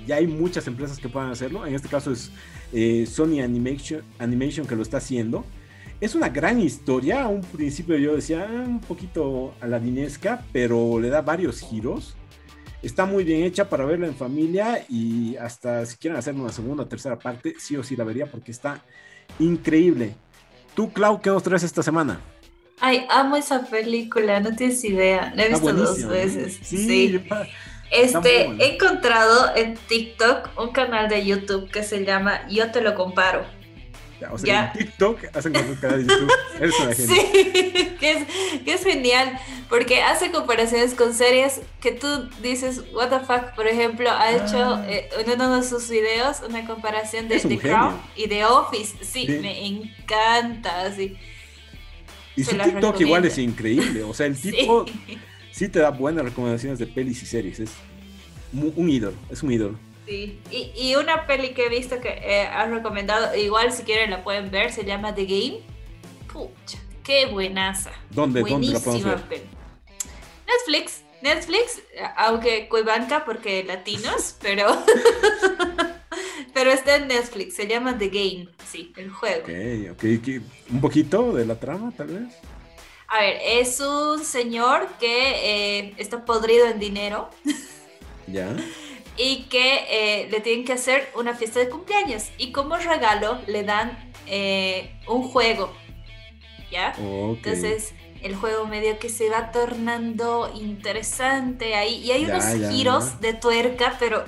ya 0.06 0.18
hay 0.18 0.28
muchas 0.28 0.68
empresas 0.68 1.00
que 1.00 1.10
puedan 1.10 1.32
hacerlo. 1.32 1.66
En 1.66 1.76
este 1.76 1.88
caso 1.88 2.12
es 2.12 2.32
eh, 2.72 3.06
Sony 3.08 3.42
Animation, 3.44 4.02
Animation 4.20 4.66
que 4.66 4.76
lo 4.76 4.82
está 4.82 4.98
haciendo. 4.98 5.46
Es 6.02 6.16
una 6.16 6.30
gran 6.30 6.60
historia. 6.60 7.24
A 7.24 7.28
un 7.28 7.42
principio 7.42 7.98
yo 7.98 8.16
decía 8.16 8.48
ah, 8.50 8.64
un 8.68 8.82
poquito 8.82 9.54
a 9.62 9.68
la 9.68 9.80
dinesca, 9.80 10.44
pero 10.52 11.00
le 11.00 11.10
da 11.10 11.22
varios 11.22 11.62
giros. 11.62 12.16
Está 12.82 13.06
muy 13.06 13.24
bien 13.24 13.44
hecha 13.44 13.70
para 13.70 13.86
verla 13.86 14.08
en 14.08 14.16
familia 14.16 14.86
y 14.90 15.38
hasta 15.38 15.86
si 15.86 15.96
quieren 15.96 16.20
hacer 16.20 16.36
una 16.36 16.52
segunda 16.52 16.84
o 16.84 16.88
tercera 16.88 17.18
parte, 17.18 17.56
sí 17.58 17.78
o 17.78 17.84
sí 17.84 17.96
la 17.96 18.04
vería 18.04 18.26
porque 18.30 18.52
está 18.52 18.84
increíble. 19.40 20.16
Tú, 20.76 20.92
Clau, 20.92 21.22
¿qué 21.22 21.30
nos 21.30 21.44
traes 21.44 21.64
esta 21.64 21.82
semana? 21.82 22.20
Ay, 22.82 23.06
amo 23.10 23.38
esa 23.38 23.64
película, 23.64 24.42
no 24.42 24.54
tienes 24.56 24.84
idea. 24.84 25.32
La 25.36 25.46
he 25.46 25.50
visto 25.50 25.72
dos 25.72 26.06
veces. 26.06 26.60
Sí. 26.62 27.22
Este, 27.94 28.46
he 28.60 28.74
encontrado 28.74 29.56
en 29.56 29.76
TikTok 29.76 30.50
un 30.60 30.72
canal 30.72 31.08
de 31.10 31.26
YouTube 31.26 31.70
que 31.70 31.84
se 31.84 32.04
llama 32.04 32.48
Yo 32.50 32.72
te 32.72 32.82
lo 32.82 32.96
comparo. 32.96 33.46
O 34.32 34.38
sea, 34.38 34.72
en 34.74 34.80
TikTok 34.80 35.20
hacen 35.34 35.56
un 35.58 35.76
canal 35.76 36.06
de 36.06 36.14
YouTube. 36.14 36.32
Sí, 36.96 37.96
que 38.00 38.12
es, 38.12 38.28
que 38.64 38.74
es 38.74 38.84
genial, 38.84 39.38
porque 39.70 40.02
hace 40.02 40.32
comparaciones 40.32 40.94
con 40.94 41.14
series 41.14 41.62
que 41.82 41.92
tú 41.92 42.30
dices, 42.42 42.84
what 42.94 43.10
the 43.10 43.20
fuck, 43.20 43.54
por 43.56 43.68
ejemplo, 43.68 44.10
ha 44.10 44.32
hecho 44.32 44.76
ah. 44.76 44.86
eh, 44.88 45.10
en 45.18 45.32
uno 45.32 45.58
de 45.58 45.68
sus 45.68 45.90
videos 45.90 46.38
una 46.48 46.66
comparación 46.66 47.28
de 47.28 47.40
The 47.40 47.58
Crown 47.58 48.00
y 48.16 48.28
The 48.28 48.46
Office. 48.46 49.04
Sí, 49.04 49.28
me 49.42 49.66
encanta, 49.66 50.84
así. 50.84 51.18
Y 52.36 52.44
su 52.44 52.56
TikTok 52.56 53.02
igual 53.02 53.26
es 53.26 53.38
increíble, 53.38 54.04
o 54.04 54.14
sea, 54.14 54.28
el 54.28 54.38
tipo 54.40 54.86
sí. 54.86 55.20
Te 55.70 55.80
da 55.80 55.92
buenas 55.92 56.26
recomendaciones 56.26 56.80
de 56.80 56.88
pelis 56.88 57.22
y 57.22 57.26
series, 57.26 57.60
es 57.60 57.72
un 58.52 58.90
ídolo, 58.90 59.16
es 59.30 59.44
un 59.44 59.52
ídolo. 59.52 59.78
Sí, 60.06 60.40
y, 60.52 60.96
una 60.96 61.28
peli 61.28 61.54
que 61.54 61.68
he 61.68 61.70
visto 61.70 62.02
que 62.02 62.10
eh, 62.10 62.46
has 62.48 62.70
recomendado, 62.70 63.36
igual 63.36 63.72
si 63.72 63.84
quieren 63.84 64.12
la 64.12 64.24
pueden 64.24 64.52
ver, 64.52 64.72
se 64.72 64.84
llama 64.84 65.16
The 65.16 65.26
Game. 65.26 65.60
Pucha, 66.32 66.80
qué 67.04 67.28
buenaza. 67.28 67.92
¿Dónde, 68.10 68.42
¿dónde 68.42 68.68
la 68.68 68.80
ver? 68.80 69.22
Netflix, 70.46 71.04
Netflix, 71.22 71.82
aunque 72.18 72.68
cuibanca 72.68 73.24
porque 73.24 73.64
latinos, 73.64 74.36
pero 74.42 74.84
pero 76.54 76.72
está 76.72 76.98
en 76.98 77.08
Netflix, 77.08 77.56
se 77.56 77.68
llama 77.68 77.98
The 77.98 78.10
Game, 78.10 78.50
sí, 78.70 78.92
el 78.98 79.10
juego. 79.10 79.44
Ok, 79.44 79.92
ok, 79.94 80.28
un 80.72 80.82
poquito 80.82 81.32
de 81.32 81.46
la 81.46 81.60
trama 81.60 81.94
tal 81.96 82.08
vez. 82.08 82.34
A 83.14 83.20
ver, 83.20 83.38
es 83.46 83.80
un 83.80 84.26
señor 84.26 84.88
que 85.00 85.86
eh, 85.86 85.94
está 85.98 86.26
podrido 86.26 86.66
en 86.66 86.80
dinero. 86.80 87.30
Ya 88.26 88.56
y 89.18 89.44
que 89.44 89.86
eh, 89.90 90.28
le 90.30 90.40
tienen 90.40 90.66
que 90.66 90.74
hacer 90.74 91.10
una 91.16 91.36
fiesta 91.36 91.60
de 91.60 91.70
cumpleaños 91.70 92.30
y 92.38 92.52
como 92.52 92.76
regalo 92.78 93.40
le 93.48 93.64
dan 93.64 94.12
eh, 94.28 94.96
un 95.08 95.24
juego, 95.24 95.72
¿ya? 96.72 96.94
Entonces 96.98 97.94
el 98.22 98.36
juego 98.36 98.66
medio 98.66 98.98
que 99.00 99.10
se 99.10 99.30
va 99.30 99.52
tornando 99.52 100.52
interesante 100.56 101.76
ahí 101.76 101.96
y 101.96 102.12
hay 102.12 102.26
unos 102.26 102.46
giros 102.72 103.20
de 103.20 103.34
tuerca, 103.34 103.96
pero 104.00 104.24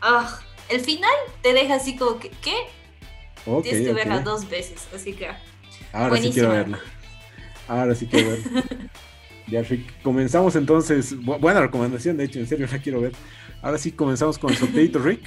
ah, 0.00 0.40
el 0.68 0.80
final 0.80 1.10
te 1.42 1.52
deja 1.52 1.74
así 1.74 1.96
como 1.96 2.18
que, 2.18 2.30
¿qué? 2.42 2.54
Tienes 3.62 3.86
que 3.86 3.92
verla 3.92 4.20
dos 4.20 4.48
veces, 4.48 4.86
así 4.94 5.14
que... 5.14 5.28
Ahora 5.92 6.16
sí 6.16 6.30
quiero 6.32 6.50
verla. 6.50 6.80
Ahora 7.70 7.94
sí 7.94 8.06
quiero 8.06 8.30
verla. 8.30 8.64
ya, 9.46 9.62
comenzamos 10.02 10.56
entonces. 10.56 11.14
buena 11.22 11.60
recomendación, 11.60 12.16
de 12.16 12.24
hecho, 12.24 12.40
en 12.40 12.48
serio 12.48 12.66
la 12.68 12.78
quiero 12.80 13.00
ver. 13.00 13.12
Ahora 13.62 13.78
sí 13.78 13.92
comenzamos 13.92 14.38
con 14.38 14.50
el 14.50 14.56
sorteito, 14.56 14.98
Rick. 14.98 15.22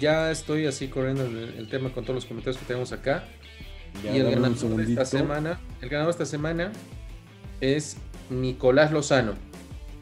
Ya 0.00 0.32
estoy 0.32 0.66
así 0.66 0.88
corriendo 0.88 1.24
el, 1.24 1.68
tema 1.68 1.90
con 1.90 2.02
todos 2.02 2.16
los 2.16 2.24
comentarios 2.24 2.58
que 2.58 2.66
tenemos 2.66 2.90
acá. 2.90 3.22
y 4.02 4.08
el 4.08 4.32
ganador 4.32 4.76
de 4.76 4.82
esta 4.82 5.04
semana, 5.04 5.60
el 5.80 5.88
ganador 5.88 6.10
esta 6.10 6.26
semana 6.26 6.72
es 7.60 7.98
Nicolás 8.30 8.90
Lozano. 8.90 9.34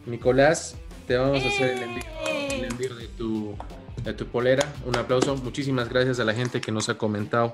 Nicolás, 0.06 0.76
te 1.06 1.18
vamos 1.18 1.44
a 1.44 1.48
hacer 1.48 1.76
el 1.76 2.64
envío, 2.64 2.94
de, 2.96 3.08
tu, 3.08 3.54
de 4.02 4.14
tu 4.14 4.24
polera. 4.26 4.66
Un 4.86 4.96
aplauso. 4.96 5.36
Muchísimas 5.36 5.90
gracias 5.90 6.18
a 6.18 6.24
la 6.24 6.32
gente 6.32 6.62
que 6.62 6.72
nos 6.72 6.88
ha 6.88 6.96
comentado. 6.96 7.52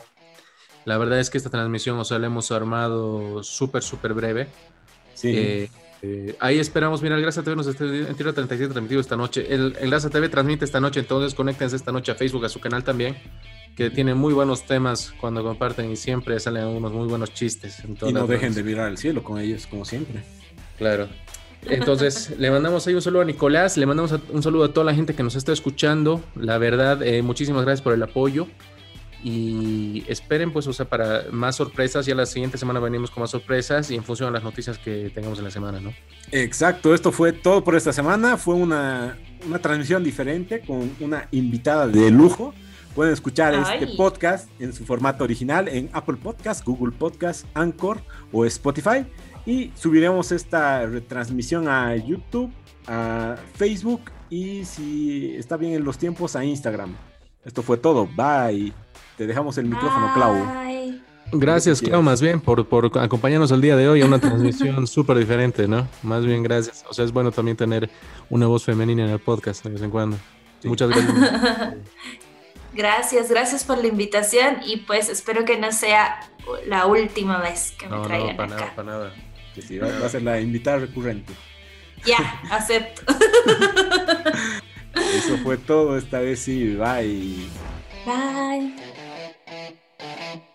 La 0.85 0.99
verdad 0.99 1.21
es 1.21 1.31
que 1.31 1.39
esta 1.39 1.51
transmisión, 1.51 1.99
o 1.99 2.05
sea, 2.05 2.19
la 2.19 2.27
hemos 2.27 2.51
armado 2.51 3.43
súper, 3.43 3.83
súper 3.83 4.15
breve. 4.15 4.49
Sí. 5.15 5.33
Eh, 5.35 5.71
eh, 6.01 6.37
ahí 6.39 6.59
esperamos, 6.59 7.03
mira, 7.03 7.17
el 7.17 7.23
Grasa 7.23 7.43
TV 7.43 7.57
nos 7.57 7.67
está 7.67 7.85
en 7.85 8.15
Tierra 8.15 8.33
37 8.33 8.73
transmitido 8.73 9.01
esta 9.01 9.17
noche. 9.17 9.47
El, 9.53 9.77
el 9.81 9.91
Grasa 9.91 10.11
TV 10.11 10.29
transmite 10.29 10.65
esta 10.65 10.81
noche, 10.81 11.01
entonces 11.01 11.35
conéctense 11.35 11.75
esta 11.75 11.91
noche 11.91 12.13
a 12.13 12.15
Facebook, 12.15 12.45
a 12.45 12.49
su 12.49 12.61
canal 12.61 12.85
también, 12.85 13.17
que 13.77 13.91
tiene 13.91 14.15
muy 14.15 14.33
buenos 14.33 14.65
temas 14.65 15.13
cuando 15.21 15.43
comparten 15.43 15.91
y 15.91 15.97
siempre 15.97 16.39
salen 16.39 16.67
unos 16.67 16.93
muy 16.93 17.09
buenos 17.09 17.35
chistes. 17.35 17.83
y 17.85 18.13
no 18.13 18.27
dejen 18.27 18.55
de 18.55 18.63
mirar 18.63 18.87
al 18.87 18.99
cielo 18.99 19.25
con 19.25 19.41
ellos, 19.41 19.67
como 19.67 19.85
siempre. 19.85 20.23
Claro. 20.79 21.09
Entonces, 21.67 22.35
le 22.39 22.51
mandamos 22.51 22.87
ahí 22.87 22.95
un 22.95 23.03
saludo 23.03 23.23
a 23.23 23.25
Nicolás, 23.25 23.77
le 23.77 23.87
mandamos 23.87 24.15
un 24.31 24.43
saludo 24.43 24.65
a 24.65 24.73
toda 24.73 24.85
la 24.85 24.95
gente 24.95 25.15
que 25.15 25.25
nos 25.25 25.35
está 25.35 25.53
escuchando. 25.53 26.23
La 26.37 26.59
verdad, 26.59 27.03
eh, 27.03 27.23
muchísimas 27.23 27.65
gracias 27.65 27.83
por 27.83 27.93
el 27.93 28.03
apoyo 28.03 28.47
y 29.23 30.05
esperen 30.07 30.53
pues 30.53 30.67
o 30.67 30.73
sea 30.73 30.89
para 30.89 31.25
más 31.33 31.57
sorpresas 31.57 32.07
ya 32.07 32.15
la 32.15 32.27
siguiente 32.27 32.57
semana 32.57 32.79
venimos 32.79 33.11
con 33.11 33.23
más 33.23 33.31
sorpresas 33.31 33.91
y 33.91 33.97
en 33.97 34.05
función 34.05 34.29
de 34.29 34.35
las 34.35 34.45
noticias 34.45 34.79
que 34.79 35.11
tengamos 35.13 35.39
en 35.39 35.45
la 35.45 35.51
semana 35.51 35.81
no 35.81 35.93
exacto 36.31 36.95
esto 36.95 37.11
fue 37.11 37.33
todo 37.33 37.65
por 37.65 37.77
esta 37.77 37.93
semana. 37.93 38.37
Fue 38.37 38.55
una, 38.55 39.19
una 39.47 39.59
transmisión 39.59 40.03
diferente 40.05 40.61
con 40.61 40.91
una 41.01 41.29
invitada 41.31 41.87
de 41.87 42.11
lujo. 42.11 42.55
Pueden 42.95 43.13
escuchar 43.13 43.55
este 43.55 43.95
podcast 43.97 44.49
en 44.61 44.73
su 44.73 44.85
formato 44.85 45.25
original 45.25 45.69
en 45.69 45.89
Apple 45.93 46.17
Podcast 46.17 46.65
Google 46.65 46.93
Podcast 46.97 47.47
Anchor 47.55 48.01
o 48.33 48.45
Spotify. 48.45 49.07
Y 49.47 49.71
subiremos 49.75 50.33
esta 50.33 50.85
retransmisión 50.87 51.69
a 51.69 51.95
YouTube 51.97 52.51
a 52.87 53.37
Facebook 53.55 54.11
y 54.31 54.65
si 54.65 55.35
está 55.37 55.57
bien 55.57 55.75
en 55.75 55.85
los 55.85 55.99
tiempos 55.99 56.37
a 56.37 56.45
Instagram. 56.45 56.97
Esto 57.45 57.63
fue 57.63 57.77
todo. 57.77 58.07
Bye 58.07 58.88
te 59.19 59.27
dejamos 59.27 59.59
el 59.59 59.67
micrófono, 59.67 60.13
Clau. 60.15 60.37
Gracias, 61.33 61.83
Clau, 61.83 62.01
más 62.03 62.23
bien, 62.23 62.41
por, 62.41 62.61
acompañarnos 62.99 63.51
el 63.51 63.61
día 63.61 63.77
de 63.77 63.89
hoy 63.89 64.01
a 64.01 64.07
una 64.07 64.21
transmisión 64.21 64.87
súper 64.87 65.19
diferente, 65.19 65.67
¿no? 65.67 65.89
Más 66.05 66.25
bien, 66.25 66.43
gracias. 66.45 66.85
O 66.89 66.95
sea, 66.95 67.05
es 67.05 67.13
bueno 67.13 67.33
también 67.33 67.57
tener 67.57 67.91
una 68.31 68.47
voz 68.47 68.65
femenina 68.65 69.05
en 69.05 69.11
el 69.11 69.19
podcast 69.19 69.65
de 69.65 69.71
vez 69.71 69.83
en 69.83 69.91
cuando. 69.91 70.17
Muchas 70.63 70.89
gracias. 70.89 71.15
gracias, 72.73 73.29
gracias 73.29 73.65
por 73.65 73.79
la 73.79 73.89
invitación 73.89 74.59
y 74.65 74.79
pues 74.79 75.09
espero 75.09 75.45
que 75.45 75.59
no 75.59 75.73
sea 75.73 76.21
la 76.67 76.87
última 76.87 77.39
vez 77.39 77.73
que 77.73 77.89
me 77.89 78.01
traigan 78.05 78.31
no, 78.31 78.37
para 78.37 78.49
Nada, 78.49 78.73
para 78.77 78.91
nada. 78.91 79.13
sí, 79.61 79.79
va, 79.79 79.89
a 79.89 80.09
ser 80.09 80.23
la 80.23 80.41
invitada 80.41 80.79
recurrente. 80.79 81.33
Ya, 82.05 82.41
acepto. 82.51 83.03
Eso 84.95 85.37
fue 85.39 85.57
todo 85.57 85.99
esta 85.99 86.21
vez, 86.21 86.39
sí, 86.39 86.77
bye. 86.77 87.49
Bye. 88.07 88.88
Thank 89.99 90.41
you. 90.43 90.48